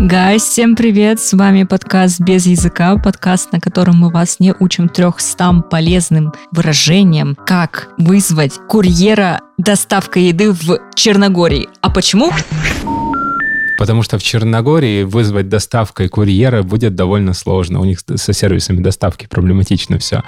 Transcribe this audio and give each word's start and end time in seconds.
Гайс, 0.00 0.44
всем 0.44 0.76
привет! 0.76 1.18
С 1.18 1.32
вами 1.32 1.64
подкаст 1.64 2.20
«Без 2.20 2.46
языка», 2.46 2.96
подкаст, 2.98 3.50
на 3.50 3.58
котором 3.58 3.96
мы 3.96 4.10
вас 4.10 4.38
не 4.38 4.54
учим 4.60 4.88
трехстам 4.88 5.60
полезным 5.60 6.32
выражениям, 6.52 7.34
как 7.34 7.88
вызвать 7.98 8.60
курьера 8.68 9.40
доставкой 9.56 10.26
еды 10.28 10.52
в 10.52 10.78
Черногории. 10.94 11.68
А 11.80 11.90
почему? 11.90 12.30
Потому 13.76 14.04
что 14.04 14.18
в 14.18 14.22
Черногории 14.22 15.02
вызвать 15.02 15.48
доставкой 15.48 16.08
курьера 16.08 16.62
будет 16.62 16.94
довольно 16.94 17.32
сложно. 17.32 17.80
У 17.80 17.84
них 17.84 17.98
со 17.98 18.32
сервисами 18.32 18.80
доставки 18.80 19.26
проблематично 19.26 19.98
все. 19.98 20.22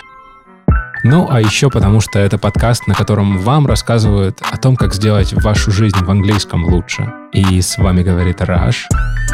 Ну, 1.03 1.29
а 1.31 1.41
еще 1.41 1.71
потому, 1.71 2.01
что 2.01 2.19
это 2.19 2.37
подкаст, 2.37 2.87
на 2.87 2.95
котором 2.95 3.39
вам 3.39 3.67
рассказывают 3.67 4.41
о 4.43 4.57
том, 4.59 4.77
как 4.77 4.95
сделать 4.95 5.33
вашу 5.33 5.71
жизнь 5.71 5.97
в 5.97 6.11
английском 6.11 6.65
лучше. 6.65 7.11
И 7.33 7.61
с 7.63 7.79
вами 7.79 8.03
говорит 8.03 8.43
Раш. 8.43 8.89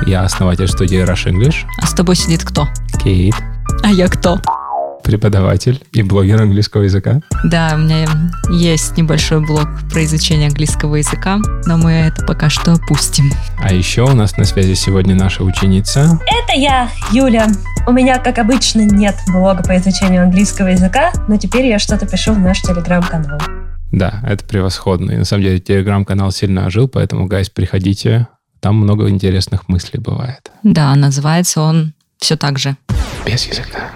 Я 0.06 0.22
основатель 0.22 0.68
студии 0.68 1.02
Rush 1.02 1.30
English. 1.32 1.64
А 1.82 1.86
с 1.86 1.92
тобой 1.92 2.14
сидит 2.14 2.44
кто? 2.44 2.68
Кейт. 3.02 3.34
А 3.82 3.90
я 3.90 4.08
кто? 4.08 4.40
Преподаватель 5.06 5.80
и 5.92 6.02
блогер 6.02 6.42
английского 6.42 6.82
языка. 6.82 7.20
Да, 7.44 7.74
у 7.76 7.78
меня 7.78 8.06
есть 8.50 8.96
небольшой 8.96 9.40
блог 9.40 9.68
про 9.88 10.04
изучение 10.04 10.48
английского 10.48 10.96
языка, 10.96 11.38
но 11.64 11.76
мы 11.76 11.92
это 11.92 12.26
пока 12.26 12.50
что 12.50 12.72
опустим. 12.72 13.30
А 13.62 13.72
еще 13.72 14.02
у 14.02 14.14
нас 14.14 14.36
на 14.36 14.44
связи 14.44 14.74
сегодня 14.74 15.14
наша 15.14 15.44
ученица. 15.44 16.18
Это 16.26 16.58
я, 16.58 16.90
Юля. 17.12 17.46
У 17.86 17.92
меня, 17.92 18.18
как 18.18 18.40
обычно, 18.40 18.80
нет 18.80 19.14
блога 19.28 19.62
по 19.62 19.76
изучению 19.76 20.24
английского 20.24 20.66
языка, 20.66 21.12
но 21.28 21.36
теперь 21.36 21.66
я 21.66 21.78
что-то 21.78 22.04
пишу 22.04 22.32
в 22.32 22.40
наш 22.40 22.60
телеграм-канал. 22.62 23.40
Да, 23.92 24.20
это 24.26 24.44
превосходно. 24.44 25.12
И 25.12 25.16
на 25.18 25.24
самом 25.24 25.44
деле 25.44 25.60
телеграм-канал 25.60 26.32
сильно 26.32 26.66
ожил, 26.66 26.88
поэтому, 26.88 27.26
гайс, 27.26 27.48
приходите. 27.48 28.26
Там 28.58 28.74
много 28.74 29.08
интересных 29.08 29.68
мыслей 29.68 30.00
бывает. 30.00 30.50
Да, 30.64 30.92
называется 30.96 31.60
он 31.60 31.92
все 32.18 32.36
так 32.36 32.58
же. 32.58 32.76
Без 33.24 33.46
языка. 33.46 33.90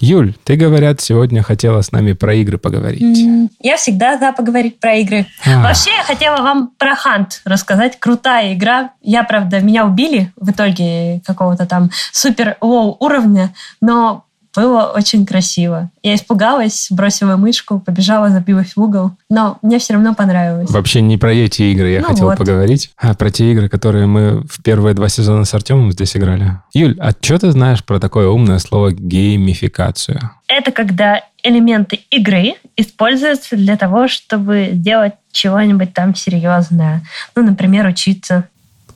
Юль, 0.00 0.34
ты, 0.44 0.56
говорят, 0.56 1.00
сегодня 1.00 1.42
хотела 1.42 1.80
с 1.80 1.90
нами 1.90 2.12
про 2.12 2.34
игры 2.34 2.58
поговорить. 2.58 3.50
Я 3.60 3.76
всегда 3.76 4.16
за 4.18 4.32
поговорить 4.32 4.78
про 4.78 4.94
игры. 4.96 5.26
А. 5.44 5.62
Вообще, 5.62 5.90
я 5.90 6.04
хотела 6.04 6.36
вам 6.36 6.70
про 6.78 6.94
Hunt 6.94 7.40
рассказать. 7.44 7.98
Крутая 7.98 8.54
игра. 8.54 8.90
Я, 9.02 9.24
правда, 9.24 9.60
меня 9.60 9.86
убили 9.86 10.32
в 10.36 10.50
итоге 10.50 11.20
какого-то 11.26 11.66
там 11.66 11.90
супер 12.12 12.56
low 12.60 12.96
уровня, 13.00 13.52
но 13.80 14.24
было 14.58 14.92
очень 14.94 15.24
красиво. 15.24 15.90
Я 16.02 16.14
испугалась, 16.14 16.88
бросила 16.90 17.36
мышку, 17.36 17.78
побежала, 17.78 18.30
забилась 18.30 18.74
в 18.74 18.80
угол, 18.80 19.12
но 19.30 19.58
мне 19.62 19.78
все 19.78 19.94
равно 19.94 20.14
понравилось. 20.14 20.68
Вообще 20.70 21.00
не 21.00 21.16
про 21.16 21.32
эти 21.32 21.62
игры 21.62 21.90
я 21.90 22.00
Ну 22.00 22.08
хотел 22.08 22.26
вот. 22.26 22.38
поговорить, 22.38 22.90
а 22.96 23.14
про 23.14 23.30
те 23.30 23.52
игры, 23.52 23.68
которые 23.68 24.06
мы 24.06 24.40
в 24.42 24.62
первые 24.62 24.94
два 24.94 25.08
сезона 25.08 25.44
с 25.44 25.54
Артемом 25.54 25.92
здесь 25.92 26.16
играли. 26.16 26.58
Юль, 26.74 26.96
а 26.98 27.12
что 27.12 27.38
ты 27.38 27.52
знаешь 27.52 27.84
про 27.84 28.00
такое 28.00 28.28
умное 28.28 28.58
слово 28.58 28.90
геймификацию? 28.92 30.30
Это 30.48 30.72
когда 30.72 31.22
элементы 31.42 32.00
игры 32.10 32.54
используются 32.76 33.56
для 33.56 33.76
того, 33.76 34.08
чтобы 34.08 34.70
сделать 34.72 35.14
чего-нибудь 35.30 35.94
там 35.94 36.14
серьезное. 36.14 37.02
Ну, 37.36 37.44
например, 37.44 37.86
учиться. 37.86 38.48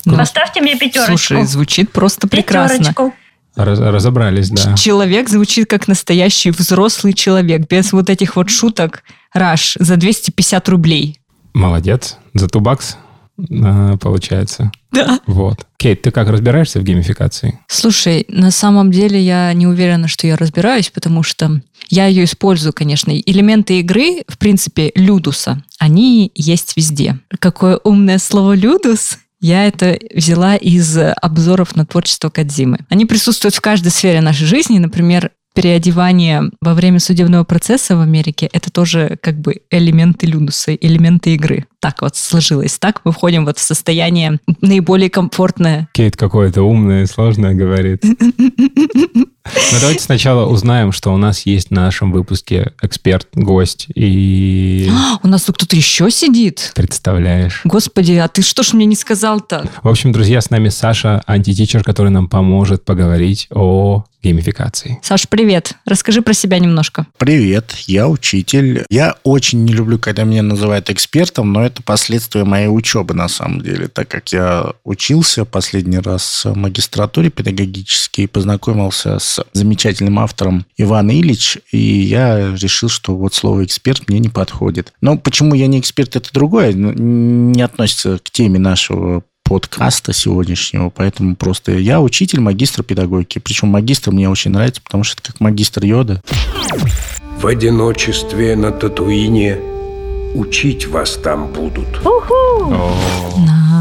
Ну, 0.05 0.17
Поставьте 0.17 0.61
мне 0.61 0.77
пятерочку. 0.77 1.17
Слушай, 1.17 1.45
звучит 1.45 1.93
просто 1.93 2.27
прекрасно. 2.27 2.79
Пятерочку. 2.79 3.15
Раз- 3.55 3.79
разобрались, 3.81 4.51
да. 4.51 4.75
Человек 4.75 5.29
звучит 5.29 5.69
как 5.69 5.89
настоящий 5.89 6.51
взрослый 6.51 7.13
человек, 7.13 7.69
без 7.69 7.93
вот 7.93 8.11
этих 8.11 8.37
вот 8.37 8.51
шуток. 8.51 9.03
Раш, 9.33 9.77
за 9.79 9.97
250 9.97 10.69
рублей. 10.69 11.21
Молодец. 11.55 12.19
За 12.35 12.49
тубакс 12.49 12.97
а, 13.51 13.97
получается. 13.97 14.71
Да. 14.91 15.21
Вот. 15.27 15.67
Кейт, 15.79 16.03
ты 16.03 16.11
как 16.11 16.29
разбираешься 16.29 16.81
в 16.81 16.85
геймификации? 16.85 17.59
Слушай, 17.67 18.27
на 18.29 18.51
самом 18.51 18.91
деле 18.91 19.21
я 19.21 19.53
не 19.53 19.67
уверена, 19.67 20.09
что 20.09 20.27
я 20.27 20.37
разбираюсь, 20.37 20.91
потому 20.91 21.23
что 21.23 21.61
я 21.89 22.07
ее 22.07 22.25
использую, 22.25 22.73
конечно. 22.73 23.11
Элементы 23.11 23.81
игры, 23.81 24.23
в 24.29 24.39
принципе, 24.39 24.93
людуса, 24.95 25.65
они 25.79 26.31
есть 26.35 26.77
везде. 26.77 27.19
Какое 27.39 27.79
умное 27.83 28.19
слово 28.19 28.55
людус? 28.55 29.19
Я 29.43 29.67
это 29.67 29.99
взяла 30.15 30.55
из 30.55 30.97
обзоров 30.97 31.75
на 31.75 31.85
творчество 31.85 32.31
Кадзимы. 32.31 32.79
Они 32.89 33.07
присутствуют 33.07 33.57
в 33.57 33.61
каждой 33.61 33.89
сфере 33.89 34.21
нашей 34.21 34.47
жизни. 34.47 34.79
Например, 34.79 35.33
переодевание 35.53 36.45
во 36.61 36.75
время 36.75 37.01
судебного 37.01 37.43
процесса 37.43 37.97
в 37.97 38.01
Америке– 38.01 38.49
это 38.53 38.71
тоже 38.71 39.19
как 39.21 39.41
бы 39.41 39.63
элементы 39.69 40.27
людуса, 40.27 40.73
элементы 40.77 41.35
игры. 41.35 41.67
Так 41.81 42.03
вот 42.03 42.15
сложилось. 42.15 42.79
Так 42.79 43.01
мы 43.05 43.11
входим 43.11 43.45
вот 43.45 43.59
в 43.59 43.63
состояние 43.63 44.39
наиболее 44.61 45.11
комфортное 45.11 45.89
Кейт 45.93 46.17
какое-то 46.17 46.63
умное 46.63 47.03
и 47.03 47.07
сложное 47.07 47.55
говорит. 47.55 48.05
Но 49.45 49.79
давайте 49.81 50.05
сначала 50.05 50.47
узнаем, 50.47 50.93
что 50.93 51.13
у 51.13 51.17
нас 51.17 51.47
есть 51.47 51.71
на 51.71 51.83
нашем 51.83 52.13
выпуске 52.13 52.73
эксперт, 52.81 53.27
гость. 53.35 53.87
И 53.95 54.91
У 55.23 55.29
нас 55.29 55.43
тут 55.43 55.57
кто-то 55.57 55.77
еще 55.77 56.11
сидит? 56.11 56.73
представляешь. 56.75 57.61
Господи, 57.65 58.13
а 58.13 58.29
ты 58.29 58.43
что 58.43 58.63
ж 58.63 58.73
мне 58.75 58.87
не 58.87 58.95
сказал-то? 58.97 59.69
В 59.83 59.89
общем, 59.89 60.13
друзья, 60.13 60.41
с 60.41 60.51
нами 60.51 60.69
Саша, 60.69 61.23
антитичер, 61.27 61.83
который 61.83 62.11
нам 62.11 62.29
поможет 62.29 62.85
поговорить 62.85 63.49
о 63.51 64.05
геймификации. 64.23 64.99
Саш, 65.03 65.29
привет. 65.29 65.75
Расскажи 65.85 66.23
про 66.23 66.33
себя 66.33 66.59
немножко. 66.59 67.07
Привет, 67.19 67.75
я 67.87 68.09
учитель. 68.09 68.85
Я 68.89 69.17
очень 69.25 69.65
не 69.65 69.73
люблю, 69.73 69.99
когда 69.99 70.25
меня 70.25 70.43
называют 70.43 70.91
экспертом, 70.91 71.53
но 71.53 71.65
это 71.65 71.83
последствия 71.83 72.45
моей 72.45 72.69
учебы 72.69 73.15
на 73.15 73.29
самом 73.29 73.61
деле, 73.61 73.89
так 73.89 74.09
как 74.09 74.33
я 74.33 74.73
учился 74.85 75.45
последний 75.45 75.99
раз 75.99 76.45
в 76.45 76.57
магистратуре 76.57 77.31
педагогической 77.31 78.25
и 78.25 78.29
познакомился 78.29 79.19
с 79.19 79.45
замечательным 79.53 80.19
автором 80.19 80.67
Иван 80.77 81.11
Ильич, 81.11 81.59
и 81.73 81.79
я 81.79 82.55
решил, 82.55 82.89
что 82.89 83.17
вот 83.17 83.35
слово 83.35 83.65
эксперт 83.65 84.09
мне 84.09 84.19
не 84.19 84.29
подходит. 84.29 84.93
Но 85.01 85.19
почему 85.19 85.55
я 85.55 85.67
не 85.67 85.81
эксперт, 85.81 86.17
это 86.17 86.33
другое, 86.33 86.73
не 86.73 87.63
относится 87.63 88.19
к 88.19 88.31
теме 88.31 88.59
нашего 88.59 89.25
подкаста 89.45 90.13
сегодняшнего, 90.13 90.91
поэтому 90.91 91.37
просто 91.37 91.73
я 91.73 92.01
учитель, 92.01 92.41
магистр 92.41 92.83
педагогики. 92.83 93.39
Причем 93.39 93.69
магистр 93.69 94.11
мне 94.11 94.29
очень 94.29 94.51
нравится, 94.51 94.81
потому 94.83 95.05
что 95.05 95.21
это 95.21 95.33
как 95.33 95.41
магистр 95.41 95.85
йода. 95.85 96.23
В 97.41 97.47
одиночестве 97.47 98.57
на 98.57 98.71
Татуине 98.71 99.59
учить 100.35 100.87
вас 100.87 101.19
там 101.23 101.49
будут. 101.53 101.89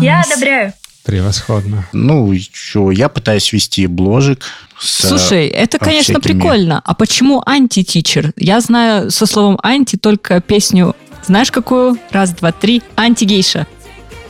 Я 0.02 0.22
одобряю. 0.22 0.74
Превосходно. 1.06 1.88
Ну, 1.94 2.32
что, 2.54 2.92
я 2.92 3.10
пытаюсь 3.10 3.52
вести 3.54 3.88
бложик. 3.88 4.44
с, 4.80 5.08
Слушай, 5.08 5.48
это, 5.48 5.78
э, 5.78 5.80
конечно, 5.80 6.20
всякими- 6.20 6.40
прикольно. 6.40 6.80
А 6.86 6.94
почему 6.94 7.42
анти-тичер? 7.44 8.34
Я 8.36 8.62
знаю 8.62 9.10
со 9.10 9.26
словом 9.26 9.60
анти 9.64 9.96
только 9.96 10.42
песню 10.42 10.96
знаешь 11.26 11.52
какую? 11.52 11.98
Раз, 12.12 12.32
два, 12.34 12.52
три. 12.52 12.82
Антигейша. 12.96 13.68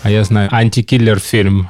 А 0.03 0.09
я 0.09 0.23
знаю 0.23 0.50
антикиллер 0.51 1.19
фильм. 1.19 1.69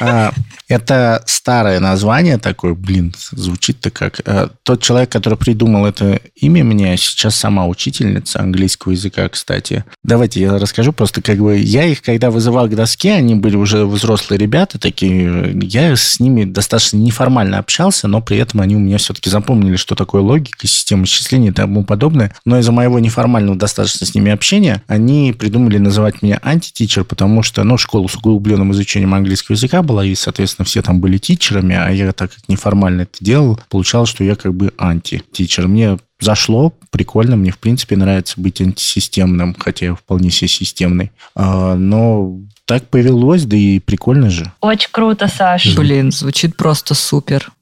А, 0.00 0.32
Это 0.68 1.22
старое 1.26 1.78
название 1.78 2.38
такое, 2.38 2.74
блин, 2.74 3.14
звучит-то 3.30 3.90
как... 3.90 4.20
э, 4.24 4.48
Тот 4.64 4.82
человек, 4.82 5.10
который 5.10 5.38
придумал 5.38 5.86
это 5.86 6.20
имя 6.34 6.64
мне, 6.64 6.96
сейчас 6.96 7.36
сама 7.36 7.66
учительница 7.66 8.40
английского 8.40 8.92
языка, 8.92 9.28
кстати. 9.28 9.84
Давайте 10.02 10.40
я 10.40 10.58
расскажу 10.58 10.92
просто, 10.92 11.22
как 11.22 11.38
бы, 11.38 11.56
я 11.56 11.84
их, 11.84 12.02
когда 12.02 12.30
вызывал 12.30 12.66
к 12.68 12.74
доске, 12.74 13.12
они 13.12 13.36
были 13.36 13.54
уже 13.54 13.86
взрослые 13.86 14.38
ребята 14.38 14.78
такие, 14.78 15.56
я 15.62 15.94
с 15.94 16.18
ними 16.18 16.44
достаточно 16.44 16.96
неформально 16.96 17.58
общался, 17.58 18.08
но 18.08 18.20
при 18.20 18.38
этом 18.38 18.60
они 18.60 18.74
у 18.74 18.80
меня 18.80 18.98
все-таки 18.98 19.30
запомнили, 19.30 19.76
что 19.76 19.94
такое 19.94 20.22
логика, 20.22 20.66
система 20.66 21.04
исчисления 21.04 21.50
и 21.50 21.54
тому 21.54 21.84
подобное. 21.84 22.34
Но 22.44 22.58
из-за 22.58 22.72
моего 22.72 22.98
неформального 22.98 23.56
достаточно 23.56 24.04
с 24.04 24.14
ними 24.14 24.32
общения, 24.32 24.82
они 24.88 25.32
придумали 25.32 25.78
называть 25.78 26.22
меня 26.22 26.40
антитичер, 26.42 27.04
потому 27.04 27.44
что, 27.44 27.62
ну, 27.62 27.78
школа 27.78 28.08
с 28.08 28.16
углубленным 28.16 28.72
изучением 28.72 29.14
английского 29.14 29.54
языка 29.54 29.82
была, 29.82 30.04
и, 30.04 30.14
соответственно, 30.16 30.55
все 30.64 30.82
там 30.82 31.00
были 31.00 31.18
тичерами, 31.18 31.74
а 31.74 31.90
я 31.90 32.12
так 32.12 32.34
как 32.34 32.48
неформально 32.48 33.02
это 33.02 33.18
делал, 33.20 33.60
получалось, 33.68 34.10
что 34.10 34.24
я 34.24 34.36
как 34.36 34.54
бы 34.54 34.72
анти-тичер. 34.78 35.68
Мне 35.68 35.98
зашло, 36.20 36.72
прикольно, 36.90 37.36
мне, 37.36 37.50
в 37.50 37.58
принципе, 37.58 37.96
нравится 37.96 38.40
быть 38.40 38.60
антисистемным, 38.60 39.54
хотя 39.58 39.86
я 39.86 39.94
вполне 39.94 40.30
себе 40.30 40.48
системный. 40.48 41.12
А, 41.34 41.74
но 41.74 42.38
так 42.64 42.88
повелось, 42.88 43.44
да 43.44 43.56
и 43.56 43.78
прикольно 43.78 44.30
же. 44.30 44.52
Очень 44.60 44.90
круто, 44.92 45.28
Саш. 45.28 45.76
Блин, 45.76 46.10
звучит 46.10 46.56
просто 46.56 46.94
супер. 46.94 47.52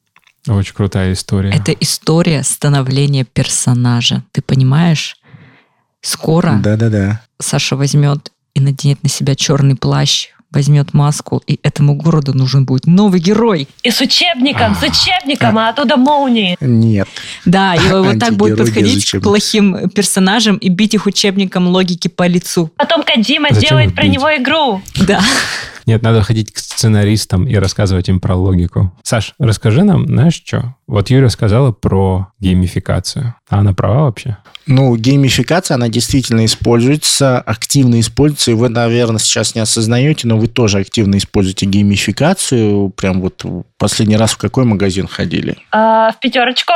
Очень 0.47 0.75
крутая 0.75 1.13
история. 1.13 1.51
Это 1.51 1.73
история 1.73 2.43
становления 2.43 3.25
персонажа. 3.25 4.23
Ты 4.33 4.43
понимаешь? 4.43 5.17
Скоро 6.03 6.61
Да-да-да. 6.63 7.23
Саша 7.41 7.77
возьмет 7.77 8.31
и 8.55 8.61
наденет 8.61 9.03
на 9.03 9.09
себя 9.09 9.35
черный 9.35 9.75
плащ, 9.75 10.29
возьмет 10.55 10.95
маску, 10.95 11.43
и 11.47 11.59
этому 11.63 11.95
городу 11.95 12.35
нужен 12.35 12.65
будет 12.65 12.87
новый 12.87 13.21
герой. 13.21 13.69
И 13.83 13.91
с 13.91 14.01
учебником, 14.01 14.75
с 14.75 14.83
учебником, 14.83 15.59
а 15.59 15.69
оттуда 15.71 15.97
молнии. 15.97 16.57
Нет. 16.61 17.09
Да, 17.45 17.75
и 17.75 17.89
вот 17.91 18.19
так 18.19 18.35
будет 18.35 18.59
подходить 18.59 19.11
к 19.11 19.21
плохим 19.21 19.89
персонажам 19.91 20.57
и 20.57 20.69
бить 20.69 20.95
их 20.95 21.07
учебником 21.07 21.69
логики 21.69 22.09
по 22.09 22.27
лицу. 22.27 22.71
Потом 22.77 23.03
Кадима 23.03 23.49
сделает 23.53 23.95
про 23.95 24.07
него 24.07 24.29
игру. 24.37 24.83
Да. 25.07 25.21
Нет, 25.87 26.03
надо 26.03 26.23
ходить 26.23 26.53
к 26.53 26.59
сценаристам 26.59 27.47
и 27.47 27.55
рассказывать 27.57 28.09
им 28.09 28.21
про 28.21 28.35
логику. 28.37 28.93
Саш, 29.03 29.35
расскажи 29.39 29.85
нам, 29.85 30.07
знаешь 30.07 30.43
что? 30.45 30.75
Вот 30.87 31.11
Юля 31.11 31.31
сказала 31.31 31.73
про 31.73 32.29
геймификацию. 32.41 33.35
А 33.49 33.59
она 33.59 33.75
права 33.75 34.05
вообще? 34.05 34.39
Ну, 34.67 34.97
геймификация, 34.97 35.75
она 35.75 35.89
действительно 35.89 36.45
используется, 36.45 37.39
активно 37.39 38.01
используется, 38.01 38.51
и 38.51 38.55
вы, 38.55 38.69
наверное, 38.71 39.19
сейчас 39.19 39.55
не 39.55 39.61
осознаете, 39.61 40.27
но 40.27 40.39
вы 40.39 40.49
тоже 40.49 40.79
активно 40.79 41.19
используете 41.19 41.67
геймификацию. 41.67 42.91
Прям 42.91 43.21
вот 43.21 43.45
последний 43.79 44.17
раз 44.17 44.33
в 44.33 44.39
какой 44.39 44.65
магазин 44.65 45.07
ходили? 45.07 45.59
А, 45.71 46.13
в 46.13 46.21
пятерочку 46.21 46.73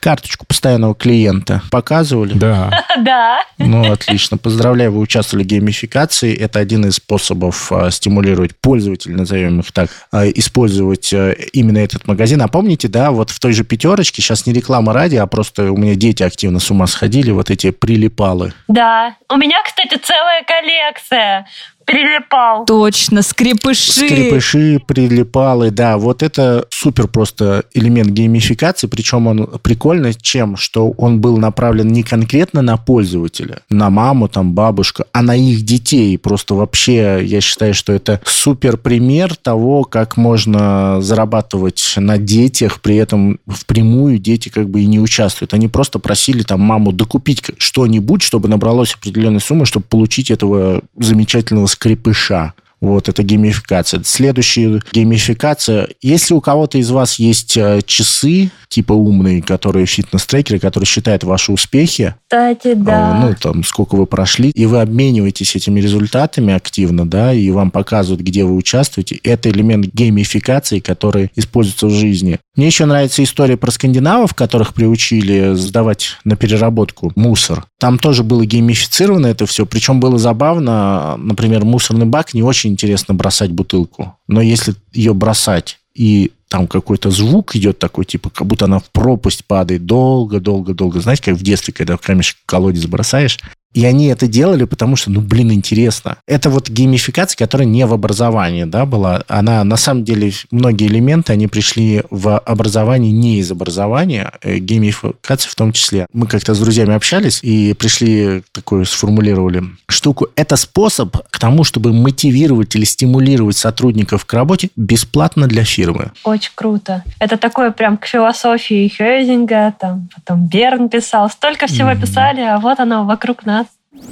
карточку 0.00 0.46
постоянного 0.46 0.94
клиента 0.94 1.62
показывали? 1.70 2.34
Да. 2.34 2.84
Да. 2.98 3.42
Ну, 3.58 3.92
отлично. 3.92 4.38
Поздравляю, 4.38 4.90
вы 4.90 4.98
участвовали 4.98 5.44
в 5.44 5.46
геймификации. 5.46 6.36
Это 6.36 6.58
один 6.58 6.84
из 6.86 6.96
способов 6.96 7.70
а, 7.70 7.92
стимулировать 7.92 8.56
пользователей, 8.56 9.14
назовем 9.14 9.60
их 9.60 9.70
так, 9.70 9.88
а, 10.10 10.26
использовать 10.26 11.12
а, 11.14 11.30
именно 11.52 11.78
этот 11.78 12.08
магазин. 12.08 12.42
А 12.42 12.48
помните, 12.48 12.88
да, 12.88 13.12
вот 13.12 13.30
в 13.30 13.38
той 13.38 13.52
же 13.52 13.62
пятерочке, 13.62 14.20
сейчас 14.20 14.46
не 14.46 14.52
реклама 14.52 14.92
ради, 14.92 15.14
а 15.14 15.26
просто 15.26 15.70
у 15.70 15.76
меня 15.76 15.94
дети 15.94 16.24
активно 16.24 16.58
с 16.58 16.70
ума 16.72 16.88
сходили, 16.88 17.30
вот 17.30 17.50
эти 17.50 17.70
прилипалы. 17.70 18.52
Да. 18.66 19.14
У 19.30 19.36
меня, 19.36 19.58
кстати, 19.64 19.96
целая 20.02 20.42
коллекция 20.42 21.46
прилипал. 21.88 22.64
Точно, 22.66 23.22
скрипыши. 23.22 23.92
Скрипыши, 23.92 24.80
прилипалы, 24.86 25.70
да. 25.70 25.96
Вот 25.96 26.22
это 26.22 26.66
супер 26.68 27.08
просто 27.08 27.64
элемент 27.72 28.10
геймификации, 28.10 28.86
причем 28.86 29.26
он 29.26 29.46
прикольный 29.62 30.14
чем, 30.14 30.56
что 30.56 30.90
он 30.90 31.20
был 31.20 31.38
направлен 31.38 31.88
не 31.88 32.02
конкретно 32.02 32.62
на 32.62 32.76
пользователя, 32.76 33.60
на 33.70 33.90
маму, 33.90 34.28
там, 34.28 34.52
бабушку, 34.52 35.04
а 35.12 35.22
на 35.22 35.34
их 35.34 35.62
детей. 35.62 36.18
Просто 36.18 36.54
вообще 36.54 37.24
я 37.24 37.40
считаю, 37.40 37.74
что 37.74 37.92
это 37.92 38.20
супер 38.24 38.76
пример 38.76 39.34
того, 39.36 39.84
как 39.84 40.16
можно 40.16 41.00
зарабатывать 41.00 41.94
на 41.96 42.18
детях, 42.18 42.80
при 42.80 42.96
этом 42.96 43.40
впрямую 43.46 44.18
дети 44.18 44.50
как 44.50 44.68
бы 44.68 44.82
и 44.82 44.86
не 44.86 45.00
участвуют. 45.00 45.54
Они 45.54 45.68
просто 45.68 45.98
просили 45.98 46.42
там 46.42 46.60
маму 46.60 46.92
докупить 46.92 47.42
что-нибудь, 47.56 48.22
чтобы 48.22 48.48
набралось 48.48 48.94
определенной 48.94 49.40
суммы, 49.40 49.64
чтобы 49.64 49.86
получить 49.88 50.30
этого 50.30 50.82
замечательного 50.98 51.66
скрипыша. 51.78 52.54
Вот, 52.80 53.08
это 53.08 53.22
геймификация. 53.22 54.02
Следующая 54.04 54.80
геймификация. 54.92 55.88
Если 56.00 56.34
у 56.34 56.40
кого-то 56.40 56.78
из 56.78 56.90
вас 56.90 57.18
есть 57.18 57.56
э, 57.56 57.80
часы, 57.84 58.50
типа 58.68 58.92
умные, 58.92 59.42
которые 59.42 59.86
фитнес-трекеры, 59.86 60.58
которые 60.58 60.86
считают 60.86 61.24
ваши 61.24 61.50
успехи. 61.52 62.14
Кстати, 62.28 62.74
да. 62.74 63.20
Ну, 63.22 63.34
там, 63.40 63.64
сколько 63.64 63.96
вы 63.96 64.06
прошли, 64.06 64.50
и 64.50 64.66
вы 64.66 64.80
обмениваетесь 64.80 65.56
этими 65.56 65.80
результатами 65.80 66.54
активно, 66.54 67.08
да, 67.08 67.32
и 67.32 67.50
вам 67.50 67.70
показывают, 67.70 68.22
где 68.22 68.44
вы 68.44 68.54
участвуете. 68.54 69.18
Это 69.24 69.50
элемент 69.50 69.86
геймификации, 69.92 70.78
который 70.78 71.30
используется 71.34 71.86
в 71.86 71.90
жизни. 71.90 72.38
Мне 72.56 72.66
еще 72.66 72.84
нравится 72.84 73.22
история 73.22 73.56
про 73.56 73.70
скандинавов, 73.70 74.34
которых 74.34 74.74
приучили 74.74 75.54
сдавать 75.54 76.16
на 76.24 76.36
переработку 76.36 77.12
мусор. 77.14 77.64
Там 77.78 77.98
тоже 77.98 78.24
было 78.24 78.44
геймифицировано 78.44 79.28
это 79.28 79.46
все, 79.46 79.64
причем 79.64 80.00
было 80.00 80.18
забавно, 80.18 81.16
например, 81.16 81.64
мусорный 81.64 82.06
бак 82.06 82.34
не 82.34 82.42
очень 82.42 82.67
интересно 82.68 83.14
бросать 83.14 83.50
бутылку, 83.50 84.16
но 84.28 84.40
если 84.40 84.74
ее 84.92 85.14
бросать 85.14 85.78
и 85.94 86.32
там 86.48 86.66
какой-то 86.66 87.10
звук 87.10 87.54
идет 87.56 87.78
такой, 87.78 88.04
типа, 88.04 88.30
как 88.30 88.46
будто 88.46 88.64
она 88.64 88.78
в 88.78 88.90
пропасть 88.90 89.44
падает 89.44 89.84
долго-долго-долго. 89.84 91.00
Знаете, 91.00 91.24
как 91.24 91.34
в 91.34 91.42
детстве, 91.42 91.74
когда 91.74 91.96
в 91.96 92.00
камешек 92.00 92.38
колодец 92.46 92.86
бросаешь, 92.86 93.38
и 93.74 93.84
они 93.84 94.06
это 94.06 94.26
делали, 94.26 94.64
потому 94.64 94.96
что, 94.96 95.10
ну, 95.10 95.20
блин, 95.20 95.52
интересно. 95.52 96.16
Это 96.26 96.50
вот 96.50 96.68
геймификация, 96.68 97.36
которая 97.36 97.66
не 97.66 97.86
в 97.86 97.92
образовании, 97.92 98.64
да, 98.64 98.86
была. 98.86 99.22
Она, 99.28 99.62
на 99.62 99.76
самом 99.76 100.04
деле, 100.04 100.32
многие 100.50 100.88
элементы, 100.88 101.32
они 101.32 101.46
пришли 101.46 102.02
в 102.10 102.38
образование 102.38 103.12
не 103.12 103.38
из 103.38 103.52
образования, 103.52 104.32
э, 104.42 104.58
геймификация 104.58 105.50
в 105.50 105.54
том 105.54 105.72
числе. 105.72 106.06
Мы 106.12 106.26
как-то 106.26 106.54
с 106.54 106.58
друзьями 106.58 106.94
общались 106.94 107.40
и 107.42 107.72
пришли, 107.74 108.42
такую 108.52 108.84
сформулировали 108.84 109.62
штуку. 109.88 110.28
Это 110.34 110.56
способ 110.56 111.16
к 111.30 111.38
тому, 111.38 111.62
чтобы 111.62 111.92
мотивировать 111.92 112.74
или 112.74 112.84
стимулировать 112.84 113.56
сотрудников 113.56 114.24
к 114.24 114.32
работе 114.32 114.70
бесплатно 114.76 115.46
для 115.46 115.64
фирмы. 115.64 116.10
Очень 116.24 116.52
круто. 116.54 117.04
Это 117.20 117.36
такое 117.36 117.70
прям 117.70 117.96
к 117.96 118.06
философии 118.06 118.88
Хейзинга, 118.88 119.74
там, 119.78 120.08
потом 120.14 120.48
Берн 120.48 120.88
писал. 120.88 121.30
Столько 121.30 121.66
всего 121.66 121.90
mm-hmm. 121.90 122.00
писали, 122.00 122.40
а 122.40 122.58
вот 122.58 122.80
оно 122.80 123.04
вокруг 123.04 123.46
нас. 123.46 123.67
Без, 123.90 124.02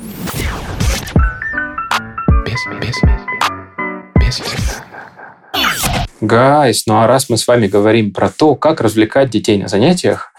Гайс, 6.23 6.87
ну 6.87 7.00
а 7.00 7.06
раз 7.06 7.28
мы 7.28 7.37
с 7.37 7.46
вами 7.46 7.67
говорим 7.67 8.12
про 8.12 8.31
то, 8.31 8.55
как 8.55 8.81
развлекать 8.81 9.28
детей 9.28 9.58
на 9.58 9.69
занятиях, 9.69 10.32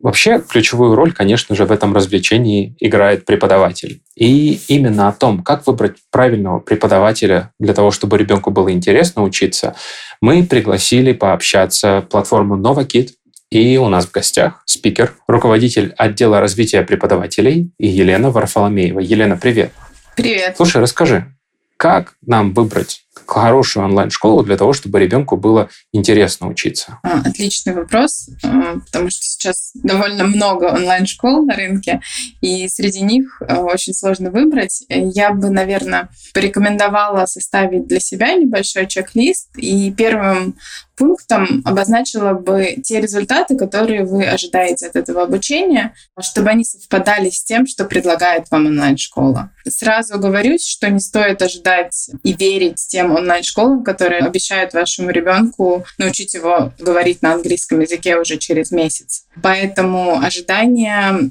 Вообще 0.00 0.40
ключевую 0.40 0.94
роль, 0.94 1.12
конечно 1.12 1.56
же, 1.56 1.64
в 1.64 1.72
этом 1.72 1.92
развлечении 1.92 2.76
играет 2.78 3.24
преподаватель. 3.24 4.00
И 4.14 4.60
именно 4.68 5.08
о 5.08 5.12
том, 5.12 5.42
как 5.42 5.66
выбрать 5.66 5.96
правильного 6.12 6.60
преподавателя 6.60 7.52
для 7.58 7.74
того, 7.74 7.90
чтобы 7.90 8.16
ребенку 8.16 8.52
было 8.52 8.70
интересно 8.70 9.24
учиться, 9.24 9.74
мы 10.20 10.44
пригласили 10.44 11.12
пообщаться 11.12 12.06
платформу 12.08 12.56
NovaKid, 12.56 13.08
и 13.50 13.78
у 13.78 13.88
нас 13.88 14.06
в 14.06 14.10
гостях 14.10 14.62
спикер, 14.66 15.14
руководитель 15.26 15.94
отдела 15.96 16.40
развития 16.40 16.82
преподавателей 16.82 17.72
Елена 17.78 18.30
Варфоломеева. 18.30 19.00
Елена, 19.00 19.36
привет. 19.36 19.72
Привет. 20.16 20.56
Слушай, 20.56 20.82
расскажи, 20.82 21.32
как 21.78 22.14
нам 22.26 22.52
выбрать 22.52 23.04
хорошую 23.24 23.84
онлайн-школу 23.84 24.42
для 24.42 24.56
того, 24.56 24.72
чтобы 24.72 24.98
ребенку 24.98 25.36
было 25.36 25.68
интересно 25.92 26.48
учиться? 26.48 26.98
А, 27.02 27.20
отличный 27.20 27.74
вопрос, 27.74 28.28
а, 28.42 28.78
потому 28.86 29.10
что 29.10 29.24
сейчас 29.24 29.70
довольно 29.74 30.24
много 30.24 30.64
онлайн-школ 30.64 31.44
на 31.44 31.54
рынке, 31.54 32.00
и 32.40 32.68
среди 32.68 33.02
них 33.02 33.40
а, 33.46 33.60
очень 33.60 33.94
сложно 33.94 34.30
выбрать. 34.30 34.84
Я 34.88 35.30
бы, 35.32 35.50
наверное, 35.50 36.08
порекомендовала 36.34 37.26
составить 37.26 37.86
для 37.86 38.00
себя 38.00 38.34
небольшой 38.34 38.86
чек-лист, 38.86 39.50
и 39.56 39.92
первым 39.92 40.56
пунктом 40.98 41.62
обозначила 41.64 42.32
бы 42.32 42.76
те 42.82 43.00
результаты, 43.00 43.56
которые 43.56 44.04
вы 44.04 44.24
ожидаете 44.24 44.86
от 44.88 44.96
этого 44.96 45.22
обучения, 45.22 45.94
чтобы 46.20 46.50
они 46.50 46.64
совпадали 46.64 47.30
с 47.30 47.44
тем, 47.44 47.66
что 47.66 47.84
предлагает 47.84 48.50
вам 48.50 48.66
онлайн-школа. 48.66 49.50
Сразу 49.68 50.18
говорю, 50.18 50.56
что 50.60 50.90
не 50.90 51.00
стоит 51.00 51.40
ожидать 51.42 52.10
и 52.22 52.32
верить 52.32 52.84
тем 52.88 53.14
онлайн-школам, 53.14 53.84
которые 53.84 54.22
обещают 54.22 54.74
вашему 54.74 55.10
ребенку 55.10 55.84
научить 55.98 56.34
его 56.34 56.72
говорить 56.78 57.22
на 57.22 57.34
английском 57.34 57.80
языке 57.80 58.16
уже 58.16 58.36
через 58.38 58.70
месяц. 58.70 59.24
Поэтому 59.42 60.18
ожидания 60.20 61.30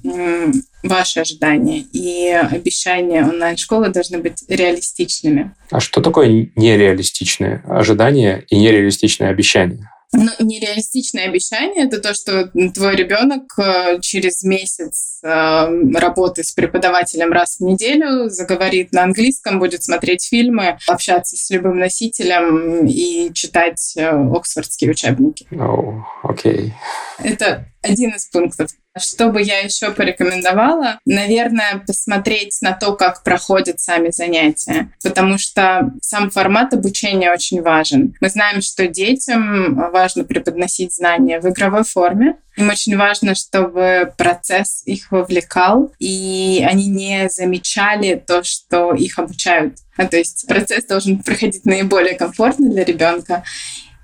ваши 0.84 1.20
ожидания 1.20 1.80
и 1.80 2.30
обещания 2.30 3.24
онлайн-школы 3.24 3.90
должны 3.90 4.20
быть 4.20 4.44
реалистичными. 4.48 5.56
А 5.72 5.80
что 5.80 6.02
такое 6.02 6.50
нереалистичные 6.56 7.64
ожидания 7.68 8.46
и 8.50 8.58
нереалистичные 8.58 9.30
обещания? 9.30 9.92
Ну, 10.14 10.30
нереалистичное 10.40 11.26
обещание 11.26 11.86
это 11.86 12.00
то, 12.00 12.14
что 12.14 12.50
твой 12.74 12.96
ребенок 12.96 13.44
э, 13.60 14.00
через 14.00 14.42
месяц 14.44 15.20
э, 15.22 15.68
работы 15.96 16.46
с 16.46 16.54
преподавателем 16.54 17.34
раз 17.34 17.58
в 17.60 17.64
неделю 17.64 18.30
заговорит 18.30 18.94
на 18.94 19.04
английском, 19.04 19.60
будет 19.60 19.84
смотреть 19.84 20.26
фильмы, 20.26 20.78
общаться 20.88 21.36
с 21.36 21.50
любым 21.50 21.78
носителем 21.78 22.86
и 22.86 23.34
читать 23.34 23.96
э, 23.98 24.08
оксфордские 24.08 24.92
учебники. 24.92 25.46
Oh, 25.52 26.00
окей. 26.24 26.74
Okay. 27.20 27.26
Это 27.26 27.66
один 27.82 28.12
из 28.12 28.28
пунктов. 28.28 28.72
Что 29.00 29.30
бы 29.30 29.42
я 29.42 29.60
еще 29.60 29.92
порекомендовала? 29.92 31.00
Наверное, 31.06 31.84
посмотреть 31.86 32.58
на 32.62 32.74
то, 32.74 32.94
как 32.94 33.24
проходят 33.24 33.80
сами 33.80 34.10
занятия, 34.12 34.92
потому 35.04 35.38
что 35.38 35.92
сам 36.02 36.30
формат 36.30 36.74
обучения 36.74 37.32
очень 37.32 37.62
важен. 37.62 38.16
Мы 38.22 38.30
знаем, 38.30 38.62
что 38.62 38.88
детям 38.88 39.76
важно 39.92 40.24
преподносить 40.24 40.96
знания 40.96 41.40
в 41.40 41.50
игровой 41.50 41.84
форме, 41.84 42.38
им 42.58 42.70
очень 42.70 42.98
важно, 42.98 43.36
чтобы 43.36 44.12
процесс 44.18 44.82
их 44.86 45.12
вовлекал, 45.12 45.94
и 46.00 46.66
они 46.68 46.88
не 46.88 47.30
замечали 47.30 48.16
то, 48.16 48.44
что 48.44 48.96
их 48.96 49.20
обучают. 49.20 49.76
А, 49.96 50.08
то 50.08 50.18
есть 50.18 50.46
процесс 50.48 50.86
должен 50.86 51.20
проходить 51.20 51.66
наиболее 51.66 52.16
комфортно 52.16 52.70
для 52.70 52.84
ребенка 52.84 53.44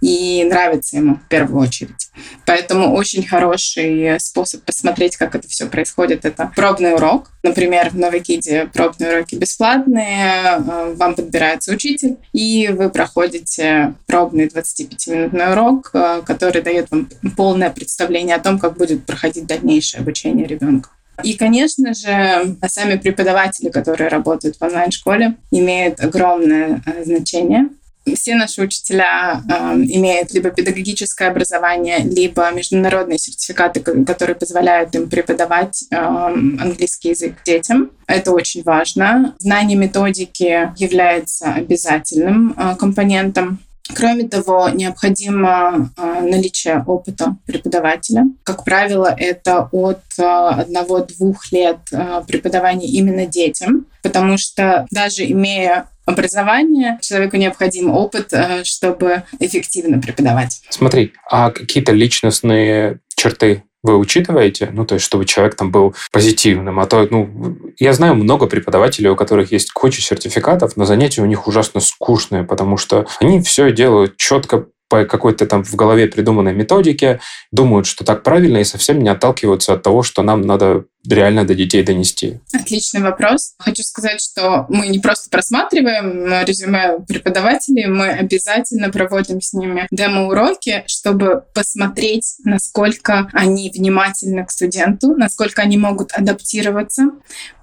и 0.04 0.44
нравится 0.44 0.98
ему 0.98 1.16
в 1.16 1.30
первую 1.30 1.62
очередь. 1.62 2.10
Поэтому 2.46 2.94
очень 2.94 3.26
хороший 3.26 4.20
способ 4.20 4.62
посмотреть, 4.64 5.16
как 5.16 5.34
это 5.34 5.48
все 5.48 5.66
происходит, 5.66 6.26
это 6.26 6.52
пробный 6.56 6.94
урок. 6.96 7.32
Например, 7.42 7.90
в 7.90 7.98
Новикиде 7.98 8.70
пробные 8.74 9.16
уроки 9.16 9.36
бесплатные, 9.36 10.58
э, 10.58 10.94
вам 10.96 11.16
подбирается 11.16 11.72
учитель, 11.72 12.18
и 12.34 12.70
вы 12.74 12.90
проходите 12.90 13.94
пробный 14.06 14.48
25-минутный 14.48 15.54
урок, 15.54 15.92
э, 15.94 16.22
который 16.26 16.62
дает 16.62 16.92
вам 16.92 17.10
полное 17.38 17.70
представление 17.70 18.36
о 18.36 18.40
том, 18.40 18.60
как 18.60 18.76
будет 18.76 19.06
проходить 19.06 19.46
дальнейшее 19.46 20.02
обучение 20.02 20.46
ребенка. 20.46 20.90
И, 21.24 21.36
конечно 21.36 21.94
же, 21.94 22.58
сами 22.68 22.98
преподаватели, 22.98 23.70
которые 23.70 24.10
работают 24.10 24.58
в 24.58 24.62
онлайн-школе, 24.62 25.36
имеют 25.52 26.02
огромное 26.02 26.82
э, 26.86 27.06
значение 27.06 27.70
все 28.16 28.36
наши 28.36 28.62
учителя 28.62 29.42
э, 29.50 29.54
имеют 29.76 30.34
либо 30.34 30.50
педагогическое 30.50 31.30
образование, 31.30 32.00
либо 32.00 32.52
международные 32.52 33.18
сертификаты, 33.18 33.80
которые 33.80 34.36
позволяют 34.36 34.94
им 34.96 35.10
преподавать 35.10 35.86
э, 35.90 35.96
английский 35.96 37.10
язык 37.10 37.36
детям. 37.46 37.92
Это 38.08 38.32
очень 38.32 38.64
важно. 38.64 39.34
Знание 39.40 39.78
методики 39.78 40.72
является 40.78 41.54
обязательным 41.54 42.56
э, 42.58 42.76
компонентом. 42.76 43.60
Кроме 43.94 44.28
того, 44.28 44.70
необходимо 44.70 45.92
э, 45.98 46.22
наличие 46.22 46.84
опыта 46.88 47.36
преподавателя. 47.46 48.26
Как 48.44 48.64
правило, 48.64 49.14
это 49.18 49.68
от 49.72 50.02
э, 50.18 50.24
одного-двух 50.24 51.52
лет 51.52 51.80
э, 51.92 52.22
преподавания 52.26 52.88
именно 52.88 53.26
детям, 53.26 53.86
потому 54.02 54.38
что 54.38 54.88
даже 54.90 55.26
имея 55.26 55.88
образование, 56.06 56.98
человеку 57.02 57.38
необходим 57.38 57.92
опыт, 57.92 58.32
э, 58.32 58.64
чтобы 58.64 59.24
эффективно 59.40 60.02
преподавать. 60.02 60.62
Смотри, 60.70 61.14
а 61.30 61.52
какие-то 61.52 61.92
личностные 61.92 63.00
черты 63.16 63.64
вы 63.84 63.98
учитываете, 63.98 64.70
ну, 64.72 64.86
то 64.86 64.96
есть, 64.96 65.06
чтобы 65.06 65.26
человек 65.26 65.56
там 65.56 65.72
был 65.72 65.94
позитивным, 66.12 66.80
а 66.80 66.86
то, 66.86 67.06
ну, 67.10 67.58
я 67.78 67.94
знаю 67.94 68.16
много 68.16 68.48
преподавателей, 68.48 69.10
у 69.10 69.16
которых 69.16 69.52
есть 69.52 69.72
куча 69.72 70.02
сертификатов, 70.02 70.78
но 70.78 70.86
занятия 70.86 71.22
у 71.22 71.26
них 71.26 71.48
ужасно 71.48 71.82
скучные, 71.82 72.44
потому 72.44 72.78
что 72.78 73.06
они 73.20 73.42
все 73.42 73.72
делают 73.72 74.18
четко 74.18 74.68
по 74.94 75.06
какой-то 75.06 75.48
там 75.48 75.64
в 75.64 75.74
голове 75.74 76.06
придуманной 76.06 76.54
методике, 76.54 77.20
думают, 77.52 77.88
что 77.88 78.06
так 78.06 78.22
правильно, 78.22 78.58
и 78.58 78.64
совсем 78.64 79.02
не 79.02 79.10
отталкиваются 79.10 79.74
от 79.74 79.82
того, 79.82 80.04
что 80.04 80.22
нам 80.22 80.42
надо 80.42 80.86
реально 81.10 81.48
до 81.48 81.56
детей 81.56 81.82
донести? 81.82 82.40
Отличный 82.54 83.02
вопрос. 83.02 83.56
Хочу 83.58 83.82
сказать, 83.82 84.22
что 84.22 84.68
мы 84.70 84.90
не 84.90 85.00
просто 85.00 85.32
просматриваем 85.32 86.46
резюме 86.46 87.00
преподавателей, 87.08 87.88
мы 87.88 88.10
обязательно 88.10 88.92
проводим 88.92 89.42
с 89.42 89.54
ними 89.54 89.88
демо-уроки, 89.90 90.84
чтобы 90.86 91.44
посмотреть, 91.56 92.36
насколько 92.46 93.32
они 93.34 93.72
внимательны 93.74 94.46
к 94.46 94.52
студенту, 94.52 95.16
насколько 95.16 95.64
они 95.64 95.80
могут 95.80 96.12
адаптироваться 96.12 97.10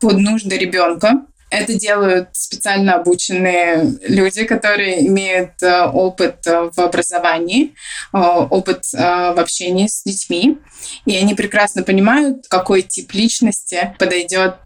под 0.00 0.18
нужды 0.18 0.58
ребенка, 0.58 1.22
это 1.50 1.74
делают 1.74 2.28
специально 2.32 2.94
обученные 2.94 3.98
люди, 4.02 4.44
которые 4.44 5.06
имеют 5.06 5.62
э, 5.62 5.84
опыт 5.86 6.46
э, 6.46 6.70
в 6.74 6.78
образовании, 6.78 7.74
э, 8.12 8.18
опыт 8.18 8.84
в 8.92 9.38
общении 9.38 9.86
с 9.86 10.02
детьми. 10.04 10.58
И 11.04 11.14
они 11.16 11.34
прекрасно 11.34 11.82
понимают, 11.82 12.46
какой 12.48 12.82
тип 12.82 13.12
личности 13.12 13.94
подойдет 13.98 14.56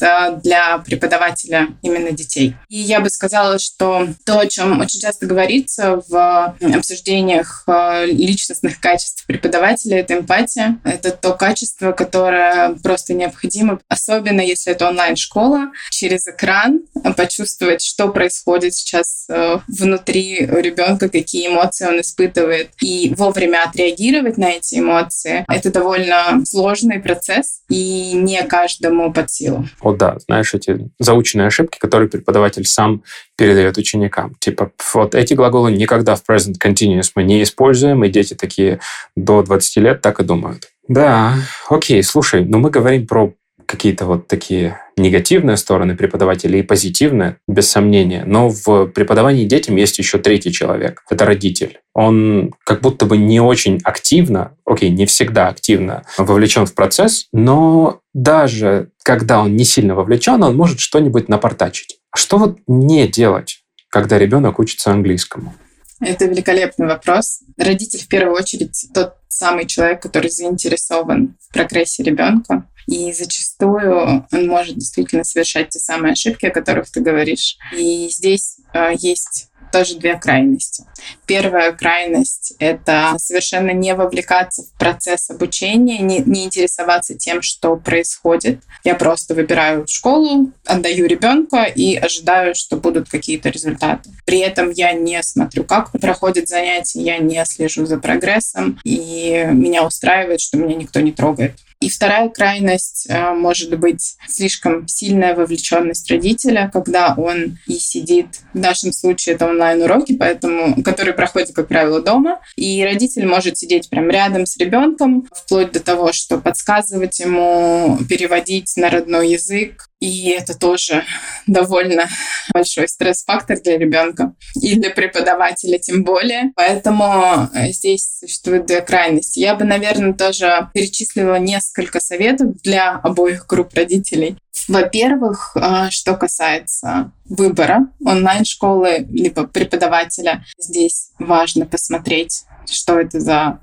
для 0.42 0.78
преподавателя 0.78 1.68
именно 1.82 2.12
детей. 2.12 2.54
И 2.68 2.78
я 2.78 3.00
бы 3.00 3.10
сказала, 3.10 3.58
что 3.58 4.08
то, 4.24 4.38
о 4.38 4.46
чем 4.46 4.80
очень 4.80 5.00
часто 5.00 5.26
говорится 5.26 6.02
в 6.08 6.56
обсуждениях 6.60 7.64
личностных 8.06 8.78
качеств 8.78 9.26
преподавателя, 9.26 9.98
это 9.98 10.14
эмпатия. 10.14 10.78
Это 10.84 11.10
то 11.10 11.32
качество, 11.32 11.90
которое 11.90 12.76
просто 12.82 13.12
необходимо, 13.12 13.80
особенно 13.88 14.40
если 14.40 14.72
это 14.72 14.88
онлайн-школа, 14.88 15.72
через 15.90 16.28
экран 16.28 16.73
почувствовать, 17.16 17.82
что 17.82 18.08
происходит 18.08 18.74
сейчас 18.74 19.26
э, 19.28 19.58
внутри 19.68 20.38
ребенка, 20.38 21.08
какие 21.08 21.48
эмоции 21.48 21.86
он 21.86 22.00
испытывает, 22.00 22.70
и 22.80 23.12
вовремя 23.16 23.64
отреагировать 23.64 24.38
на 24.38 24.50
эти 24.50 24.78
эмоции. 24.78 25.44
Это 25.48 25.70
довольно 25.70 26.42
сложный 26.44 27.00
процесс, 27.00 27.60
и 27.68 28.12
не 28.14 28.42
каждому 28.44 29.12
под 29.12 29.30
силу. 29.30 29.66
О 29.80 29.92
да, 29.92 30.18
знаешь, 30.26 30.54
эти 30.54 30.90
заученные 30.98 31.48
ошибки, 31.48 31.78
которые 31.78 32.08
преподаватель 32.08 32.64
сам 32.66 33.02
передает 33.36 33.76
ученикам. 33.78 34.34
Типа, 34.38 34.70
вот 34.92 35.14
эти 35.14 35.34
глаголы 35.34 35.72
никогда 35.72 36.14
в 36.14 36.22
present 36.28 36.54
continuous 36.62 37.12
мы 37.14 37.24
не 37.24 37.42
используем, 37.42 38.04
и 38.04 38.08
дети 38.08 38.34
такие 38.34 38.80
до 39.16 39.42
20 39.42 39.76
лет 39.76 40.00
так 40.00 40.20
и 40.20 40.24
думают. 40.24 40.68
Да, 40.88 41.34
окей, 41.68 42.02
слушай, 42.02 42.44
но 42.44 42.58
мы 42.58 42.70
говорим 42.70 43.06
про 43.06 43.34
какие-то 43.66 44.06
вот 44.06 44.28
такие 44.28 44.80
негативные 44.96 45.56
стороны 45.56 45.96
преподавателя 45.96 46.58
и 46.58 46.62
позитивные, 46.62 47.38
без 47.48 47.70
сомнения. 47.70 48.24
Но 48.26 48.48
в 48.48 48.86
преподавании 48.86 49.44
детям 49.44 49.76
есть 49.76 49.98
еще 49.98 50.18
третий 50.18 50.52
человек. 50.52 51.02
Это 51.10 51.24
родитель. 51.24 51.80
Он 51.94 52.52
как 52.64 52.80
будто 52.80 53.06
бы 53.06 53.16
не 53.16 53.40
очень 53.40 53.80
активно, 53.84 54.56
окей, 54.64 54.90
не 54.90 55.06
всегда 55.06 55.48
активно 55.48 56.04
вовлечен 56.18 56.66
в 56.66 56.74
процесс, 56.74 57.26
но 57.32 58.00
даже 58.12 58.90
когда 59.02 59.40
он 59.40 59.56
не 59.56 59.64
сильно 59.64 59.94
вовлечен, 59.94 60.42
он 60.42 60.56
может 60.56 60.80
что-нибудь 60.80 61.28
напортачить. 61.28 61.98
Что 62.14 62.38
вот 62.38 62.58
не 62.66 63.08
делать, 63.08 63.64
когда 63.88 64.18
ребенок 64.18 64.58
учится 64.58 64.92
английскому? 64.92 65.54
Это 66.00 66.26
великолепный 66.26 66.86
вопрос. 66.86 67.40
Родитель 67.56 68.00
в 68.00 68.08
первую 68.08 68.36
очередь 68.36 68.86
тот 68.92 69.14
самый 69.28 69.66
человек, 69.66 70.02
который 70.02 70.30
заинтересован 70.30 71.36
в 71.40 71.52
прогрессе 71.52 72.02
ребенка. 72.02 72.68
И 72.86 73.12
зачастую 73.12 74.26
он 74.30 74.46
может 74.46 74.76
действительно 74.76 75.24
совершать 75.24 75.70
те 75.70 75.78
самые 75.78 76.12
ошибки, 76.12 76.46
о 76.46 76.50
которых 76.50 76.90
ты 76.90 77.00
говоришь. 77.00 77.56
И 77.76 78.08
здесь 78.10 78.58
э, 78.74 78.92
есть 78.98 79.48
тоже 79.74 79.96
две 79.96 80.16
крайности. 80.16 80.84
Первая 81.26 81.72
крайность— 81.72 82.54
это 82.60 83.16
совершенно 83.18 83.72
не 83.72 83.92
вовлекаться 83.92 84.62
в 84.62 84.78
процесс 84.78 85.30
обучения, 85.30 85.98
не, 85.98 86.20
не 86.20 86.44
интересоваться 86.44 87.16
тем, 87.16 87.42
что 87.42 87.74
происходит. 87.74 88.60
Я 88.84 88.94
просто 88.94 89.34
выбираю 89.34 89.84
школу, 89.88 90.52
отдаю 90.64 91.06
ребенка 91.06 91.64
и 91.64 91.96
ожидаю, 91.96 92.54
что 92.54 92.76
будут 92.76 93.08
какие-то 93.08 93.48
результаты. 93.48 94.10
При 94.24 94.38
этом 94.38 94.70
я 94.70 94.92
не 94.92 95.20
смотрю, 95.24 95.64
как 95.64 95.90
проходит 95.90 96.48
занятие, 96.48 97.02
я 97.02 97.18
не 97.18 97.44
слежу 97.44 97.84
за 97.84 97.98
прогрессом, 97.98 98.78
и 98.84 99.44
меня 99.50 99.84
устраивает, 99.84 100.40
что 100.40 100.56
меня 100.56 100.76
никто 100.76 101.00
не 101.00 101.10
трогает. 101.10 101.54
И 101.84 101.90
вторая 101.90 102.30
крайность 102.30 103.04
э, 103.10 103.34
может 103.34 103.78
быть 103.78 104.16
слишком 104.26 104.88
сильная 104.88 105.34
вовлеченность 105.34 106.10
родителя, 106.10 106.70
когда 106.72 107.12
он 107.14 107.58
и 107.66 107.74
сидит, 107.74 108.28
в 108.54 108.58
нашем 108.58 108.90
случае 108.90 109.34
это 109.34 109.46
онлайн-уроки, 109.46 110.16
поэтому, 110.16 110.82
которые 110.82 111.12
проходят, 111.12 111.52
как 111.52 111.68
правило, 111.68 112.00
дома, 112.00 112.40
и 112.56 112.82
родитель 112.82 113.26
может 113.26 113.58
сидеть 113.58 113.90
прям 113.90 114.08
рядом 114.08 114.46
с 114.46 114.56
ребенком, 114.56 115.28
вплоть 115.30 115.72
до 115.72 115.80
того, 115.80 116.14
что 116.14 116.38
подсказывать 116.38 117.20
ему, 117.20 117.98
переводить 118.08 118.74
на 118.78 118.88
родной 118.88 119.32
язык, 119.32 119.90
и 120.04 120.28
это 120.30 120.54
тоже 120.54 121.04
довольно 121.46 122.08
большой 122.52 122.88
стресс-фактор 122.88 123.58
для 123.62 123.78
ребенка 123.78 124.34
и 124.60 124.78
для 124.78 124.90
преподавателя 124.90 125.78
тем 125.78 126.04
более. 126.04 126.52
Поэтому 126.56 127.48
э, 127.54 127.68
здесь 127.68 128.18
существуют 128.20 128.66
две 128.66 128.82
крайности. 128.82 129.40
Я 129.40 129.54
бы, 129.54 129.64
наверное, 129.64 130.12
тоже 130.12 130.68
перечислила 130.74 131.36
несколько 131.36 132.00
советов 132.00 132.60
для 132.62 132.96
обоих 132.96 133.46
групп 133.46 133.72
родителей. 133.74 134.36
Во-первых, 134.68 135.56
э, 135.56 135.88
что 135.90 136.16
касается 136.16 137.12
выбора 137.24 137.86
онлайн-школы 138.04 139.06
либо 139.08 139.46
преподавателя, 139.46 140.44
здесь 140.58 141.12
важно 141.18 141.64
посмотреть, 141.64 142.44
что 142.66 143.00
это 143.00 143.20
за 143.20 143.60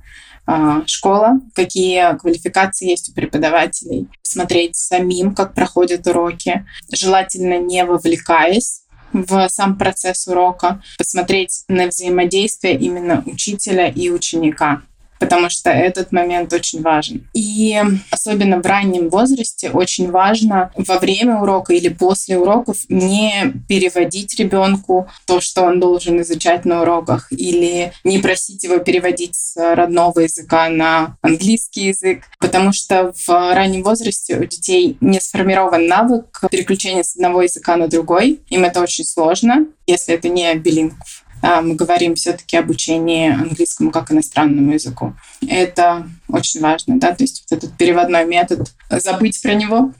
школа, 0.86 1.40
какие 1.54 2.18
квалификации 2.18 2.90
есть 2.90 3.10
у 3.10 3.14
преподавателей, 3.14 4.08
смотреть 4.22 4.76
самим, 4.76 5.34
как 5.34 5.54
проходят 5.54 6.08
уроки, 6.08 6.66
желательно 6.92 7.60
не 7.60 7.86
вовлекаясь 7.86 8.82
в 9.14 9.48
сам 9.50 9.78
процесс 9.78 10.28
урока, 10.28 10.82
посмотреть 10.98 11.64
на 11.68 11.88
взаимодействие 11.88 12.78
именно 12.78 13.24
учителя 13.26 13.88
и 13.88 14.10
ученика 14.10 14.82
потому 15.22 15.52
что 15.52 15.70
этот 15.70 16.12
момент 16.12 16.52
очень 16.52 16.82
важен. 16.82 17.30
И 17.36 17.80
особенно 18.10 18.60
в 18.60 18.66
раннем 18.66 19.10
возрасте 19.10 19.70
очень 19.70 20.10
важно 20.10 20.72
во 20.76 20.98
время 20.98 21.38
урока 21.38 21.74
или 21.74 21.90
после 21.90 22.40
уроков 22.40 22.78
не 22.90 23.54
переводить 23.70 24.38
ребенку 24.40 25.08
то, 25.28 25.40
что 25.40 25.62
он 25.62 25.80
должен 25.80 26.20
изучать 26.22 26.66
на 26.66 26.82
уроках, 26.82 27.28
или 27.32 27.94
не 28.04 28.18
просить 28.18 28.64
его 28.64 28.80
переводить 28.80 29.36
с 29.36 29.76
родного 29.76 30.22
языка 30.22 30.70
на 30.70 31.16
английский 31.22 31.90
язык, 31.90 32.24
потому 32.40 32.74
что 32.74 33.14
в 33.28 33.30
раннем 33.30 33.84
возрасте 33.84 34.38
у 34.38 34.46
детей 34.46 34.98
не 35.02 35.22
сформирован 35.22 35.86
навык 35.86 36.46
переключения 36.50 37.04
с 37.04 37.16
одного 37.16 37.44
языка 37.44 37.76
на 37.76 37.88
другой. 37.88 38.40
Им 38.50 38.64
это 38.64 38.82
очень 38.82 39.06
сложно, 39.06 39.68
если 39.86 40.16
это 40.16 40.30
не 40.30 40.52
билингв. 40.56 41.21
А, 41.42 41.62
мы 41.62 41.76
говорим 41.76 42.16
все-таки 42.16 42.58
об 42.58 42.70
учении 42.70 43.32
английскому 43.32 43.92
как 43.92 44.12
иностранному 44.12 44.74
языку. 44.74 45.14
Это 45.48 46.08
очень 46.28 46.62
важно, 46.62 47.00
да, 47.00 47.16
то 47.16 47.24
есть 47.24 47.44
вот 47.50 47.58
этот 47.58 47.78
переводной 47.78 48.26
метод, 48.26 48.72
забыть 48.90 49.42
про 49.42 49.54
него 49.54 49.94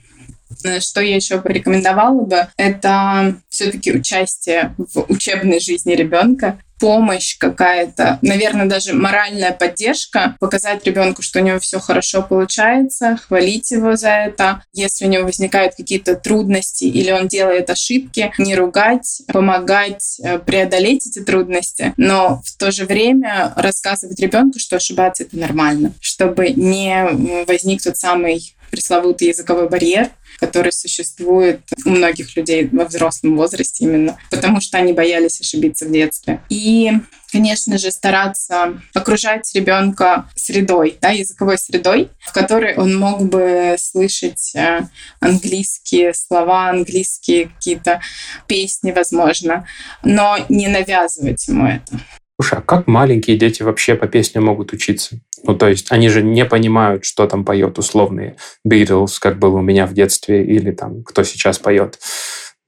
что 0.80 1.00
я 1.00 1.16
еще 1.16 1.40
порекомендовала 1.40 2.22
бы, 2.22 2.46
это 2.56 3.36
все-таки 3.48 3.92
участие 3.92 4.74
в 4.78 5.06
учебной 5.08 5.60
жизни 5.60 5.92
ребенка 5.92 6.58
помощь 6.82 7.38
какая-то, 7.38 8.18
наверное, 8.22 8.66
даже 8.66 8.92
моральная 8.92 9.52
поддержка, 9.52 10.36
показать 10.40 10.84
ребенку, 10.84 11.22
что 11.22 11.38
у 11.38 11.42
него 11.44 11.60
все 11.60 11.78
хорошо 11.78 12.22
получается, 12.22 13.20
хвалить 13.24 13.70
его 13.70 13.94
за 13.94 14.08
это. 14.08 14.64
Если 14.72 15.06
у 15.06 15.08
него 15.08 15.22
возникают 15.22 15.76
какие-то 15.76 16.16
трудности 16.16 16.82
или 16.82 17.12
он 17.12 17.28
делает 17.28 17.70
ошибки, 17.70 18.32
не 18.36 18.56
ругать, 18.56 19.22
помогать 19.28 20.18
э, 20.24 20.40
преодолеть 20.40 21.06
эти 21.06 21.20
трудности, 21.20 21.94
но 21.96 22.42
в 22.44 22.56
то 22.56 22.72
же 22.72 22.84
время 22.84 23.52
рассказывать 23.54 24.18
ребенку, 24.18 24.58
что 24.58 24.74
ошибаться 24.74 25.22
это 25.22 25.38
нормально, 25.38 25.92
чтобы 26.00 26.48
не 26.48 27.44
возник 27.46 27.80
тот 27.80 27.96
самый 27.96 28.56
пресловутый 28.72 29.28
языковой 29.28 29.68
барьер, 29.68 30.10
который 30.42 30.72
существует 30.72 31.60
у 31.86 31.90
многих 31.90 32.36
людей 32.36 32.68
во 32.72 32.84
взрослом 32.84 33.36
возрасте 33.36 33.84
именно, 33.84 34.18
потому 34.28 34.60
что 34.60 34.76
они 34.76 34.92
боялись 34.92 35.40
ошибиться 35.40 35.86
в 35.86 35.92
детстве. 35.92 36.42
И 36.48 36.90
конечно 37.30 37.78
же, 37.78 37.92
стараться 37.92 38.80
окружать 38.92 39.48
ребенка 39.54 40.28
средой, 40.34 40.98
да, 41.00 41.10
языковой 41.10 41.58
средой, 41.58 42.10
в 42.18 42.32
которой 42.32 42.74
он 42.74 42.98
мог 42.98 43.22
бы 43.22 43.76
слышать 43.78 44.52
э, 44.54 44.80
английские 45.20 46.12
слова, 46.12 46.70
английские 46.70 47.48
какие-то 47.48 48.02
песни, 48.48 48.90
возможно, 48.90 49.66
но 50.02 50.36
не 50.48 50.66
навязывать 50.66 51.46
ему 51.46 51.66
это. 51.68 52.00
Слушай, 52.40 52.58
а 52.58 52.62
как 52.62 52.86
маленькие 52.86 53.36
дети 53.36 53.62
вообще 53.62 53.94
по 53.94 54.06
песне 54.06 54.40
могут 54.40 54.72
учиться? 54.72 55.18
Ну, 55.44 55.56
то 55.56 55.68
есть 55.68 55.90
они 55.90 56.08
же 56.08 56.22
не 56.22 56.44
понимают, 56.44 57.04
что 57.04 57.26
там 57.26 57.44
поет 57.44 57.78
условные 57.78 58.36
Beatles, 58.66 59.14
как 59.20 59.38
было 59.38 59.58
у 59.58 59.62
меня 59.62 59.86
в 59.86 59.94
детстве, 59.94 60.44
или 60.44 60.70
там 60.70 61.02
кто 61.02 61.24
сейчас 61.24 61.58
поет 61.58 61.98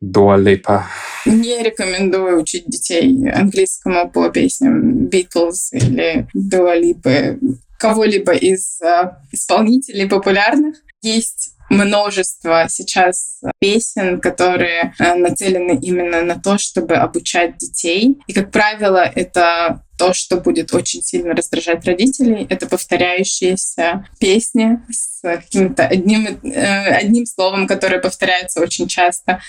Дуалипа. 0.01 0.87
Не 1.25 1.63
рекомендую 1.63 2.41
учить 2.41 2.67
детей 2.67 3.31
английскому 3.31 4.11
по 4.11 4.29
песням 4.29 5.07
Beatles 5.07 5.71
или 5.73 6.27
Дуалипы, 6.35 7.39
кого-либо 7.79 8.33
из 8.33 8.81
э, 8.83 9.11
исполнителей 9.33 10.09
популярных. 10.09 10.77
Есть 11.03 11.54
множество 11.71 12.67
сейчас 12.69 13.41
песен, 13.59 14.21
которые 14.21 14.95
э, 14.99 15.15
нацелены 15.15 15.79
именно 15.81 16.23
на 16.23 16.41
то, 16.41 16.59
чтобы 16.59 16.95
обучать 16.95 17.59
детей. 17.59 18.19
И, 18.27 18.33
как 18.33 18.51
правило, 18.51 19.11
это 19.15 19.81
то, 19.99 20.13
что 20.13 20.39
будет 20.39 20.75
очень 20.75 21.03
сильно 21.03 21.35
раздражать 21.35 21.85
родителей, 21.85 22.47
это 22.49 22.67
повторяющиеся 22.67 24.07
песни 24.19 24.81
с 24.91 25.21
каким-то 25.23 25.87
одним, 25.87 26.27
э, 26.43 26.95
одним 26.95 27.27
словом, 27.27 27.67
которое 27.67 28.01
повторяется 28.01 28.61
очень 28.61 28.89
часто. 28.89 29.41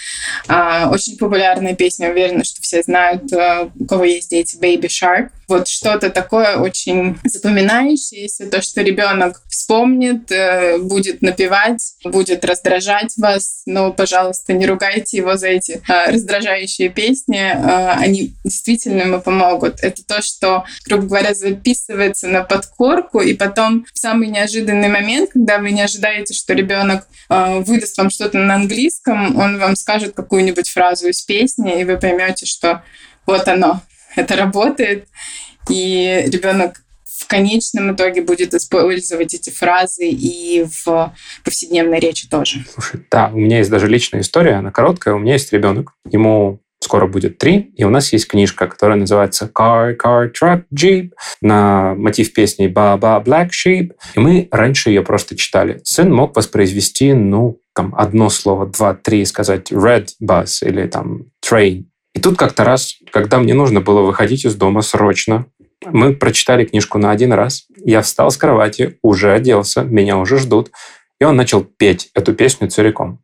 А, 0.48 0.90
очень 0.92 1.18
популярная 1.18 1.76
песня, 1.76 2.12
уверена, 2.12 2.44
что 2.44 2.62
все 2.62 2.84
знают, 2.84 3.32
э, 3.34 3.70
у 3.78 3.86
кого 3.86 4.04
есть 4.04 4.30
дети, 4.30 4.58
Baby 4.58 4.88
Shark. 4.88 5.30
Вот 5.48 5.68
что-то 5.68 6.10
такое 6.10 6.58
очень 6.58 7.18
запоминающееся, 7.24 8.48
то, 8.48 8.62
что 8.62 8.82
ребенок 8.82 9.42
вспомнит, 9.50 10.32
э, 10.32 10.78
будет 10.78 11.22
напевать, 11.22 11.96
будет 12.04 12.46
раздражать 12.46 13.14
вас, 13.18 13.64
но, 13.66 13.92
пожалуйста, 13.92 14.54
не 14.54 14.66
ругайте 14.66 15.18
его 15.18 15.38
за 15.38 15.48
эти 15.48 15.82
раздражающие 15.88 16.90
песни. 16.90 17.38
Они 17.38 18.34
действительно 18.44 19.02
ему 19.02 19.22
помогут. 19.22 19.80
Это 19.82 20.04
то, 20.04 20.22
что 20.22 20.66
грубо 20.86 21.06
говоря, 21.06 21.34
записывается 21.34 22.28
на 22.28 22.44
подкорку, 22.44 23.22
и 23.22 23.34
потом 23.34 23.86
в 23.94 23.98
самый 23.98 24.28
неожиданный 24.30 24.90
момент, 24.90 25.32
когда 25.34 25.60
вы 25.60 25.72
не 25.72 25.82
ожидаете, 25.82 26.34
что 26.34 26.54
ребенок 26.54 27.08
э, 27.30 27.60
выдаст 27.60 27.98
вам 27.98 28.10
что-то 28.10 28.38
на 28.38 28.56
английском, 28.56 29.38
он 29.38 29.58
вам 29.58 29.76
скажет 29.76 30.16
какую-нибудь 30.16 30.70
фразу 30.70 31.08
из 31.08 31.22
песни, 31.22 31.82
и 31.82 31.84
вы 31.84 31.98
поймете, 31.98 32.46
что 32.46 32.84
вот 33.26 33.48
оно, 33.48 33.82
это 34.22 34.36
работает, 34.36 35.08
и 35.70 36.24
ребенок 36.28 36.82
в 37.06 37.28
конечном 37.28 37.94
итоге 37.94 38.22
будет 38.22 38.54
использовать 38.54 39.34
эти 39.34 39.50
фразы 39.50 40.08
и 40.08 40.66
в 40.66 41.14
повседневной 41.44 42.00
речи 42.00 42.28
тоже. 42.28 42.66
Слушай, 42.74 43.02
да, 43.10 43.32
у 43.34 43.38
меня 43.38 43.60
есть 43.60 43.70
даже 43.70 43.88
личная 43.88 44.22
история, 44.22 44.56
она 44.56 44.72
короткая. 44.72 45.16
У 45.16 45.20
меня 45.20 45.34
есть 45.34 45.52
ребенок, 45.54 45.94
ему 46.10 46.60
скоро 46.86 47.08
будет 47.08 47.38
три, 47.38 47.72
и 47.76 47.84
у 47.84 47.90
нас 47.90 48.14
есть 48.14 48.28
книжка, 48.28 48.68
которая 48.68 48.98
называется 48.98 49.50
Car, 49.54 49.96
Car, 49.98 50.32
Truck, 50.32 50.66
Jeep, 50.74 51.12
на 51.42 51.96
мотив 51.96 52.32
песни 52.34 52.68
Ba-Ba, 52.68 53.24
Black 53.24 53.50
Sheep, 53.50 53.94
и 54.14 54.20
мы 54.20 54.48
раньше 54.52 54.90
ее 54.90 55.02
просто 55.02 55.36
читали. 55.36 55.82
Сын 55.84 56.14
мог 56.14 56.36
воспроизвести, 56.36 57.14
ну, 57.14 57.60
там, 57.74 57.94
одно 57.98 58.30
слово, 58.30 58.68
два, 58.68 58.94
три, 58.94 59.26
сказать 59.26 59.72
Red 59.72 60.10
Bus 60.24 60.60
или 60.62 60.86
там 60.88 61.32
Train. 61.44 61.86
И 62.16 62.20
тут 62.20 62.38
как-то 62.38 62.64
раз, 62.64 62.96
когда 63.12 63.38
мне 63.40 63.54
нужно 63.54 63.82
было 63.82 64.02
выходить 64.02 64.46
из 64.46 64.56
дома 64.56 64.82
срочно, 64.82 65.46
мы 65.86 66.16
прочитали 66.16 66.66
книжку 66.66 66.98
на 66.98 67.12
один 67.12 67.34
раз. 67.34 67.68
Я 67.84 68.02
встал 68.02 68.32
с 68.32 68.38
кровати, 68.38 68.98
уже 69.04 69.34
оделся, 69.34 69.84
меня 69.84 70.18
уже 70.18 70.40
ждут. 70.40 70.72
И 71.20 71.26
он 71.26 71.36
начал 71.36 71.64
петь 71.64 72.10
эту 72.14 72.34
песню 72.34 72.70
целиком. 72.70 73.20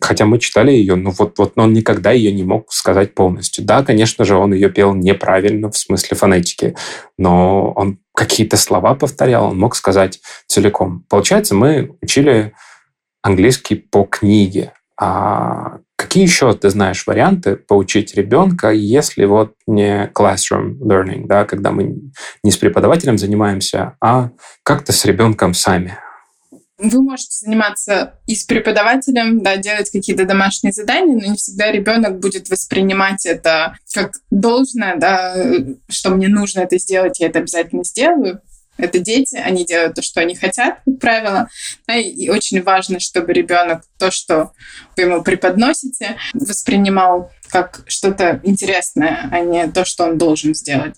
Хотя 0.00 0.26
мы 0.26 0.38
читали 0.38 0.70
ее, 0.70 0.94
но 0.94 1.10
вот, 1.10 1.38
вот 1.38 1.54
он 1.56 1.72
никогда 1.72 2.12
ее 2.12 2.30
не 2.30 2.44
мог 2.44 2.72
сказать 2.72 3.14
полностью. 3.14 3.64
Да, 3.64 3.82
конечно 3.82 4.24
же, 4.24 4.36
он 4.36 4.52
ее 4.52 4.70
пел 4.70 4.94
неправильно 4.94 5.70
в 5.70 5.76
смысле 5.76 6.16
фонетики, 6.16 6.76
но 7.18 7.72
он 7.72 7.98
какие-то 8.14 8.56
слова 8.56 8.94
повторял, 8.94 9.46
он 9.46 9.58
мог 9.58 9.74
сказать 9.74 10.20
целиком. 10.46 11.04
Получается, 11.08 11.56
мы 11.56 11.96
учили 12.00 12.52
английский 13.22 13.74
по 13.74 14.04
книге. 14.04 14.72
А 15.00 15.78
какие 16.12 16.24
еще 16.24 16.52
ты 16.52 16.68
знаешь 16.68 17.06
варианты 17.06 17.56
поучить 17.56 18.14
ребенка, 18.14 18.70
если 18.70 19.24
вот 19.24 19.54
не 19.66 20.10
classroom 20.14 20.76
learning, 20.78 21.26
да, 21.26 21.46
когда 21.46 21.70
мы 21.70 22.02
не 22.42 22.50
с 22.50 22.58
преподавателем 22.58 23.16
занимаемся, 23.16 23.96
а 23.98 24.28
как-то 24.62 24.92
с 24.92 25.06
ребенком 25.06 25.54
сами? 25.54 25.96
Вы 26.76 27.00
можете 27.00 27.46
заниматься 27.46 28.20
и 28.26 28.34
с 28.34 28.44
преподавателем, 28.44 29.40
да, 29.40 29.56
делать 29.56 29.88
какие-то 29.90 30.26
домашние 30.26 30.74
задания, 30.74 31.14
но 31.14 31.30
не 31.30 31.36
всегда 31.36 31.72
ребенок 31.72 32.20
будет 32.20 32.50
воспринимать 32.50 33.24
это 33.24 33.78
как 33.94 34.12
должное, 34.30 34.98
да, 34.98 35.34
что 35.88 36.10
мне 36.10 36.28
нужно 36.28 36.60
это 36.60 36.78
сделать, 36.78 37.20
я 37.20 37.28
это 37.28 37.38
обязательно 37.38 37.84
сделаю. 37.84 38.42
Это 38.78 38.98
дети, 38.98 39.36
они 39.36 39.64
делают 39.64 39.94
то, 39.94 40.02
что 40.02 40.20
они 40.20 40.34
хотят, 40.34 40.78
как 40.84 40.98
правило. 40.98 41.48
И 41.88 42.28
очень 42.30 42.62
важно, 42.62 43.00
чтобы 43.00 43.32
ребенок 43.32 43.82
то, 43.98 44.10
что 44.10 44.52
вы 44.96 45.02
ему 45.04 45.22
преподносите, 45.22 46.16
воспринимал 46.32 47.30
как 47.52 47.82
что-то 47.86 48.40
интересное, 48.44 49.28
а 49.30 49.40
не 49.40 49.68
то, 49.68 49.84
что 49.84 50.04
он 50.04 50.16
должен 50.16 50.54
сделать. 50.54 50.94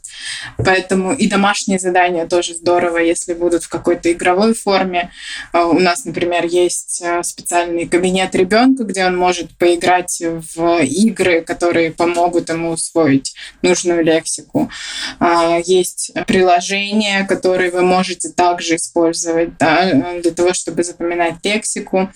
Поэтому 0.56 1.12
и 1.12 1.26
домашние 1.26 1.80
задания 1.80 2.26
тоже 2.26 2.54
здорово, 2.54 2.98
если 2.98 3.34
будут 3.34 3.64
в 3.64 3.68
какой-то 3.68 4.12
игровой 4.12 4.54
форме. 4.54 5.10
А, 5.52 5.66
у 5.66 5.80
нас, 5.80 6.04
например, 6.04 6.46
есть 6.46 7.02
а, 7.02 7.24
специальный 7.24 7.88
кабинет 7.88 8.36
ребенка, 8.36 8.84
где 8.84 9.04
он 9.04 9.16
может 9.16 9.50
поиграть 9.58 10.22
в 10.54 10.82
игры, 10.84 11.42
которые 11.42 11.90
помогут 11.90 12.48
ему 12.50 12.70
усвоить 12.70 13.34
нужную 13.62 14.04
лексику. 14.04 14.70
А, 15.18 15.58
есть 15.64 16.12
приложения, 16.28 17.26
которые 17.26 17.72
вы 17.72 17.82
можете 17.82 18.28
также 18.28 18.76
использовать 18.76 19.58
да, 19.58 20.20
для 20.22 20.30
того, 20.30 20.54
чтобы 20.54 20.84
запоминать 20.84 21.34
лексику. 21.42 22.10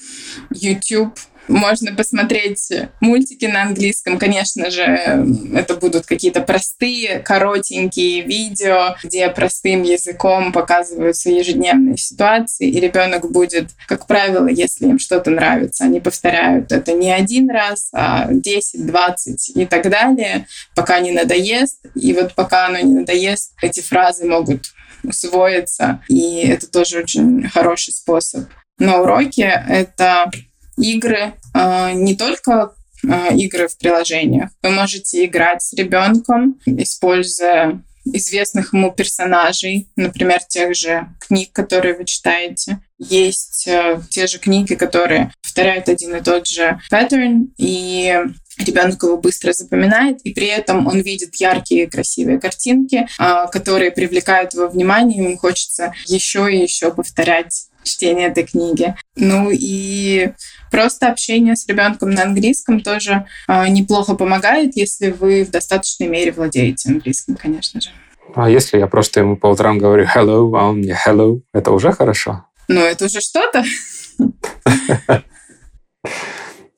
YouTube 0.51 1.18
можно 1.49 1.95
посмотреть 1.95 2.71
мультики 3.01 3.47
на 3.47 3.63
английском. 3.63 4.19
Конечно 4.19 4.71
же, 4.71 5.27
это 5.55 5.75
будут 5.75 6.07
какие-то 6.07 6.41
простые, 6.41 7.21
коротенькие 7.21 8.23
видео, 8.23 8.97
где 9.03 9.29
простым 9.29 9.83
языком 9.83 10.53
показываются 10.53 11.31
ежедневные 11.31 11.97
ситуации, 11.97 12.69
и 12.69 12.81
ребенок 12.81 13.31
будет, 13.31 13.71
как 13.87 14.07
правило, 14.07 14.47
если 14.47 14.87
им 14.87 14.99
что-то 14.99 15.31
нравится, 15.31 15.85
они 15.85 16.01
повторяют 16.01 16.73
это 16.73 16.93
не 16.93 17.11
один 17.11 17.51
раз, 17.51 17.89
а 17.93 18.27
10, 18.31 18.87
20 18.87 19.57
и 19.57 19.67
так 19.67 19.89
далее, 19.91 20.47
пока 20.75 21.01
не 21.01 21.13
надоест. 21.13 21.81
И 21.95 22.13
вот 22.13 22.35
пока 22.35 22.67
оно 22.67 22.79
не 22.81 22.95
надоест, 22.95 23.53
эти 23.63 23.81
фразы 23.81 24.27
могут 24.27 24.73
усвоиться, 25.05 26.03
и 26.09 26.47
это 26.47 26.67
тоже 26.67 27.01
очень 27.01 27.49
хороший 27.49 27.93
способ. 27.93 28.45
На 28.79 29.01
уроке 29.01 29.65
это 29.69 30.31
игры, 30.81 31.35
а, 31.55 31.93
не 31.93 32.17
только 32.17 32.75
а, 33.09 33.29
игры 33.35 33.69
в 33.69 33.79
приложениях. 33.79 34.51
Вы 34.62 34.71
можете 34.71 35.25
играть 35.25 35.62
с 35.62 35.73
ребенком, 35.73 36.59
используя 36.67 37.83
известных 38.05 38.73
ему 38.73 38.93
персонажей, 38.93 39.88
например, 39.97 40.41
тех 40.49 40.75
же 40.75 41.09
книг, 41.21 41.53
которые 41.53 41.95
вы 41.95 42.05
читаете. 42.05 42.81
Есть 42.99 43.69
э, 43.69 44.01
те 44.11 44.27
же 44.27 44.38
книги, 44.38 44.75
которые 44.75 45.33
повторяют 45.43 45.88
один 45.88 46.17
и 46.17 46.21
тот 46.21 46.47
же 46.47 46.81
паттерн, 46.91 47.53
и 47.57 48.21
ребенок 48.59 49.03
его 49.03 49.17
быстро 49.17 49.53
запоминает, 49.53 50.21
и 50.23 50.33
при 50.33 50.47
этом 50.47 50.87
он 50.87 51.01
видит 51.01 51.37
яркие 51.37 51.87
красивые 51.87 52.41
картинки, 52.41 53.07
э, 53.19 53.47
которые 53.53 53.93
привлекают 53.93 54.55
его 54.55 54.69
внимание, 54.69 55.23
ему 55.23 55.37
хочется 55.37 55.93
еще 56.07 56.53
и 56.53 56.61
еще 56.61 56.93
повторять 56.93 57.67
чтения 57.88 58.27
этой 58.27 58.44
книги. 58.44 58.94
Ну 59.16 59.51
и 59.53 60.33
просто 60.70 61.09
общение 61.09 61.57
с 61.57 61.66
ребенком 61.66 62.11
на 62.11 62.22
английском 62.22 62.81
тоже 62.81 63.27
э, 63.48 63.68
неплохо 63.68 64.14
помогает, 64.14 64.77
если 64.77 65.11
вы 65.11 65.44
в 65.44 65.51
достаточной 65.51 66.07
мере 66.07 66.33
владеете 66.33 66.90
английским, 66.90 67.37
конечно 67.37 67.81
же. 67.81 67.90
А 68.35 68.48
если 68.51 68.79
я 68.79 68.87
просто 68.87 69.20
ему 69.20 69.37
по 69.37 69.46
утрам 69.46 69.79
говорю 69.79 70.05
hello, 70.05 70.57
а 70.59 70.68
он 70.68 70.79
мне 70.79 70.96
hello, 71.07 71.40
это 71.53 71.72
уже 71.72 71.92
хорошо? 71.92 72.44
Ну, 72.68 72.81
это 72.81 73.07
уже 73.07 73.20
что-то. 73.20 73.64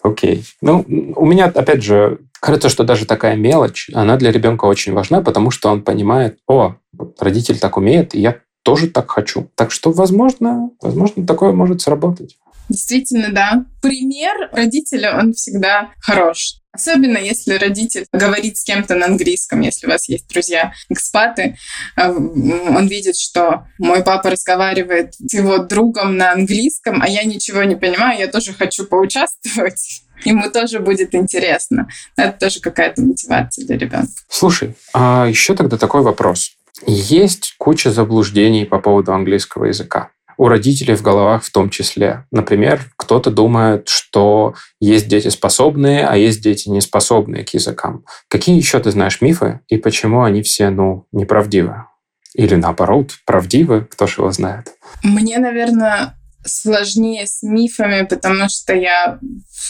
Окей. 0.03 0.44
Ну, 0.62 0.85
у 1.16 1.27
меня, 1.27 1.46
опять 1.46 1.83
же, 1.83 2.20
кажется, 2.40 2.68
что 2.68 2.85
даже 2.85 3.05
такая 3.05 3.37
мелочь, 3.37 3.90
она 3.92 4.16
для 4.16 4.33
ребенка 4.33 4.64
очень 4.64 4.92
важна, 4.92 5.20
потому 5.20 5.51
что 5.51 5.68
он 5.68 5.83
понимает, 5.83 6.38
о, 6.46 6.77
родитель 7.18 7.59
так 7.59 7.77
умеет, 7.77 8.14
и 8.14 8.20
я 8.20 8.40
тоже 8.62 8.88
так 8.88 9.11
хочу. 9.11 9.51
Так 9.55 9.70
что, 9.70 9.92
возможно, 9.92 10.70
возможно, 10.81 11.27
такое 11.27 11.53
может 11.53 11.81
сработать. 11.81 12.37
Действительно, 12.68 13.31
да. 13.33 13.64
Пример 13.83 14.49
родителя, 14.53 15.18
он 15.18 15.33
всегда 15.33 15.90
хорош. 16.01 16.61
Особенно 16.73 17.18
если 17.18 17.55
родитель 17.55 18.07
говорит 18.12 18.57
с 18.57 18.62
кем-то 18.62 18.94
на 18.94 19.07
английском, 19.07 19.61
если 19.61 19.88
у 19.88 19.90
вас 19.90 20.09
есть 20.09 20.29
друзья 20.29 20.73
экспаты, 20.88 21.57
а, 21.96 22.11
он 22.11 22.87
видит, 22.87 23.16
что 23.16 23.66
мой 23.79 24.05
папа 24.05 24.31
разговаривает 24.31 25.14
с 25.14 25.35
его 25.35 25.59
другом 25.59 26.16
на 26.16 26.31
английском, 26.31 27.03
а 27.03 27.09
я 27.09 27.25
ничего 27.25 27.64
не 27.64 27.75
понимаю, 27.75 28.20
я 28.20 28.29
тоже 28.29 28.53
хочу 28.53 28.87
поучаствовать. 28.87 30.03
Ему 30.25 30.51
тоже 30.51 30.79
будет 30.79 31.14
интересно. 31.14 31.88
Это 32.16 32.38
тоже 32.38 32.61
какая-то 32.61 33.03
мотивация 33.03 33.66
для 33.66 33.77
ребенка. 33.77 34.12
Слушай, 34.29 34.77
а 34.92 35.27
еще 35.27 35.57
тогда 35.57 35.77
такой 35.77 36.03
вопрос. 36.03 36.53
Есть 36.87 37.55
куча 37.59 37.91
заблуждений 37.91 38.65
по 38.65 38.79
поводу 38.79 39.13
английского 39.13 39.67
языка 39.67 40.11
у 40.41 40.49
родителей 40.49 40.95
в 40.95 41.03
головах 41.03 41.45
в 41.45 41.53
том 41.53 41.69
числе. 41.69 42.25
Например, 42.31 42.81
кто-то 42.97 43.31
думает, 43.31 43.89
что 43.91 44.55
есть 44.81 45.07
дети 45.07 45.29
способные, 45.29 46.07
а 46.07 46.17
есть 46.17 46.43
дети 46.43 46.71
неспособные 46.71 47.45
к 47.45 47.51
языкам. 47.51 48.07
Какие 48.29 48.57
еще 48.57 48.81
ты 48.81 48.91
знаешь 48.91 49.21
мифы 49.21 49.61
и 49.69 49.77
почему 49.77 50.23
они 50.23 50.41
все, 50.41 50.71
ну, 50.71 51.07
неправдивы? 51.13 51.85
Или 52.33 52.55
наоборот, 52.55 53.19
правдивы, 53.27 53.83
кто 53.91 54.07
же 54.07 54.23
его 54.23 54.33
знает? 54.33 54.73
Мне, 55.03 55.37
наверное, 55.37 56.15
сложнее 56.43 57.27
с 57.27 57.43
мифами, 57.43 58.07
потому 58.07 58.49
что 58.49 58.75
я 58.75 59.19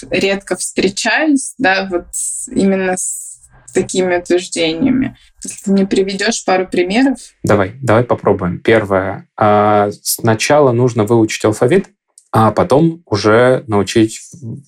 редко 0.08 0.54
встречаюсь, 0.54 1.54
да, 1.58 1.88
вот 1.90 2.06
именно 2.46 2.96
с 2.96 3.29
такими 3.70 4.16
утверждениями. 4.16 5.16
Если 5.42 5.64
ты 5.64 5.70
мне 5.72 5.86
приведешь 5.86 6.44
пару 6.44 6.66
примеров. 6.66 7.18
Давай, 7.42 7.74
давай 7.82 8.04
попробуем. 8.04 8.60
Первое. 8.60 9.28
А, 9.36 9.90
сначала 10.02 10.72
нужно 10.72 11.04
выучить 11.04 11.44
алфавит, 11.44 11.88
а 12.32 12.52
потом 12.52 13.02
уже 13.06 13.64
научить 13.66 14.20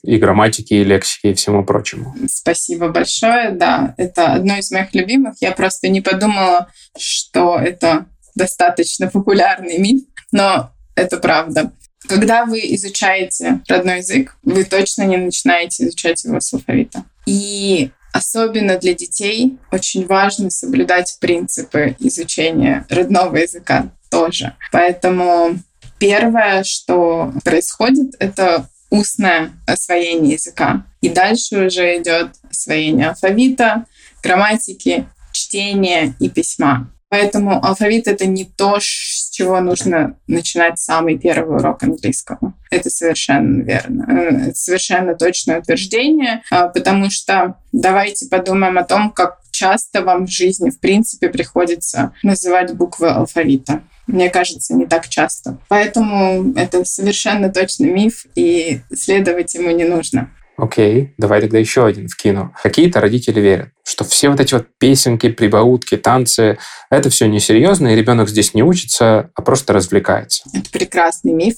и 0.03 0.17
грамматике, 0.17 0.77
и 0.81 0.85
лексике, 0.85 1.31
и 1.31 1.35
всему 1.35 1.65
прочему. 1.65 2.15
Спасибо 2.29 2.89
большое. 2.89 3.51
Да, 3.51 3.95
это 3.99 4.33
одно 4.33 4.59
из 4.59 4.71
моих 4.73 4.93
любимых. 4.95 5.35
Я 5.41 5.53
просто 5.53 5.89
не 5.89 6.01
подумала, 6.01 6.69
что 6.99 7.59
это 7.59 8.07
достаточно 8.35 9.09
популярный 9.09 9.79
миф, 9.79 10.03
но 10.33 10.73
это 10.97 11.19
правда. 11.19 11.73
Когда 12.09 12.47
вы 12.47 12.59
изучаете 12.75 13.61
родной 13.69 13.99
язык, 13.99 14.37
вы 14.43 14.65
точно 14.65 15.03
не 15.05 15.17
начинаете 15.17 15.85
изучать 15.85 16.25
его 16.25 16.41
с 16.41 16.53
алфавита. 16.53 17.05
И 17.27 17.91
Особенно 18.13 18.79
для 18.79 18.95
детей 18.95 19.59
очень 19.71 20.07
важно 20.07 20.51
соблюдать 20.51 21.17
принципы 21.21 21.97
изучения 21.99 22.87
родного 22.91 23.37
языка 23.37 23.91
тоже. 24.11 24.55
Поэтому 24.71 25.59
первое, 25.99 26.63
что 26.65 27.33
происходит, 27.45 28.15
это 28.19 28.69
устное 28.91 29.53
освоение 29.67 30.35
языка. 30.35 30.85
И 31.01 31.09
дальше 31.09 31.67
уже 31.67 31.99
идет 31.99 32.33
освоение 32.51 33.09
алфавита, 33.09 33.87
грамматики, 34.23 35.09
чтения 35.33 36.15
и 36.21 36.29
письма. 36.29 36.91
Поэтому 37.13 37.63
алфавит— 37.63 38.07
это 38.09 38.25
не 38.25 38.47
то, 38.47 38.79
с 38.81 39.29
чего 39.31 39.61
нужно 39.61 40.17
начинать 40.27 40.79
самый 40.79 41.19
первый 41.19 41.59
урок 41.59 41.83
английского. 41.83 42.55
Это 42.71 42.89
совершенно 42.89 43.63
верно. 43.63 44.07
Э, 44.09 44.49
это 44.49 44.55
совершенно 44.55 45.15
точное 45.15 45.61
утверждение, 45.61 46.43
а, 46.51 46.69
потому 46.69 47.11
что 47.11 47.57
давайте 47.71 48.29
подумаем 48.31 48.79
о 48.79 48.85
том, 48.85 49.11
как 49.11 49.41
часто 49.51 50.01
вам 50.01 50.27
в 50.27 50.31
жизни, 50.31 50.71
в 50.71 50.81
принципе, 50.81 51.29
приходится 51.29 52.15
называть 52.23 52.75
буквы 52.75 53.11
алфавита. 53.11 53.83
Мне 54.07 54.31
кажется, 54.31 54.73
не 54.73 54.87
так 54.87 55.07
часто. 55.07 55.59
Поэтому 55.69 56.55
это 56.55 56.83
совершенно 56.87 57.53
точно 57.53 57.85
миф, 57.85 58.25
и 58.35 58.81
следовать 58.91 59.53
ему 59.53 59.71
не 59.71 59.85
нужно. 59.85 60.31
Окей, 60.63 61.13
давай 61.19 61.41
тогда 61.41 61.59
еще 61.59 61.85
один 61.85 62.07
вкину. 62.07 62.55
Какие-то 62.63 63.01
родители 63.01 63.41
верят, 63.41 63.71
что 63.83 64.05
все 64.05 64.29
вот 64.29 64.39
эти 64.39 64.55
вот 64.55 64.69
песенки, 64.79 65.29
прибаутки, 65.29 65.97
танцы, 65.97 66.57
это 66.89 67.11
все 67.11 67.27
несерьезно, 67.27 67.89
и 67.89 67.97
ребенок 67.97 68.29
здесь 68.29 68.55
не 68.55 68.63
учится, 68.63 69.33
а 69.35 69.43
просто 69.43 69.73
развлекается. 69.73 70.45
Это 70.55 70.71
прекрасный 70.71 71.33
миф, 71.33 71.57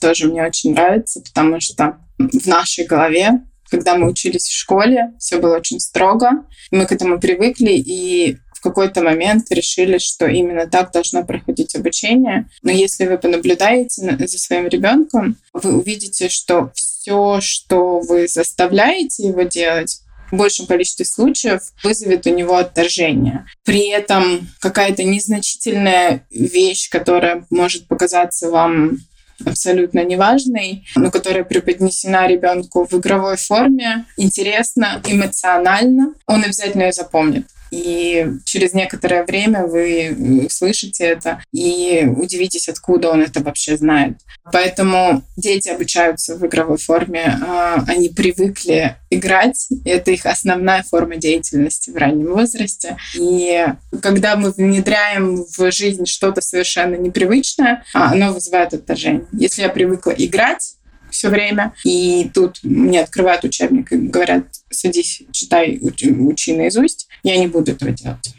тоже 0.00 0.28
мне 0.28 0.42
очень 0.42 0.72
нравится, 0.72 1.20
потому 1.20 1.60
что 1.60 1.98
в 2.18 2.46
нашей 2.46 2.86
голове 2.86 3.42
когда 3.68 3.96
мы 3.96 4.08
учились 4.08 4.46
в 4.46 4.56
школе, 4.56 5.12
все 5.18 5.38
было 5.38 5.56
очень 5.56 5.80
строго. 5.80 6.46
Мы 6.70 6.86
к 6.86 6.92
этому 6.92 7.18
привыкли, 7.18 7.72
и 7.72 8.36
в 8.54 8.60
какой-то 8.60 9.02
момент 9.02 9.50
решили, 9.50 9.98
что 9.98 10.28
именно 10.28 10.68
так 10.68 10.92
должно 10.92 11.24
проходить 11.24 11.74
обучение. 11.74 12.48
Но 12.62 12.70
если 12.70 13.06
вы 13.06 13.18
понаблюдаете 13.18 14.16
за 14.24 14.38
своим 14.38 14.68
ребенком, 14.68 15.36
вы 15.52 15.76
увидите, 15.76 16.28
что 16.28 16.70
все, 16.74 16.95
что 17.40 18.00
вы 18.00 18.28
заставляете 18.28 19.28
его 19.28 19.42
делать, 19.42 20.00
в 20.30 20.36
большем 20.36 20.66
количестве 20.66 21.04
случаев 21.04 21.60
вызовет 21.82 22.26
у 22.26 22.30
него 22.30 22.56
отторжение. 22.56 23.46
При 23.64 23.88
этом 23.90 24.48
какая-то 24.60 25.04
незначительная 25.04 26.26
вещь, 26.30 26.88
которая 26.90 27.46
может 27.50 27.86
показаться 27.86 28.50
вам 28.50 28.98
абсолютно 29.44 30.02
неважной, 30.04 30.86
но 30.94 31.10
которая 31.10 31.44
преподнесена 31.44 32.26
ребенку 32.26 32.86
в 32.86 32.94
игровой 32.94 33.36
форме, 33.36 34.06
интересно, 34.16 35.02
эмоционально, 35.06 36.14
он 36.26 36.42
обязательно 36.42 36.84
ее 36.84 36.92
запомнит. 36.92 37.46
И 37.70 38.26
через 38.44 38.72
некоторое 38.72 39.24
время 39.24 39.66
вы 39.66 40.48
слышите 40.50 41.04
это 41.04 41.42
и 41.52 42.06
удивитесь, 42.16 42.68
откуда 42.68 43.10
он 43.10 43.22
это 43.22 43.40
вообще 43.40 43.76
знает. 43.76 44.18
Поэтому 44.52 45.22
дети 45.36 45.68
обучаются 45.68 46.36
в 46.36 46.46
игровой 46.46 46.78
форме, 46.78 47.38
а, 47.46 47.84
они 47.88 48.08
привыкли 48.08 48.96
играть, 49.10 49.68
это 49.84 50.12
их 50.12 50.24
основная 50.26 50.82
форма 50.84 51.16
деятельности 51.16 51.90
в 51.90 51.96
раннем 51.96 52.32
возрасте. 52.32 52.96
И 53.14 53.66
когда 54.00 54.36
мы 54.36 54.52
внедряем 54.52 55.44
в 55.44 55.72
жизнь 55.72 56.06
что-то 56.06 56.40
совершенно 56.40 56.94
непривычное, 56.94 57.84
а, 57.92 58.12
оно 58.12 58.32
вызывает 58.32 58.74
отторжение. 58.74 59.26
Если 59.32 59.62
я 59.62 59.68
привыкла 59.68 60.10
играть, 60.10 60.75
все 61.16 61.28
время. 61.28 61.72
И 61.84 62.30
тут 62.34 62.60
мне 62.62 63.00
открывают 63.00 63.44
учебник 63.44 63.92
и 63.92 63.96
говорят, 63.96 64.44
садись, 64.70 65.22
читай, 65.32 65.78
учи, 65.80 66.54
наизусть. 66.54 67.08
Я 67.22 67.36
не 67.38 67.46
буду 67.46 67.72
этого 67.72 67.90
делать. 67.90 68.34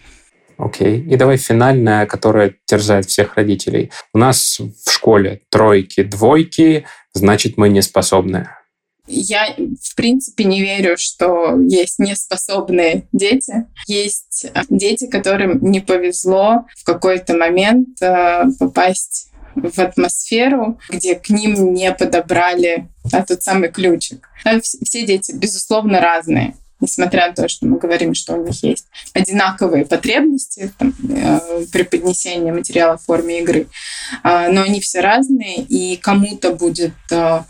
Окей. 0.57 0.99
Okay. 0.99 1.13
И 1.13 1.15
давай 1.15 1.37
финальная, 1.37 2.05
которая 2.05 2.55
терзает 2.65 3.05
всех 3.05 3.35
родителей. 3.35 3.91
У 4.13 4.17
нас 4.17 4.59
в 4.59 4.91
школе 4.91 5.41
тройки, 5.49 6.03
двойки, 6.03 6.85
значит, 7.13 7.57
мы 7.57 7.69
не 7.69 7.81
способны. 7.81 8.49
Я, 9.09 9.55
в 9.55 9.95
принципе, 9.95 10.43
не 10.43 10.61
верю, 10.61 10.95
что 10.97 11.57
есть 11.61 11.97
неспособные 11.97 13.07
дети. 13.13 13.65
Есть 13.87 14.47
дети, 14.69 15.07
которым 15.07 15.59
не 15.61 15.79
повезло 15.79 16.65
в 16.75 16.83
какой-то 16.83 17.37
момент 17.37 18.01
э, 18.01 18.43
попасть 18.59 19.31
в 19.61 19.79
атмосферу, 19.79 20.79
где 20.89 21.15
к 21.15 21.29
ним 21.29 21.73
не 21.73 21.91
подобрали 21.93 22.87
да, 23.05 23.23
тот 23.23 23.41
самый 23.43 23.69
ключик. 23.69 24.29
Да, 24.43 24.59
все 24.61 25.05
дети, 25.05 25.31
безусловно, 25.33 25.99
разные 25.99 26.53
несмотря 26.79 27.29
на 27.29 27.33
то, 27.33 27.47
что 27.47 27.65
мы 27.65 27.79
говорим, 27.79 28.13
что 28.13 28.35
у 28.35 28.45
них 28.45 28.63
есть 28.63 28.85
одинаковые 29.13 29.85
потребности 29.85 30.71
там, 30.77 30.93
э, 31.09 31.65
при 31.71 31.83
поднесении 31.83 32.51
материала 32.51 32.97
в 32.97 33.03
форме 33.03 33.41
игры, 33.41 33.67
э, 34.23 34.49
но 34.51 34.61
они 34.61 34.79
все 34.79 35.01
разные, 35.01 35.63
и 35.63 35.97
кому-то 35.97 36.53
будет 36.53 36.93
э, 37.11 37.41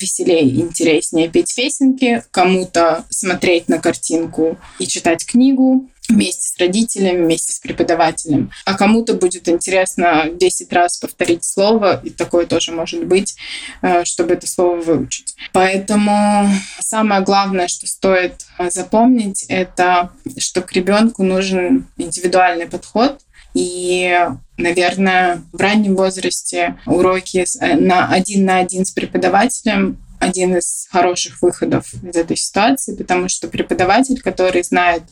веселее 0.00 0.46
и 0.46 0.60
интереснее 0.60 1.28
петь 1.28 1.54
песенки, 1.54 2.22
кому-то 2.30 3.04
смотреть 3.10 3.68
на 3.68 3.78
картинку 3.78 4.58
и 4.78 4.86
читать 4.86 5.24
книгу, 5.24 5.88
вместе 6.08 6.48
с 6.48 6.58
родителями, 6.58 7.24
вместе 7.24 7.52
с 7.52 7.60
преподавателем. 7.60 8.50
А 8.64 8.74
кому-то 8.74 9.14
будет 9.14 9.48
интересно 9.48 10.30
10 10.32 10.72
раз 10.72 10.96
повторить 10.96 11.44
слово, 11.44 12.00
и 12.02 12.10
такое 12.10 12.46
тоже 12.46 12.72
может 12.72 13.04
быть, 13.04 13.36
э, 13.82 14.04
чтобы 14.04 14.34
это 14.34 14.46
слово 14.46 14.76
выучить. 14.76 15.36
Поэтому 15.52 16.48
самое 16.80 17.20
главное, 17.22 17.68
что 17.68 17.86
стоит 17.86 18.46
э, 18.58 18.70
запомнить, 18.70 19.44
это 19.48 20.10
что 20.38 20.62
к 20.62 20.72
ребенку 20.72 21.22
нужен 21.22 21.86
индивидуальный 21.96 22.66
подход, 22.66 23.20
И, 23.54 24.14
наверное, 24.56 25.42
в 25.52 25.60
раннем 25.60 25.96
возрасте 25.96 26.78
уроки 26.86 27.44
э, 27.60 27.76
на 27.76 28.08
один 28.08 28.44
на 28.44 28.58
один 28.58 28.84
с 28.84 28.92
преподавателем 28.92 29.98
один 30.20 30.56
из 30.56 30.88
хороших 30.90 31.42
выходов 31.42 31.92
из 32.02 32.16
этой 32.16 32.36
ситуации, 32.36 32.94
потому 32.94 33.28
что 33.28 33.48
преподаватель, 33.48 34.20
который 34.20 34.62
знает 34.62 35.02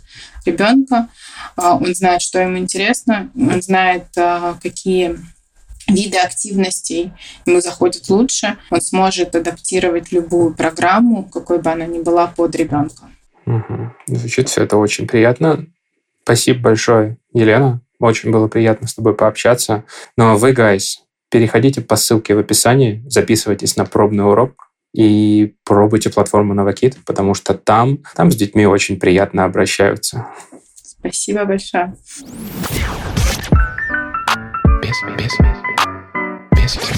ребенка, 0.44 1.08
а, 1.56 1.76
он 1.76 1.94
знает, 1.94 2.22
что 2.22 2.40
ему 2.40 2.58
интересно, 2.58 3.30
он 3.34 3.62
знает, 3.62 4.06
а, 4.16 4.58
какие 4.62 5.18
виды 5.88 6.18
активностей 6.18 7.12
ему 7.44 7.60
заходят 7.60 8.08
лучше, 8.08 8.58
он 8.70 8.80
сможет 8.80 9.36
адаптировать 9.36 10.10
любую 10.12 10.54
программу, 10.54 11.24
какой 11.24 11.60
бы 11.60 11.70
она 11.70 11.86
ни 11.86 12.00
была, 12.00 12.26
под 12.26 12.54
ребенка. 12.56 13.04
Угу. 13.46 13.92
Звучит 14.08 14.48
все 14.48 14.64
это 14.64 14.76
очень 14.76 15.06
приятно. 15.06 15.66
Спасибо 16.24 16.60
большое, 16.60 17.18
Елена. 17.32 17.80
Очень 18.00 18.32
было 18.32 18.48
приятно 18.48 18.88
с 18.88 18.94
тобой 18.94 19.14
пообщаться. 19.14 19.84
Ну 20.16 20.30
а 20.30 20.34
вы, 20.34 20.52
guys, 20.52 20.96
переходите 21.30 21.80
по 21.80 21.94
ссылке 21.96 22.34
в 22.34 22.40
описании, 22.40 23.04
записывайтесь 23.06 23.76
на 23.76 23.84
пробный 23.84 24.24
урок 24.24 24.65
и 24.96 25.54
пробуйте 25.64 26.08
платформу 26.08 26.54
Новокит, 26.54 26.96
потому 27.04 27.34
что 27.34 27.52
там, 27.52 27.98
там 28.14 28.30
с 28.30 28.36
детьми 28.36 28.66
очень 28.66 28.98
приятно 28.98 29.44
обращаются. 29.44 30.28
Спасибо 30.74 31.44
большое. 31.44 31.94
Без, 34.82 34.96
без, 35.18 35.32
без, 36.56 36.76
без 36.76 36.95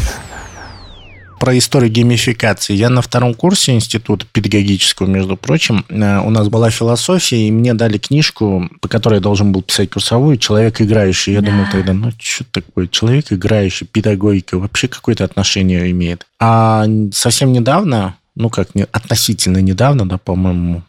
про 1.39 1.57
историю 1.57 1.91
геймификации. 1.91 2.75
Я 2.75 2.91
на 2.91 3.03
втором 3.03 3.35
курсе 3.35 3.73
института 3.73 4.27
педагогического, 4.33 5.07
между 5.07 5.37
прочим, 5.37 5.85
э, 5.89 6.21
у 6.21 6.31
нас 6.31 6.49
была 6.49 6.71
философия, 6.71 7.49
и 7.49 7.51
мне 7.51 7.75
дали 7.75 7.99
книжку, 7.99 8.69
по 8.81 8.89
которой 8.89 9.15
я 9.15 9.21
должен 9.21 9.53
был 9.53 9.63
писать 9.63 9.91
курсовую 9.91 10.37
«Человек 10.37 10.81
играющий». 10.81 11.33
Я 11.33 11.41
да. 11.41 11.51
думал 11.51 11.65
тогда, 11.71 11.93
ну, 11.93 12.13
что 12.19 12.45
такое 12.45 12.89
человек 12.89 13.33
играющий, 13.33 13.87
педагогика, 13.87 14.59
вообще 14.59 14.89
какое-то 14.89 15.25
отношение 15.25 15.91
имеет. 15.91 16.27
А 16.41 16.87
совсем 17.13 17.53
недавно, 17.53 18.17
ну, 18.35 18.51
как 18.51 18.75
не, 18.75 18.85
относительно 18.93 19.59
недавно, 19.59 20.09
да, 20.09 20.19
по-моему, 20.19 20.83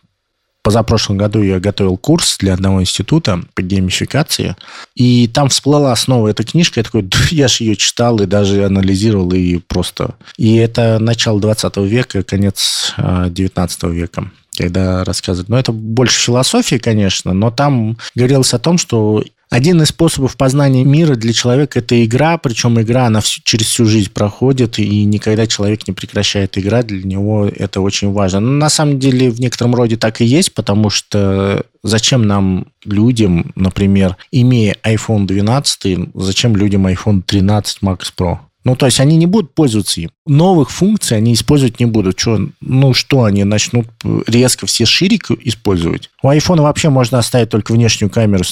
позапрошлом 0.70 1.18
году 1.18 1.42
я 1.42 1.60
готовил 1.60 1.98
курс 1.98 2.38
для 2.38 2.54
одного 2.54 2.80
института 2.80 3.42
по 3.56 3.64
геймификации, 3.64 4.56
и 4.94 5.28
там 5.28 5.50
всплыла 5.50 5.92
основа 5.92 6.28
этой 6.28 6.46
книжки. 6.46 6.78
Я 6.78 6.84
такой, 6.84 7.02
да, 7.04 7.18
я 7.32 7.48
же 7.48 7.64
ее 7.64 7.76
читал 7.76 8.20
и 8.20 8.28
даже 8.28 8.64
анализировал, 8.64 9.32
и 9.32 9.58
просто... 9.58 10.14
И 10.38 10.58
это 10.58 11.00
начало 11.00 11.42
20 11.42 11.78
века, 11.78 12.22
конец 12.22 12.94
19 12.98 13.84
а, 13.84 13.88
века 13.88 14.32
когда 14.56 15.06
рассказывают. 15.06 15.48
Но 15.48 15.58
это 15.58 15.72
больше 15.72 16.20
философии, 16.20 16.76
конечно, 16.76 17.32
но 17.32 17.50
там 17.50 17.98
говорилось 18.14 18.54
о 18.54 18.60
том, 18.60 18.78
что 18.78 19.24
один 19.50 19.82
из 19.82 19.88
способов 19.88 20.38
познания 20.38 20.84
мира 20.84 21.16
для 21.16 21.34
человека– 21.34 21.80
это 21.82 22.04
игра, 22.06 22.38
причем 22.38 22.80
игра, 22.80 23.08
она 23.08 23.20
всю, 23.20 23.42
через 23.44 23.66
всю 23.66 23.86
жизнь 23.86 24.12
проходит, 24.12 24.78
и 24.78 25.06
никогда 25.06 25.48
человек 25.48 25.88
не 25.88 25.94
прекращает 25.94 26.58
играть, 26.58 26.86
для 26.86 27.04
него 27.04 27.48
это 27.48 27.82
очень 27.82 28.12
важно. 28.12 28.40
Но 28.42 28.52
на 28.52 28.70
самом 28.70 29.00
деле 29.00 29.32
в 29.32 29.40
некотором 29.40 29.74
роде 29.74 29.98
так 29.98 30.22
и 30.22 30.26
есть, 30.26 30.54
потому 30.54 30.92
что 30.92 31.66
зачем 31.82 32.28
нам, 32.28 32.68
людям, 32.86 33.52
например, 33.56 34.18
имея 34.32 34.78
iPhone 34.84 35.26
12, 35.26 36.10
зачем 36.14 36.56
людям 36.56 36.86
iPhone 36.86 37.24
13 37.24 37.80
Max 37.82 38.14
Pro? 38.16 38.38
Ну, 38.65 38.76
то 38.76 38.86
есть 38.86 39.00
они 39.00 39.17
не 39.17 39.26
будут 39.26 39.54
пользоваться 39.54 40.02
им. 40.02 40.12
Новых 40.26 40.69
функций 40.69 41.17
они 41.17 41.34
использовать 41.34 41.80
не 41.80 41.86
будут. 41.86 42.19
Что, 42.19 42.39
ну, 42.60 42.93
что 42.93 43.24
они 43.24 43.43
начнут 43.43 43.88
резко 44.28 44.65
все 44.65 44.86
ширик 44.86 45.32
использовать? 45.32 46.10
У 46.22 46.30
айфона 46.30 46.63
вообще 46.63 46.89
можно 46.89 47.19
оставить 47.19 47.50
только 47.50 47.72
внешнюю 47.72 48.10
камеру 48.10 48.43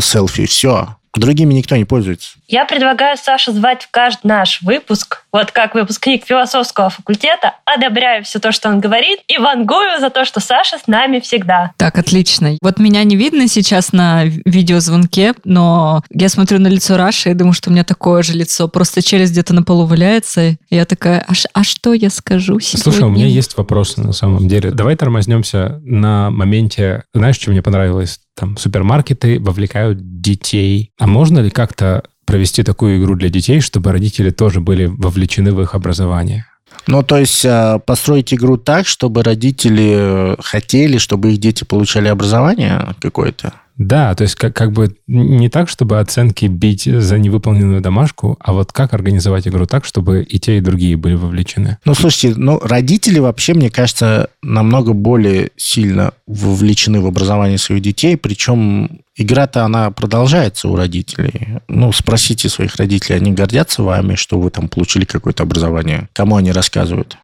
селфи. 0.00 0.46
Все. 0.46 0.96
Другими 1.14 1.52
никто 1.54 1.76
не 1.76 1.84
пользуется. 1.84 2.38
Я 2.46 2.64
предлагаю 2.64 3.16
Сашу 3.16 3.52
звать 3.52 3.82
в 3.82 3.90
каждый 3.90 4.28
наш 4.28 4.62
выпуск, 4.62 5.24
вот 5.32 5.52
как 5.52 5.74
выпускник 5.74 6.24
философского 6.26 6.90
факультета, 6.90 7.54
одобряю 7.64 8.24
все 8.24 8.38
то, 8.38 8.52
что 8.52 8.68
он 8.68 8.80
говорит, 8.80 9.20
и 9.28 9.38
вангую 9.38 10.00
за 10.00 10.10
то, 10.10 10.24
что 10.24 10.40
Саша 10.40 10.78
с 10.78 10.86
нами 10.86 11.20
всегда. 11.20 11.72
Так, 11.76 11.98
отлично. 11.98 12.56
Вот 12.62 12.78
меня 12.78 13.04
не 13.04 13.16
видно 13.16 13.48
сейчас 13.48 13.92
на 13.92 14.24
видеозвонке, 14.24 15.34
но 15.44 16.02
я 16.10 16.28
смотрю 16.28 16.58
на 16.58 16.68
лицо 16.68 16.96
Раши 16.96 17.30
и 17.30 17.34
думаю, 17.34 17.52
что 17.52 17.70
у 17.70 17.72
меня 17.72 17.84
такое 17.84 18.22
же 18.22 18.32
лицо, 18.32 18.68
просто 18.68 19.02
челюсть 19.02 19.32
где-то 19.32 19.54
на 19.54 19.62
полу 19.62 19.86
валяется, 19.86 20.50
и 20.50 20.58
я 20.70 20.84
такая, 20.84 21.24
а, 21.26 21.32
а 21.52 21.64
что 21.64 21.92
я 21.92 22.10
скажу 22.10 22.58
сегодня? 22.60 22.82
Слушай, 22.82 23.04
у 23.04 23.10
меня 23.10 23.26
есть 23.26 23.56
вопрос 23.56 23.96
на 23.96 24.12
самом 24.12 24.48
деле. 24.48 24.70
Давай 24.70 24.96
тормознемся 24.96 25.80
на 25.82 26.30
моменте, 26.30 27.04
знаешь, 27.14 27.36
что 27.36 27.50
мне 27.50 27.62
понравилось? 27.62 28.20
Там 28.36 28.56
супермаркеты 28.56 29.38
вовлекают 29.38 30.20
детей. 30.20 30.92
А 30.98 31.06
можно 31.06 31.40
ли 31.40 31.50
как-то 31.50 32.02
провести 32.30 32.62
такую 32.62 33.00
игру 33.00 33.16
для 33.16 33.28
детей, 33.28 33.60
чтобы 33.60 33.90
родители 33.90 34.30
тоже 34.30 34.60
были 34.60 34.86
вовлечены 34.86 35.52
в 35.52 35.60
их 35.60 35.74
образование? 35.74 36.46
Ну, 36.86 37.02
то 37.02 37.18
есть 37.18 37.44
а, 37.44 37.80
построить 37.80 38.32
игру 38.32 38.56
так, 38.56 38.86
чтобы 38.86 39.24
родители 39.24 40.36
хотели, 40.40 40.98
чтобы 40.98 41.32
их 41.32 41.38
дети 41.38 41.64
получали 41.64 42.06
образование 42.06 42.94
какое-то? 43.00 43.54
Да, 43.80 44.14
то 44.14 44.24
есть 44.24 44.34
как, 44.34 44.54
как 44.54 44.72
бы 44.72 44.94
не 45.06 45.48
так, 45.48 45.70
чтобы 45.70 46.00
оценки 46.00 46.44
бить 46.44 46.84
за 46.84 47.18
невыполненную 47.18 47.80
домашку, 47.80 48.36
а 48.38 48.52
вот 48.52 48.72
как 48.72 48.92
организовать 48.92 49.48
игру 49.48 49.64
так, 49.64 49.86
чтобы 49.86 50.22
и 50.22 50.38
те, 50.38 50.58
и 50.58 50.60
другие 50.60 50.98
были 50.98 51.14
вовлечены. 51.14 51.78
Ну, 51.86 51.94
слушайте, 51.94 52.38
ну, 52.38 52.60
родители 52.60 53.18
вообще, 53.20 53.54
мне 53.54 53.70
кажется, 53.70 54.28
намного 54.42 54.92
более 54.92 55.52
сильно 55.56 56.12
вовлечены 56.26 57.00
в 57.00 57.06
образование 57.06 57.56
своих 57.56 57.80
детей, 57.80 58.18
причем 58.18 59.00
игра-то 59.16 59.64
она 59.64 59.90
продолжается 59.90 60.68
у 60.68 60.76
родителей. 60.76 61.60
Ну, 61.66 61.90
спросите 61.92 62.50
своих 62.50 62.76
родителей, 62.76 63.16
они 63.16 63.32
гордятся 63.32 63.82
вами, 63.82 64.14
что 64.14 64.38
вы 64.38 64.50
там 64.50 64.68
получили 64.68 65.06
какое-то 65.06 65.44
образование? 65.44 66.10
Кому 66.12 66.36
они 66.36 66.52
рассказывают? 66.52 67.16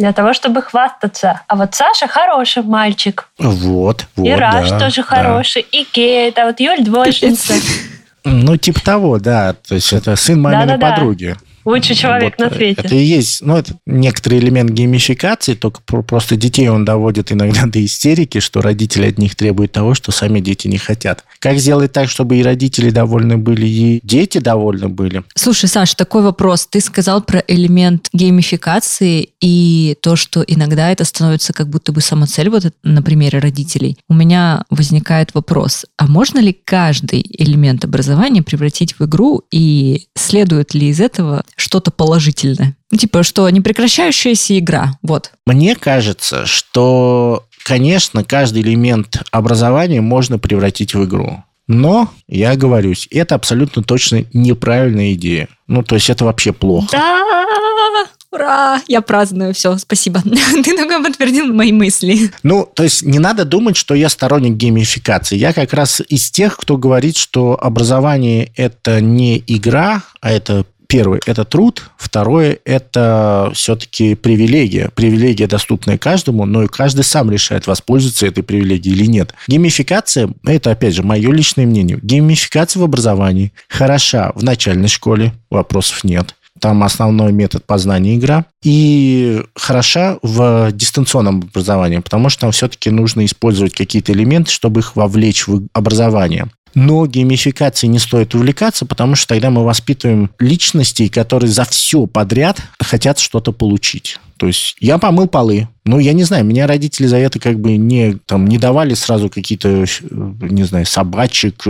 Для 0.00 0.12
того, 0.12 0.32
чтобы 0.32 0.62
хвастаться. 0.62 1.42
А 1.46 1.56
вот 1.56 1.74
Саша 1.74 2.08
хороший 2.08 2.62
мальчик. 2.62 3.28
Вот, 3.38 4.06
вот. 4.16 4.26
И 4.26 4.32
Раш 4.32 4.70
да, 4.70 4.78
тоже 4.78 5.02
да. 5.02 5.02
хороший. 5.02 5.62
И 5.62 5.84
Кейт, 5.84 6.38
а 6.38 6.46
вот 6.46 6.58
Юль 6.60 6.80
двоечница. 6.84 7.54
Ну, 8.24 8.56
типа 8.56 8.80
того, 8.80 9.18
да. 9.18 9.52
То 9.52 9.74
есть 9.74 9.92
это 9.92 10.16
сын 10.16 10.40
маминой 10.40 10.78
да, 10.78 10.90
подруги. 10.90 11.36
Да. 11.38 11.46
Лучший 11.64 11.94
человек 11.96 12.34
вот, 12.38 12.50
на 12.50 12.56
свете. 12.56 12.82
Это 12.82 12.94
и 12.94 13.02
есть, 13.02 13.42
ну, 13.42 13.56
это 13.56 13.74
некоторый 13.86 14.38
элемент 14.38 14.70
геймификации, 14.70 15.54
только 15.54 15.80
просто 15.82 16.36
детей 16.36 16.68
он 16.68 16.84
доводит 16.84 17.32
иногда 17.32 17.62
до 17.66 17.84
истерики, 17.84 18.40
что 18.40 18.62
родители 18.62 19.06
от 19.06 19.18
них 19.18 19.34
требуют 19.34 19.72
того, 19.72 19.94
что 19.94 20.12
сами 20.12 20.40
дети 20.40 20.68
не 20.68 20.78
хотят. 20.78 21.24
Как 21.38 21.58
сделать 21.58 21.92
так, 21.92 22.08
чтобы 22.08 22.36
и 22.36 22.42
родители 22.42 22.90
довольны 22.90 23.36
были, 23.36 23.66
и 23.66 24.00
дети 24.02 24.38
довольны 24.38 24.88
были? 24.88 25.22
Слушай, 25.34 25.68
Саш, 25.68 25.94
такой 25.94 26.22
вопрос. 26.22 26.66
Ты 26.66 26.80
сказал 26.80 27.22
про 27.22 27.42
элемент 27.46 28.08
геймификации 28.12 29.30
и 29.40 29.96
то, 30.02 30.16
что 30.16 30.42
иногда 30.46 30.90
это 30.90 31.04
становится 31.04 31.52
как 31.52 31.68
будто 31.68 31.92
бы 31.92 32.00
самоцель, 32.00 32.48
вот 32.48 32.72
на 32.82 33.02
примере 33.02 33.38
родителей. 33.38 33.98
У 34.08 34.14
меня 34.14 34.64
возникает 34.70 35.34
вопрос, 35.34 35.86
а 35.96 36.06
можно 36.06 36.38
ли 36.38 36.56
каждый 36.64 37.24
элемент 37.38 37.84
образования 37.84 38.42
превратить 38.42 38.98
в 38.98 39.04
игру, 39.04 39.42
и 39.50 40.06
следует 40.16 40.74
ли 40.74 40.88
из 40.88 41.00
этого 41.00 41.44
что-то 41.60 41.90
положительное. 41.90 42.76
Ну, 42.90 42.98
типа, 42.98 43.22
что 43.22 43.48
непрекращающаяся 43.48 44.58
игра. 44.58 44.98
Вот. 45.02 45.32
Мне 45.46 45.76
кажется, 45.76 46.46
что, 46.46 47.44
конечно, 47.64 48.24
каждый 48.24 48.62
элемент 48.62 49.22
образования 49.30 50.00
можно 50.00 50.38
превратить 50.38 50.94
в 50.94 51.04
игру. 51.04 51.44
Но, 51.68 52.08
я 52.26 52.56
говорюсь, 52.56 53.06
это 53.12 53.36
абсолютно 53.36 53.84
точно 53.84 54.24
неправильная 54.32 55.12
идея. 55.12 55.48
Ну, 55.68 55.84
то 55.84 55.94
есть 55.94 56.10
это 56.10 56.24
вообще 56.24 56.52
плохо. 56.52 56.88
Да, 56.90 58.06
ура, 58.32 58.82
я 58.88 59.00
праздную, 59.00 59.54
все, 59.54 59.78
спасибо. 59.78 60.20
Ты 60.64 60.76
только 60.76 61.00
подтвердил 61.00 61.52
мои 61.52 61.70
мысли. 61.70 62.32
Ну, 62.42 62.68
то 62.74 62.82
есть 62.82 63.02
не 63.02 63.18
надо 63.18 63.44
думать, 63.44 63.76
что 63.76 63.94
я 63.94 64.08
сторонник 64.08 64.54
геймификации. 64.54 65.36
Я 65.36 65.52
как 65.52 65.72
раз 65.72 66.02
из 66.08 66.30
тех, 66.32 66.56
кто 66.56 66.76
говорит, 66.76 67.16
что 67.16 67.56
образование– 67.60 68.50
это 68.56 69.00
не 69.00 69.42
игра, 69.46 70.02
а 70.20 70.32
это 70.32 70.66
Первый– 70.90 71.20
это 71.26 71.44
труд. 71.44 71.88
Второе– 71.96 72.58
это 72.64 73.52
все-таки 73.54 74.16
привилегия. 74.16 74.90
Привилегия, 74.92 75.46
доступная 75.46 75.98
каждому, 75.98 76.46
но 76.46 76.64
и 76.64 76.66
каждый 76.66 77.04
сам 77.04 77.30
решает, 77.30 77.68
воспользоваться 77.68 78.26
этой 78.26 78.42
привилегией 78.42 78.96
или 78.96 79.06
нет. 79.06 79.32
Геймификация– 79.46 80.34
это, 80.44 80.72
опять 80.72 80.94
же, 80.94 81.04
мое 81.04 81.30
личное 81.30 81.64
мнение. 81.64 82.00
Геймификация 82.02 82.80
в 82.80 82.84
образовании 82.84 83.52
хороша 83.68 84.32
в 84.34 84.42
начальной 84.42 84.88
школе, 84.88 85.32
вопросов 85.48 86.02
нет. 86.02 86.34
Там 86.58 86.82
основной 86.82 87.32
метод 87.32 87.64
познания 87.64 88.16
игра. 88.16 88.44
И 88.62 89.42
хороша 89.54 90.18
в 90.22 90.72
дистанционном 90.72 91.38
образовании, 91.42 91.98
потому 91.98 92.28
что 92.28 92.42
там 92.42 92.52
все-таки 92.52 92.90
нужно 92.90 93.24
использовать 93.24 93.74
какие-то 93.74 94.12
элементы, 94.12 94.50
чтобы 94.50 94.80
их 94.80 94.96
вовлечь 94.96 95.46
в 95.46 95.62
образование. 95.72 96.48
Но 96.74 97.06
геймификацией 97.06 97.90
не 97.90 97.98
стоит 97.98 98.34
увлекаться, 98.34 98.86
потому 98.86 99.14
что 99.14 99.28
тогда 99.28 99.50
мы 99.50 99.64
воспитываем 99.64 100.30
личностей, 100.38 101.08
которые 101.08 101.50
за 101.50 101.64
все 101.64 102.06
подряд 102.06 102.60
хотят 102.78 103.18
что-то 103.18 103.52
получить. 103.52 104.18
То 104.40 104.46
есть 104.46 104.74
я 104.80 104.96
помыл 104.96 105.28
полы. 105.28 105.68
Ну, 105.84 105.98
я 105.98 106.14
не 106.14 106.24
знаю, 106.24 106.46
меня 106.46 106.66
родители 106.66 107.06
за 107.06 107.18
это 107.18 107.38
как 107.38 107.60
бы 107.60 107.76
не, 107.76 108.14
там, 108.24 108.46
не 108.46 108.56
давали 108.56 108.94
сразу 108.94 109.28
какие-то, 109.28 109.84
не 110.10 110.62
знаю, 110.62 110.86
собачек, 110.86 111.62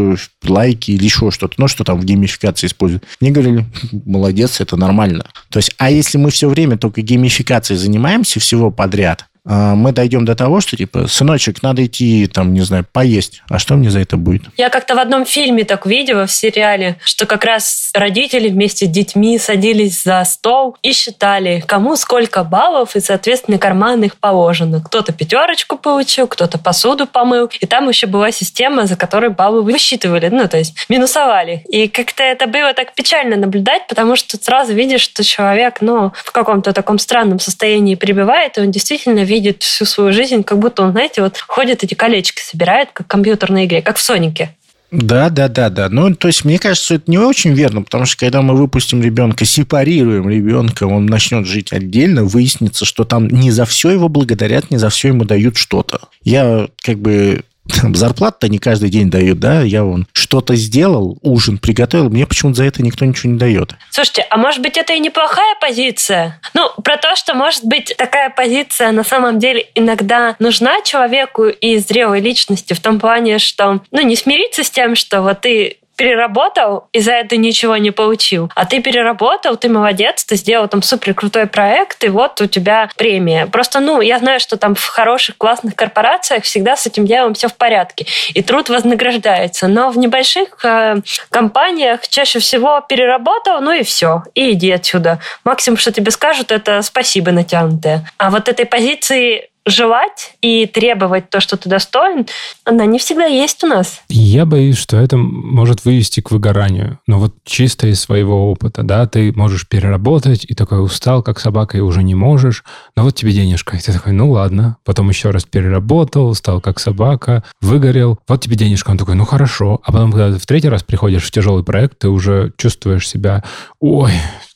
лайки 0.46 0.92
или 0.92 1.02
еще 1.02 1.32
что-то, 1.32 1.54
ну, 1.58 1.66
что 1.66 1.82
там 1.82 1.98
в 1.98 2.04
геймификации 2.04 2.68
используют. 2.68 3.02
Мне 3.20 3.32
говорили, 3.32 3.64
молодец, 4.04 4.60
это 4.60 4.76
нормально. 4.76 5.26
То 5.48 5.58
есть, 5.58 5.72
а 5.78 5.90
если 5.90 6.16
мы 6.16 6.30
все 6.30 6.48
время 6.48 6.76
только 6.76 7.02
геймификацией 7.02 7.76
занимаемся 7.76 8.38
всего 8.38 8.70
подряд, 8.70 9.26
мы 9.50 9.92
дойдем 9.92 10.24
до 10.24 10.34
того, 10.34 10.60
что, 10.60 10.76
типа, 10.76 11.08
сыночек, 11.08 11.62
надо 11.62 11.84
идти, 11.84 12.26
там, 12.26 12.54
не 12.54 12.60
знаю, 12.60 12.86
поесть. 12.90 13.42
А 13.50 13.58
что 13.58 13.74
мне 13.74 13.90
за 13.90 14.00
это 14.00 14.16
будет? 14.16 14.44
Я 14.56 14.70
как-то 14.70 14.94
в 14.94 14.98
одном 14.98 15.24
фильме 15.26 15.64
так 15.64 15.86
видела, 15.86 16.26
в 16.26 16.32
сериале, 16.32 16.96
что 17.04 17.26
как 17.26 17.44
раз 17.44 17.90
родители 17.94 18.48
вместе 18.48 18.86
с 18.86 18.88
детьми 18.88 19.38
садились 19.38 20.02
за 20.02 20.24
стол 20.24 20.76
и 20.82 20.92
считали, 20.92 21.64
кому 21.66 21.96
сколько 21.96 22.44
баллов, 22.44 22.94
и, 22.94 23.00
соответственно, 23.00 23.58
карман 23.58 24.04
их 24.04 24.16
положено. 24.16 24.80
Кто-то 24.80 25.12
пятерочку 25.12 25.76
получил, 25.76 26.28
кто-то 26.28 26.58
посуду 26.58 27.06
помыл. 27.06 27.50
И 27.60 27.66
там 27.66 27.88
еще 27.88 28.06
была 28.06 28.30
система, 28.30 28.86
за 28.86 28.96
которой 28.96 29.30
баллы 29.30 29.62
высчитывали, 29.62 30.28
ну, 30.28 30.48
то 30.48 30.58
есть 30.58 30.86
минусовали. 30.88 31.64
И 31.68 31.88
как-то 31.88 32.22
это 32.22 32.46
было 32.46 32.72
так 32.72 32.94
печально 32.94 33.36
наблюдать, 33.36 33.86
потому 33.88 34.16
что 34.16 34.36
сразу 34.36 34.72
видишь, 34.74 35.00
что 35.00 35.24
человек, 35.24 35.78
ну, 35.80 36.12
в 36.14 36.32
каком-то 36.32 36.72
таком 36.72 36.98
странном 36.98 37.40
состоянии 37.40 37.94
прибывает, 37.96 38.56
и 38.56 38.60
он 38.60 38.70
действительно 38.70 39.20
видит 39.40 39.62
всю 39.62 39.84
свою 39.84 40.12
жизнь, 40.12 40.42
как 40.42 40.58
будто 40.58 40.82
он, 40.82 40.92
знаете, 40.92 41.22
вот 41.22 41.38
ходит 41.38 41.82
эти 41.82 41.94
колечки 41.94 42.40
собирает, 42.40 42.90
как 42.92 43.06
в 43.06 43.08
компьютерной 43.08 43.64
игре, 43.64 43.82
как 43.82 43.96
в 43.96 44.02
Сонике. 44.02 44.54
Да, 44.90 45.30
да, 45.30 45.48
да, 45.48 45.70
да. 45.70 45.88
Ну, 45.88 46.14
то 46.14 46.26
есть, 46.26 46.44
мне 46.44 46.58
кажется, 46.58 46.96
это 46.96 47.08
не 47.08 47.18
очень 47.18 47.52
верно, 47.52 47.82
потому 47.82 48.06
что 48.06 48.18
когда 48.18 48.42
мы 48.42 48.56
выпустим 48.56 49.00
ребенка, 49.00 49.44
сепарируем 49.44 50.28
ребенка, 50.28 50.84
он 50.84 51.06
начнет 51.06 51.46
жить 51.46 51.72
отдельно, 51.72 52.24
выяснится, 52.24 52.84
что 52.84 53.04
там 53.04 53.28
не 53.28 53.52
за 53.52 53.64
все 53.66 53.90
его 53.90 54.08
благодарят, 54.08 54.70
не 54.70 54.78
за 54.78 54.90
все 54.90 55.08
ему 55.08 55.24
дают 55.24 55.56
что-то. 55.56 56.00
Я 56.24 56.68
как 56.82 56.98
бы 56.98 57.44
зарплату-то 57.94 58.48
не 58.48 58.58
каждый 58.58 58.90
день 58.90 59.10
дают, 59.10 59.38
да, 59.38 59.62
я 59.62 59.84
вон 59.84 60.06
что-то 60.12 60.54
сделал, 60.56 61.18
ужин 61.22 61.58
приготовил, 61.58 62.10
мне 62.10 62.26
почему-то 62.26 62.58
за 62.58 62.64
это 62.64 62.82
никто 62.82 63.04
ничего 63.04 63.32
не 63.32 63.38
дает. 63.38 63.74
Слушайте, 63.90 64.26
а 64.30 64.36
может 64.36 64.62
быть 64.62 64.76
это 64.76 64.92
и 64.92 65.00
неплохая 65.00 65.56
позиция? 65.60 66.40
Ну, 66.54 66.70
про 66.82 66.96
то, 66.96 67.16
что 67.16 67.34
может 67.34 67.64
быть 67.64 67.94
такая 67.96 68.30
позиция 68.30 68.92
на 68.92 69.04
самом 69.04 69.38
деле 69.38 69.66
иногда 69.74 70.36
нужна 70.38 70.82
человеку 70.82 71.46
и 71.46 71.78
зрелой 71.78 72.20
личности 72.20 72.74
в 72.74 72.80
том 72.80 73.00
плане, 73.00 73.38
что, 73.38 73.80
ну, 73.90 74.02
не 74.02 74.16
смириться 74.16 74.64
с 74.64 74.70
тем, 74.70 74.94
что 74.94 75.22
вот 75.22 75.40
ты 75.42 75.78
переработал 75.96 76.88
и 76.92 77.00
за 77.00 77.12
это 77.12 77.36
ничего 77.36 77.76
не 77.76 77.90
получил. 77.90 78.50
А 78.54 78.64
ты 78.64 78.80
переработал, 78.80 79.56
ты 79.56 79.68
молодец, 79.68 80.24
ты 80.24 80.36
сделал 80.36 80.66
там 80.66 80.82
супер 80.82 81.12
крутой 81.12 81.46
проект, 81.46 82.02
и 82.04 82.08
вот 82.08 82.40
у 82.40 82.46
тебя 82.46 82.88
премия. 82.96 83.46
Просто, 83.46 83.80
ну, 83.80 84.00
я 84.00 84.18
знаю, 84.18 84.40
что 84.40 84.56
там 84.56 84.74
в 84.74 84.84
хороших, 84.86 85.36
классных 85.36 85.76
корпорациях 85.76 86.44
всегда 86.44 86.76
с 86.76 86.86
этим 86.86 87.04
делом 87.04 87.34
все 87.34 87.48
в 87.48 87.54
порядке. 87.54 88.06
И 88.32 88.42
труд 88.42 88.70
вознаграждается. 88.70 89.68
Но 89.68 89.90
в 89.90 89.98
небольших 89.98 90.64
э, 90.64 91.02
компаниях 91.28 92.08
чаще 92.08 92.38
всего 92.38 92.80
переработал, 92.80 93.60
ну 93.60 93.72
и 93.72 93.82
все, 93.82 94.22
и 94.34 94.52
иди 94.52 94.70
отсюда. 94.70 95.18
Максимум, 95.44 95.76
что 95.76 95.92
тебе 95.92 96.10
скажут, 96.10 96.50
это 96.50 96.80
спасибо 96.80 97.30
натянутое. 97.30 98.06
А 98.16 98.30
вот 98.30 98.48
этой 98.48 98.64
позиции 98.64 99.49
желать 99.66 100.34
и 100.40 100.66
требовать 100.66 101.30
то, 101.30 101.40
что 101.40 101.56
ты 101.56 101.68
достоин, 101.68 102.26
она 102.64 102.86
не 102.86 102.98
всегда 102.98 103.26
есть 103.26 103.62
у 103.62 103.66
нас. 103.66 104.02
Я 104.08 104.46
боюсь, 104.46 104.78
что 104.78 104.96
это 104.96 105.16
может 105.16 105.84
вывести 105.84 106.20
к 106.20 106.30
выгоранию. 106.30 106.98
Но 107.06 107.18
вот 107.18 107.34
чисто 107.44 107.86
из 107.86 108.00
своего 108.00 108.50
опыта, 108.50 108.82
да, 108.82 109.06
ты 109.06 109.32
можешь 109.32 109.68
переработать, 109.68 110.44
и 110.44 110.54
такой 110.54 110.82
устал, 110.82 111.22
как 111.22 111.38
собака, 111.40 111.76
и 111.76 111.80
уже 111.80 112.02
не 112.02 112.14
можешь, 112.14 112.64
но 112.96 113.02
вот 113.02 113.14
тебе 113.14 113.32
денежка. 113.32 113.76
И 113.76 113.80
ты 113.80 113.92
такой, 113.92 114.12
ну 114.12 114.30
ладно. 114.30 114.76
Потом 114.84 115.08
еще 115.08 115.30
раз 115.30 115.44
переработал, 115.44 116.34
стал 116.34 116.60
как 116.60 116.80
собака, 116.80 117.44
выгорел. 117.60 118.18
Вот 118.28 118.42
тебе 118.42 118.56
денежка. 118.56 118.90
Он 118.90 118.98
такой, 118.98 119.14
ну 119.14 119.24
хорошо. 119.24 119.80
А 119.84 119.92
потом, 119.92 120.12
когда 120.12 120.32
ты 120.32 120.38
в 120.38 120.46
третий 120.46 120.68
раз 120.68 120.82
приходишь 120.82 121.24
в 121.24 121.30
тяжелый 121.30 121.64
проект, 121.64 121.98
ты 121.98 122.08
уже 122.08 122.52
чувствуешь 122.56 123.08
себя, 123.08 123.44
ой, 123.78 124.12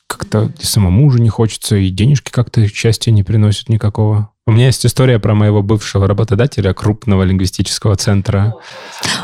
как-то 0.07 0.51
самому 0.61 1.07
уже 1.07 1.19
не 1.19 1.29
хочется, 1.29 1.75
и 1.75 1.89
денежки 1.89 2.31
как-то 2.31 2.67
счастья 2.67 3.11
не 3.11 3.23
приносят 3.23 3.69
никакого. 3.69 4.31
У 4.47 4.51
меня 4.51 4.67
есть 4.67 4.85
история 4.85 5.17
про 5.17 5.33
моего 5.33 5.63
бывшего 5.63 6.07
работодателя 6.07 6.71
крупного 6.73 7.23
лингвистического 7.23 7.95
центра. 7.95 8.53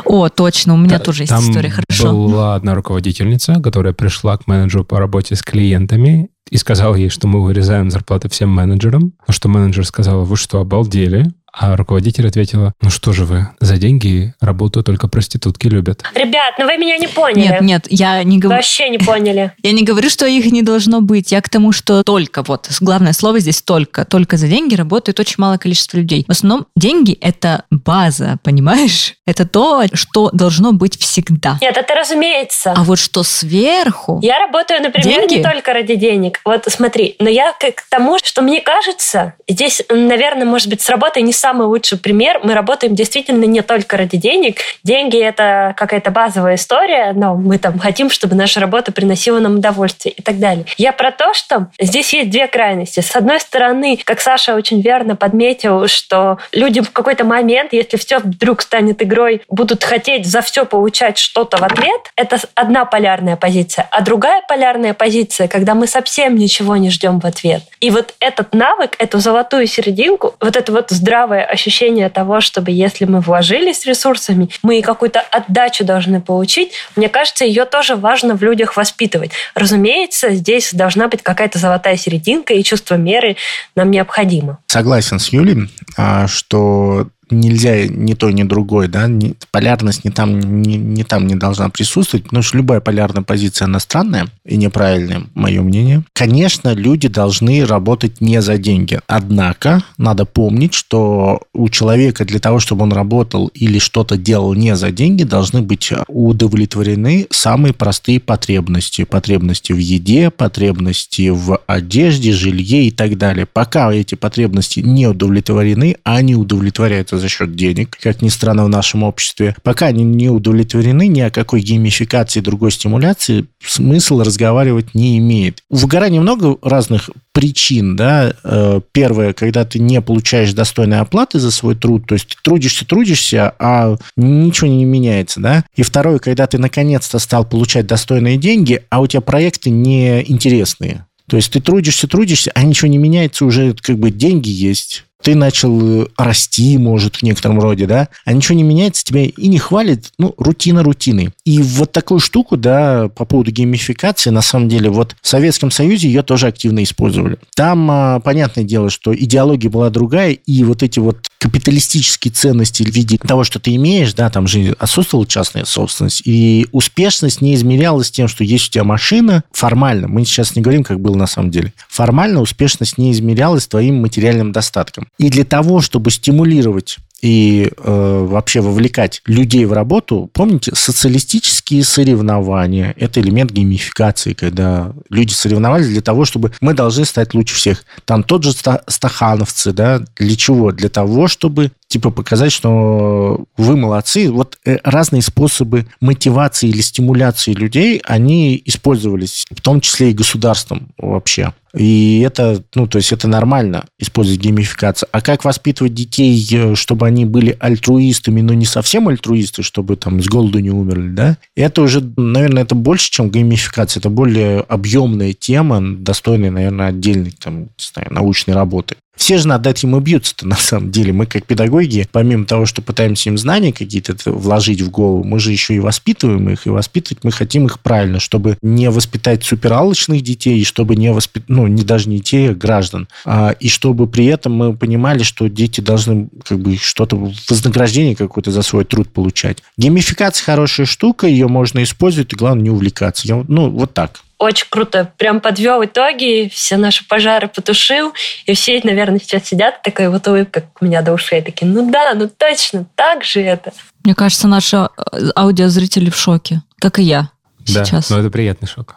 О, 0.04 0.30
точно, 0.30 0.74
у 0.74 0.78
меня 0.78 0.98
Т- 0.98 1.06
тоже 1.06 1.24
есть 1.24 1.30
Там 1.30 1.48
история, 1.48 1.70
хорошо. 1.70 2.12
была 2.12 2.56
одна 2.56 2.74
руководительница, 2.74 3.62
которая 3.62 3.94
пришла 3.94 4.36
к 4.38 4.48
менеджеру 4.48 4.84
по 4.84 4.98
работе 4.98 5.36
с 5.36 5.44
клиентами 5.44 6.30
и 6.50 6.58
сказала 6.58 6.96
ей, 6.96 7.10
что 7.10 7.28
мы 7.28 7.44
вырезаем 7.44 7.92
зарплаты 7.92 8.30
всем 8.30 8.50
менеджерам. 8.50 9.14
На 9.28 9.34
что 9.34 9.48
менеджер 9.48 9.86
сказал, 9.86 10.26
вы 10.26 10.36
что, 10.38 10.60
обалдели? 10.60 11.32
А 11.54 11.76
руководитель 11.76 12.28
ответила, 12.28 12.74
ну 12.82 12.90
что 12.90 13.14
же 13.14 13.26
вы, 13.26 13.48
за 13.60 13.78
деньги 13.78 14.34
работу 14.40 14.84
только 14.84 15.08
проститутки 15.08 15.68
любят. 15.68 16.04
Ребят, 16.14 16.56
ну 16.60 16.66
вы 16.66 16.78
меня 16.78 16.98
не 16.98 17.08
поняли. 17.08 17.48
Нет, 17.48 17.62
нет, 17.62 17.88
я 17.90 18.24
не 18.24 18.40
говорю... 18.40 18.58
Вообще 18.58 18.90
не 18.90 18.98
поняли. 18.98 19.52
Я 19.64 19.72
не 19.74 19.84
говорю, 19.84 20.10
что 20.10 20.26
их 20.26 20.52
не 20.52 20.62
должно 20.64 21.02
быть. 21.02 21.32
Я 21.32 21.42
к 21.42 21.50
тому, 21.50 21.72
что 21.72 22.04
только, 22.04 22.44
вот, 22.44 22.70
главное 22.80 23.14
слово 23.14 23.40
здесь 23.40 23.62
только. 23.62 24.06
Только 24.06 24.38
за 24.38 24.48
деньги 24.48 24.76
работает 24.76 25.20
очень 25.20 25.36
малое 25.38 25.58
количество 25.58 25.98
людей. 25.98 26.26
В 26.28 26.32
основном 26.32 26.68
деньги– 26.76 27.14
это 27.22 27.64
база, 27.70 28.38
понимаешь? 28.44 29.16
Это 29.26 29.48
то, 29.48 29.84
что 29.94 30.30
должно 30.32 30.74
быть 30.74 31.00
всегда. 31.00 31.58
Нет, 31.62 31.78
это 31.78 31.94
разумеется. 31.94 32.74
А 32.76 32.84
вот 32.84 33.00
что 33.00 33.24
сверху... 33.24 34.20
Я 34.22 34.40
работаю, 34.40 34.82
например, 34.82 35.20
Деньги? 35.20 35.36
не 35.36 35.44
только 35.44 35.74
ради 35.74 35.96
денег. 35.96 36.40
Вот 36.44 36.66
смотри, 36.68 37.16
но 37.20 37.30
я 37.30 37.54
к 37.54 37.72
к 37.72 37.84
тому, 37.90 38.18
что 38.18 38.42
мне 38.42 38.62
кажется, 38.62 39.34
здесь, 39.48 39.82
наверное, 39.90 40.46
может 40.46 40.70
быть, 40.70 40.82
с 40.82 40.90
работой 40.90 41.22
не 41.22 41.34
самый 41.42 41.68
лучший 41.68 41.98
пример. 41.98 42.40
Мы 42.44 42.54
работаем 42.54 42.96
действительно 42.96 43.46
не 43.46 43.62
только 43.62 43.98
ради 43.98 44.18
денег. 44.18 44.60
Деньги– 44.84 45.18
это 45.22 45.74
какая-то 45.76 46.12
базовая 46.12 46.56
история, 46.56 47.14
но 47.14 47.36
мы 47.36 47.58
там 47.58 47.80
хотим, 47.80 48.10
чтобы 48.10 48.36
наша 48.36 48.60
работа 48.60 48.92
приносила 48.92 49.40
нам 49.40 49.56
удовольствие 49.56 50.14
и 50.14 50.22
так 50.22 50.40
далее. 50.40 50.66
Я 50.78 50.94
про 50.94 51.12
то, 51.12 51.34
что 51.34 51.68
здесь 51.80 52.14
есть 52.14 52.30
две 52.30 52.48
крайности. 52.48 53.00
С 53.00 53.16
одной 53.16 53.40
стороны, 53.40 54.00
как 54.04 54.22
Саша 54.22 54.56
очень 54.56 54.82
верно 54.82 55.16
подметил, 55.16 55.88
что 55.88 56.38
люди 56.52 56.82
в 56.82 56.92
какой-то 56.92 57.26
момент, 57.26 57.74
если 57.74 57.98
все 57.98 58.20
вдруг 58.20 58.62
станет 58.62 59.02
игрой, 59.02 59.42
будут 59.50 59.84
хотеть 59.84 60.28
за 60.28 60.42
все 60.42 60.66
получать 60.66 61.18
что-то 61.18 61.58
в 61.58 61.64
ответ, 61.64 62.12
это 62.16 62.38
одна 62.54 62.86
полярная 62.86 63.36
позиция. 63.36 63.88
А 63.92 64.02
другая 64.02 64.44
полярная 64.48 64.94
позиция, 64.94 65.48
когда 65.48 65.74
мы 65.74 65.88
совсем 65.88 66.36
ничего 66.36 66.78
не 66.78 66.92
ждем 66.92 67.20
в 67.20 67.26
ответ. 67.26 67.64
И 67.80 67.90
вот 67.90 68.14
этот 68.20 68.54
навык, 68.54 68.96
эту 69.00 69.18
золотую 69.18 69.66
серединку, 69.66 70.36
вот 70.40 70.56
это 70.56 70.72
вот 70.72 70.92
здравое 70.92 71.31
ощущение 71.38 72.10
того, 72.10 72.42
чтобы 72.42 72.72
если 72.72 73.06
мы 73.06 73.20
вложились 73.20 73.86
ресурсами, 73.86 74.50
мы 74.64 74.80
и 74.80 74.82
какую-то 74.82 75.20
отдачу 75.20 75.84
должны 75.84 76.22
получить, 76.22 76.74
мне 76.96 77.10
кажется, 77.10 77.46
ее 77.46 77.66
тоже 77.66 77.96
важно 77.96 78.36
в 78.36 78.44
людях 78.44 78.76
воспитывать. 78.78 79.32
Разумеется, 79.56 80.32
здесь 80.32 80.74
должна 80.74 81.08
быть 81.08 81.22
какая-то 81.22 81.60
золотая 81.60 81.98
серединка, 81.98 82.54
и 82.54 82.64
чувство 82.64 82.96
меры 82.96 83.38
нам 83.76 83.92
необходимо. 83.92 84.60
Согласен 84.68 85.20
с 85.20 85.30
Юлей, 85.30 85.70
а, 85.98 86.28
что 86.28 87.08
нельзя 87.32 87.88
ни 87.88 88.14
то, 88.14 88.30
ни 88.30 88.44
другое, 88.44 88.88
да, 88.88 89.10
полярность 89.52 90.04
не 90.06 90.12
там, 90.12 90.40
не, 90.40 90.78
не 90.78 91.04
там 91.04 91.28
не 91.28 91.36
должна 91.36 91.70
присутствовать, 91.70 92.26
потому 92.26 92.44
что 92.44 92.58
любая 92.58 92.82
полярная 92.82 93.24
позиция, 93.24 93.66
она 93.66 93.80
странная 93.80 94.28
и 94.46 94.58
неправильная, 94.58 95.24
мое 95.34 95.62
мнение. 95.62 96.04
Конечно, 96.14 96.74
люди 96.74 97.08
должны 97.08 97.66
работать 97.66 98.22
не 98.22 98.42
за 98.42 98.58
деньги. 98.58 99.00
Однако, 99.08 99.84
надо 99.98 100.26
помнить, 100.26 100.74
что 100.74 101.42
у 101.54 101.70
человека 101.70 102.26
для 102.26 102.40
того, 102.40 102.60
чтобы 102.60 102.84
он 102.84 102.94
работал 102.94 103.48
или 103.48 103.80
что-то 103.80 104.18
делал 104.18 104.54
не 104.54 104.76
за 104.76 104.92
деньги, 104.92 105.24
должны 105.24 105.62
быть 105.62 105.92
удовлетворены 106.08 107.28
самые 107.30 107.74
простые 107.74 108.20
потребности. 108.20 109.04
Потребности 109.04 109.74
в 109.74 109.78
еде, 109.78 110.30
потребности 110.30 111.30
в 111.30 111.60
одежде, 111.68 112.34
жилье 112.34 112.86
и 112.86 112.92
так 112.92 113.18
далее. 113.18 113.46
Пока 113.46 113.92
эти 113.94 114.16
потребности 114.16 114.80
не 114.80 115.08
удовлетворены, 115.08 115.98
а 116.04 116.18
они 116.18 116.36
удовлетворяются 116.36 117.18
за 117.22 117.30
счет 117.30 117.56
денег, 117.56 117.98
как 118.02 118.22
ни 118.22 118.30
странно 118.30 118.66
в 118.66 118.70
нашем 118.70 119.04
обществе, 119.04 119.56
пока 119.64 119.88
они 119.88 120.04
не 120.04 120.30
удовлетворены, 120.30 121.08
ни 121.08 121.22
о 121.22 121.32
какой 121.32 121.62
геймификации, 121.62 122.42
другой 122.42 122.72
стимуляции 122.72 123.46
смысл 123.64 124.22
разговаривать 124.22 124.94
не 124.94 125.18
имеет. 125.20 125.64
У 125.70 125.78
выгорания 125.78 126.20
много 126.20 126.58
разных 126.62 127.10
причин, 127.32 127.96
да. 127.96 128.34
Э, 128.44 128.82
Первое, 128.92 129.34
когда 129.34 129.64
ты 129.64 129.80
не 129.80 130.02
получаешь 130.02 130.54
достойной 130.54 131.00
оплаты 131.00 131.40
за 131.40 131.52
свой 131.52 131.76
труд, 131.76 132.06
то 132.08 132.16
есть 132.16 132.28
ты 132.28 132.36
трудишься, 132.44 132.86
трудишься, 132.86 133.54
а 133.60 133.96
ничего 134.16 134.68
не 134.68 134.86
меняется, 134.86 135.40
да. 135.40 135.64
И 135.76 135.84
второе, 135.84 136.20
когда 136.20 136.48
ты 136.48 136.58
наконец-то 136.58 137.20
стал 137.20 137.46
получать 137.46 137.88
достойные 137.88 138.38
деньги, 138.38 138.82
а 138.90 139.02
у 139.02 139.08
тебя 139.08 139.22
проекты 139.22 139.70
неинтересные. 139.70 141.06
То 141.32 141.38
есть 141.38 141.54
ты 141.54 141.62
трудишься, 141.62 142.08
трудишься, 142.08 142.52
а 142.56 142.64
ничего 142.64 142.90
не 142.90 142.98
меняется, 142.98 143.46
уже 143.46 143.74
как 143.74 143.98
бы 143.98 144.12
деньги 144.12 144.50
есть. 144.50 145.06
Ты 145.22 145.36
начал 145.36 146.04
э, 146.04 146.08
расти, 146.18 146.78
может, 146.78 147.18
в 147.18 147.24
некотором 147.24 147.60
роде, 147.60 147.86
да, 147.86 148.10
а 148.26 148.34
ничего 148.34 148.56
не 148.56 148.64
меняется, 148.64 149.04
тебя 149.04 149.24
и 149.24 149.48
не 149.48 149.58
хвалит, 149.58 150.12
ну, 150.18 150.34
рутина 150.38 150.84
рутины. 150.84 151.32
И 151.46 151.62
вот 151.62 151.92
такую 151.92 152.20
штуку, 152.20 152.58
да, 152.58 153.10
по 153.10 153.26
поводу 153.26 153.52
геймификации, 153.52 154.30
на 154.30 154.42
самом 154.42 154.70
деле, 154.70 154.90
вот 154.90 155.16
в 155.22 155.28
Советском 155.28 155.72
Союзе 155.72 156.08
ее 156.08 156.24
тоже 156.24 156.48
активно 156.48 156.84
использовали. 156.84 157.38
Там, 157.56 157.90
а, 157.90 158.20
понятное 158.20 158.64
дело, 158.64 158.90
что 158.90 159.16
идеология 159.16 159.70
была 159.70 159.90
другая, 159.90 160.32
и 160.32 160.64
вот 160.64 160.84
эти 160.84 161.00
вот 161.00 161.31
капиталистические 161.42 162.32
ценности 162.32 162.84
в 162.84 162.90
виде 162.90 163.18
того, 163.18 163.44
что 163.44 163.60
ты 163.60 163.74
имеешь, 163.76 164.14
да, 164.14 164.30
там 164.30 164.46
же 164.46 164.76
отсутствовала 164.78 165.26
частная 165.26 165.66
собственность, 165.66 166.22
и 166.24 166.68
успешность 166.72 167.42
не 167.42 167.56
измерялась 167.56 168.12
тем, 168.12 168.28
что 168.28 168.44
есть 168.44 168.68
у 168.68 168.72
тебя 168.74 168.84
машина, 168.84 169.44
формально, 169.52 170.08
мы 170.08 170.24
сейчас 170.24 170.56
не 170.56 170.62
говорим, 170.62 170.84
как 170.84 171.00
было 171.00 171.16
на 171.16 171.26
самом 171.26 171.50
деле, 171.50 171.74
формально 171.90 172.42
успешность 172.42 173.00
не 173.00 173.12
измерялась 173.12 173.66
твоим 173.66 174.02
материальным 174.02 174.52
достатком. 174.52 175.08
И 175.18 175.30
для 175.30 175.44
того, 175.44 175.82
чтобы 175.82 176.12
стимулировать 176.12 176.98
и 177.22 177.72
э, 177.78 178.26
вообще 178.28 178.62
вовлекать 178.62 179.22
людей 179.26 179.66
в 179.66 179.74
работу, 179.74 180.30
помните, 180.34 180.74
социалистические 180.76 181.84
соревнования– 181.84 182.94
это 182.98 183.22
элемент 183.22 183.52
геймификации, 183.52 184.34
когда 184.34 184.94
люди 185.10 185.34
соревновались 185.34 185.88
для 185.88 186.02
того, 186.02 186.26
чтобы 186.26 186.52
мы 186.62 186.74
должны 186.74 187.06
стать 187.06 187.34
лучше 187.34 187.56
всех. 187.56 187.86
Там 188.06 188.24
тот 188.24 188.44
же 188.44 188.54
стахановцы, 188.88 189.72
да, 189.72 190.02
для 190.16 190.36
чего? 190.36 190.72
Для 190.72 190.90
того, 190.90 191.28
чтобы 191.28 191.72
типа 191.88 192.10
показать, 192.10 192.54
что 192.54 193.46
вы 193.58 193.76
молодцы. 193.76 194.32
Вот 194.32 194.58
э, 194.66 194.78
разные 194.84 195.22
способы 195.22 195.88
мотивации 196.00 196.70
или 196.70 196.82
стимуляции 196.82 197.52
людей, 197.54 198.02
они 198.06 198.62
использовались, 198.66 199.46
в 199.52 199.62
том 199.62 199.82
числе 199.82 200.12
и 200.12 200.14
государством 200.14 200.94
вообще. 200.98 201.54
И 201.76 202.22
это, 202.26 202.64
ну, 202.76 202.88
то 202.88 202.98
есть 202.98 203.12
это 203.12 203.28
нормально 203.28 203.86
использовать 204.00 204.42
геймификацию. 204.42 205.08
А 205.12 205.22
как 205.22 205.46
воспитывать 205.46 205.94
детей, 205.94 206.46
э, 206.52 206.76
чтобы 206.76 207.08
они 207.08 207.26
были 207.26 207.56
альтруистами, 207.60 208.42
но 208.42 208.54
не 208.54 208.66
совсем 208.66 209.08
альтруисты, 209.08 209.64
чтобы 209.64 209.96
там 209.96 210.22
с 210.22 210.28
голоду 210.28 210.60
не 210.60 210.72
умерли, 210.72 211.10
да? 211.10 211.38
Это 211.56 211.82
уже, 211.82 212.02
наверное, 212.18 212.64
это 212.64 212.76
больше, 212.76 213.12
чем 213.12 213.30
геймификация. 213.30 214.02
Это 214.02 214.10
более 214.10 214.60
объемная 214.62 215.34
тема, 215.34 215.82
достойная, 215.82 216.52
наверное, 216.52 216.88
отдельной 216.88 217.32
там, 217.32 217.70
знаю, 217.78 218.14
научной 218.14 218.54
работы. 218.54 218.96
Все 219.22 219.38
же 219.38 219.48
над 219.48 219.68
этим 219.68 219.96
и 219.96 220.00
бьются-то 220.00 220.48
на 220.48 220.56
самом 220.56 220.92
деле. 220.92 221.14
Мы 221.14 221.28
как 221.28 221.46
педагоги, 221.46 222.08
помимо 222.12 222.46
того, 222.46 222.66
что 222.66 222.82
пытаемся 222.82 223.30
им 223.30 223.38
знания 223.38 223.72
какие-то 223.72 224.16
вложить 224.26 224.82
в 224.82 224.90
голову, 224.90 225.24
мы 225.24 225.40
же 225.40 225.52
еще 225.52 225.76
и 225.76 225.80
воспитываем 225.80 226.50
их, 226.50 226.66
и 226.66 226.70
воспитывать 226.70 227.24
мы 227.24 227.32
хотим 227.32 227.68
их 227.68 227.80
правильно, 227.80 228.20
чтобы 228.20 228.58
не 228.64 228.90
воспитать 228.90 229.44
супералочных 229.44 230.22
детей, 230.22 230.60
и 230.60 230.66
чтобы 230.66 230.96
не 230.96 231.12
воспитать, 231.12 231.50
ну, 231.50 231.61
не 231.68 231.84
даже 231.84 232.10
не 232.10 232.18
детей, 232.18 232.52
а 232.52 232.54
граждан, 232.54 233.08
а, 233.26 233.52
и 233.60 233.70
чтобы 233.70 234.08
при 234.08 234.26
этом 234.26 234.54
мы 234.54 234.76
понимали, 234.76 235.24
что 235.24 235.48
дети 235.48 235.82
должны 235.82 236.30
как 236.44 236.60
бы 236.60 236.78
что-то, 236.78 237.16
вознаграждение 237.50 238.16
какое-то 238.16 238.52
за 238.52 238.62
свой 238.62 238.86
труд 238.86 239.10
получать. 239.10 239.60
Геймификация 239.78 240.46
хорошая 240.46 240.86
штука, 240.86 241.28
ее 241.28 241.48
можно 241.48 241.84
использовать, 241.84 242.34
и 242.34 242.36
главное 242.36 242.64
не 242.64 242.70
увлекаться. 242.70 243.28
Я, 243.28 243.44
ну, 243.48 243.70
вот 243.70 243.94
так 243.94 244.22
очень 244.42 244.66
круто. 244.72 245.12
Прям 245.18 245.40
подвел 245.40 245.86
итоги, 245.86 246.50
все 246.52 246.76
наши 246.76 247.08
пожары 247.08 247.48
потушил, 247.48 248.14
и 248.48 248.56
все, 248.56 248.82
наверное, 248.84 249.20
сейчас 249.20 249.46
сидят, 249.46 249.84
такая 249.84 250.10
вот 250.10 250.28
улыбка 250.28 250.66
у 250.80 250.86
меня 250.86 251.04
до 251.04 251.14
ушей, 251.14 251.44
такие, 251.44 251.68
ну 251.68 251.92
да, 251.92 252.14
ну 252.16 252.28
точно, 252.28 252.88
так 252.96 253.24
же 253.24 253.42
это. 253.42 253.72
Мне 254.04 254.16
кажется, 254.16 254.48
наши 254.48 254.78
э, 254.78 255.30
аудиозрители 255.36 256.10
в 256.10 256.18
шоке, 256.18 256.64
как 256.80 256.98
и 256.98 257.04
я 257.04 257.30
да, 257.68 257.86
сейчас. 257.86 258.10
но 258.10 258.20
это 258.20 258.30
приятный 258.30 258.68
шок. 258.68 258.96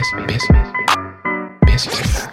Без, 0.00 0.12
без, 0.26 0.48
без, 1.66 1.86
без. 1.86 2.28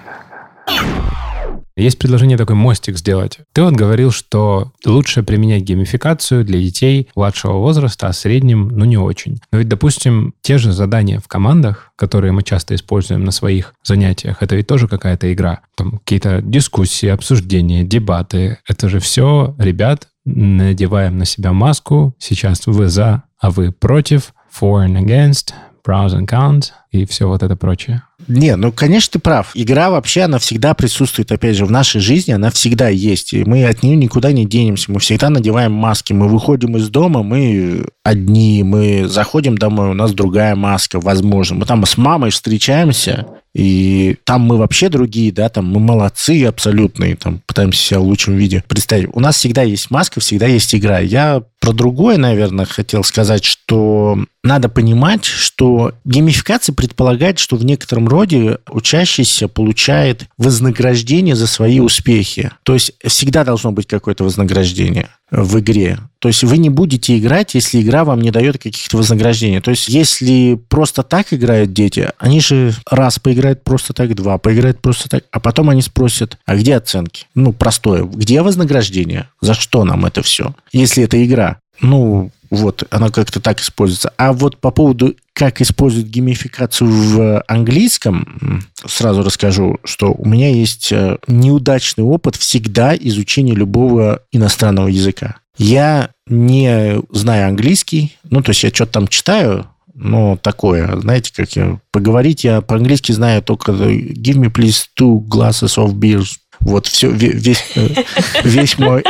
Есть 1.76 2.00
предложение 2.00 2.38
такой 2.38 2.56
мостик 2.56 2.98
сделать. 2.98 3.40
Ты 3.52 3.62
вот 3.62 3.74
говорил, 3.74 4.12
что 4.12 4.72
лучше 4.86 5.22
применять 5.22 5.64
геймификацию 5.64 6.46
для 6.46 6.60
детей 6.60 7.10
младшего 7.14 7.58
возраста, 7.58 8.08
а 8.08 8.14
средним, 8.14 8.70
ну, 8.70 8.86
не 8.86 8.96
очень. 8.96 9.42
Но 9.52 9.58
ведь, 9.58 9.68
допустим, 9.68 10.34
те 10.42 10.58
же 10.58 10.72
задания 10.72 11.20
в 11.20 11.28
командах, 11.28 11.92
которые 11.98 12.32
мы 12.32 12.42
часто 12.42 12.74
используем 12.74 13.26
на 13.26 13.32
своих 13.32 13.74
занятиях, 13.84 14.42
это 14.42 14.56
ведь 14.56 14.68
тоже 14.68 14.88
какая-то 14.88 15.34
игра. 15.34 15.60
Там 15.76 15.98
какие-то 15.98 16.42
дискуссии, 16.42 17.10
обсуждения, 17.10 17.84
дебаты. 17.84 18.60
Это 18.66 18.88
же 18.88 19.02
все, 19.02 19.56
ребят, 19.60 20.08
надеваем 20.24 21.18
на 21.18 21.26
себя 21.26 21.52
маску. 21.52 22.16
Сейчас 22.18 22.66
вы 22.66 22.88
за, 22.88 23.24
а 23.42 23.52
вы 23.52 23.74
против. 23.74 24.34
For 24.60 24.88
and 24.88 24.98
against, 24.98 25.54
pros 25.88 26.10
and 26.10 26.28
cons 26.28 26.72
и 26.92 27.06
все 27.06 27.28
вот 27.28 27.44
это 27.44 27.56
прочее. 27.56 28.04
Не, 28.28 28.58
ну, 28.58 28.72
конечно, 28.74 29.14
ты 29.14 29.20
прав. 29.20 29.52
Игра 29.54 29.90
вообще, 29.90 30.24
она 30.24 30.38
всегда 30.40 30.74
присутствует, 30.74 31.32
опять 31.32 31.56
же, 31.56 31.66
в 31.66 31.72
нашей 31.72 32.02
жизни, 32.02 32.34
она 32.34 32.52
всегда 32.52 32.90
есть. 32.90 33.32
И 33.32 33.46
мы 33.46 33.66
от 33.66 33.84
нее 33.84 33.96
никуда 33.96 34.34
не 34.34 34.46
денемся. 34.46 34.92
Мы 34.92 35.00
всегда 35.00 35.30
надеваем 35.30 35.72
маски. 35.72 36.12
Мы 36.12 36.28
выходим 36.28 36.76
из 36.76 36.90
дома, 36.90 37.24
мы 37.24 37.86
одни. 38.04 38.64
Мы 38.64 39.08
заходим 39.08 39.58
домой, 39.58 39.90
у 39.90 39.94
нас 39.94 40.12
другая 40.14 40.56
маска, 40.56 41.00
возможно. 41.00 41.58
Мы 41.58 41.66
там 41.66 41.86
с 41.86 41.96
мамой 41.96 42.32
встречаемся, 42.32 43.28
и 43.58 44.18
там 44.24 44.42
мы 44.42 44.58
вообще 44.58 44.88
другие, 44.88 45.32
да, 45.32 45.50
там 45.50 45.66
мы 45.66 45.80
молодцы 45.80 46.46
абсолютные, 46.46 47.16
там 47.16 47.42
пытаемся 47.48 47.82
себя 47.82 48.00
в 48.00 48.04
лучшем 48.04 48.36
виде 48.36 48.64
представить. 48.68 49.10
У 49.14 49.20
нас 49.20 49.38
всегда 49.38 49.64
есть 49.64 49.90
маска, 49.90 50.20
всегда 50.20 50.46
есть 50.46 50.76
игра. 50.76 51.00
Я 51.00 51.42
про 51.60 51.74
другое, 51.74 52.18
наверное, 52.18 52.66
хотел 52.66 53.04
сказать, 53.04 53.44
что 53.44 54.24
надо 54.44 54.70
понимать, 54.70 55.26
что 55.26 55.94
геймификация 56.06 56.76
предполагает, 56.76 57.40
что 57.40 57.56
в 57.56 57.66
некотором 57.66 58.08
роде 58.08 58.60
учащийся 58.70 59.48
получает 59.48 60.26
вознаграждение 60.38 61.36
за 61.36 61.48
свои 61.48 61.80
успехи. 61.80 62.52
То 62.62 62.76
есть 62.76 62.94
всегда 63.08 63.44
должно 63.44 63.72
быть 63.72 63.88
какое-то 63.88 64.24
вознаграждение 64.24 65.10
в 65.30 65.60
игре. 65.60 66.00
То 66.20 66.30
есть 66.30 66.44
вы 66.44 66.58
не 66.58 66.70
будете 66.70 67.18
играть, 67.18 67.54
если 67.54 67.82
игра 67.82 68.04
вам 68.04 68.22
не 68.22 68.32
дает 68.32 68.58
каких-то 68.58 68.98
вознаграждений. 68.98 69.60
То 69.60 69.72
есть 69.72 69.88
если 69.88 70.60
просто 70.70 71.04
так 71.04 71.34
играют 71.34 71.74
дети, 71.74 72.10
они 72.18 72.40
же 72.40 72.74
раз 72.90 73.20
поиграют 73.20 73.64
просто 73.64 73.94
так, 73.94 74.16
два 74.16 74.38
поиграют 74.38 74.80
просто 74.80 75.10
так, 75.10 75.24
а 75.32 75.40
потом 75.40 75.70
они 75.70 75.82
спросят, 75.82 76.38
а 76.46 76.56
где 76.56 76.76
оценки? 76.76 77.26
Ну, 77.36 77.54
простое. 77.54 78.04
Где 78.04 78.42
вознаграждение? 78.42 79.30
За 79.42 79.54
что 79.54 79.84
нам 79.84 80.06
это 80.06 80.24
все? 80.24 80.56
Если 80.72 81.04
это 81.04 81.24
игра. 81.24 81.58
Ну, 81.82 82.32
вот, 82.50 82.84
она 82.90 83.10
как-то 83.10 83.40
так 83.40 83.60
используется. 83.60 84.14
А 84.18 84.34
вот 84.34 84.58
по 84.58 84.72
поводу, 84.72 85.16
как 85.38 85.62
используют 85.62 86.08
геймификацию 86.08 86.90
в 86.90 87.44
английском, 87.48 88.64
сразу 88.84 89.22
расскажу, 89.22 89.78
что 89.84 90.12
у 90.12 90.28
меня 90.28 90.50
есть 90.50 90.92
э, 90.92 91.20
неудачный 91.28 92.04
опыт 92.04 92.36
всегда 92.36 92.96
изучения 92.96 93.54
любого 93.54 94.24
иностранного 94.32 94.88
языка. 94.88 95.38
Я 95.56 96.10
не 96.26 97.00
знаю 97.12 97.50
английский, 97.50 98.18
ну, 98.32 98.42
то 98.42 98.50
есть 98.50 98.64
я 98.64 98.72
что-то 98.72 98.94
там 98.94 99.08
читаю, 99.08 99.68
но 99.94 100.38
такое, 100.38 101.00
знаете, 101.00 101.32
как 101.36 101.52
я... 101.56 101.80
Поговорить 101.92 102.44
я 102.44 102.62
по-английски 102.62 103.12
знаю 103.12 103.44
только 103.44 103.74
give 103.74 104.38
me 104.38 104.52
please 104.52 104.86
two 105.00 105.20
glasses 105.20 105.78
of 105.78 105.94
beer. 105.94 106.26
Вот 106.62 106.88
все, 106.88 107.12
весь, 107.12 107.64
э, 107.76 107.90
весь 108.44 108.80
мой 108.80 109.04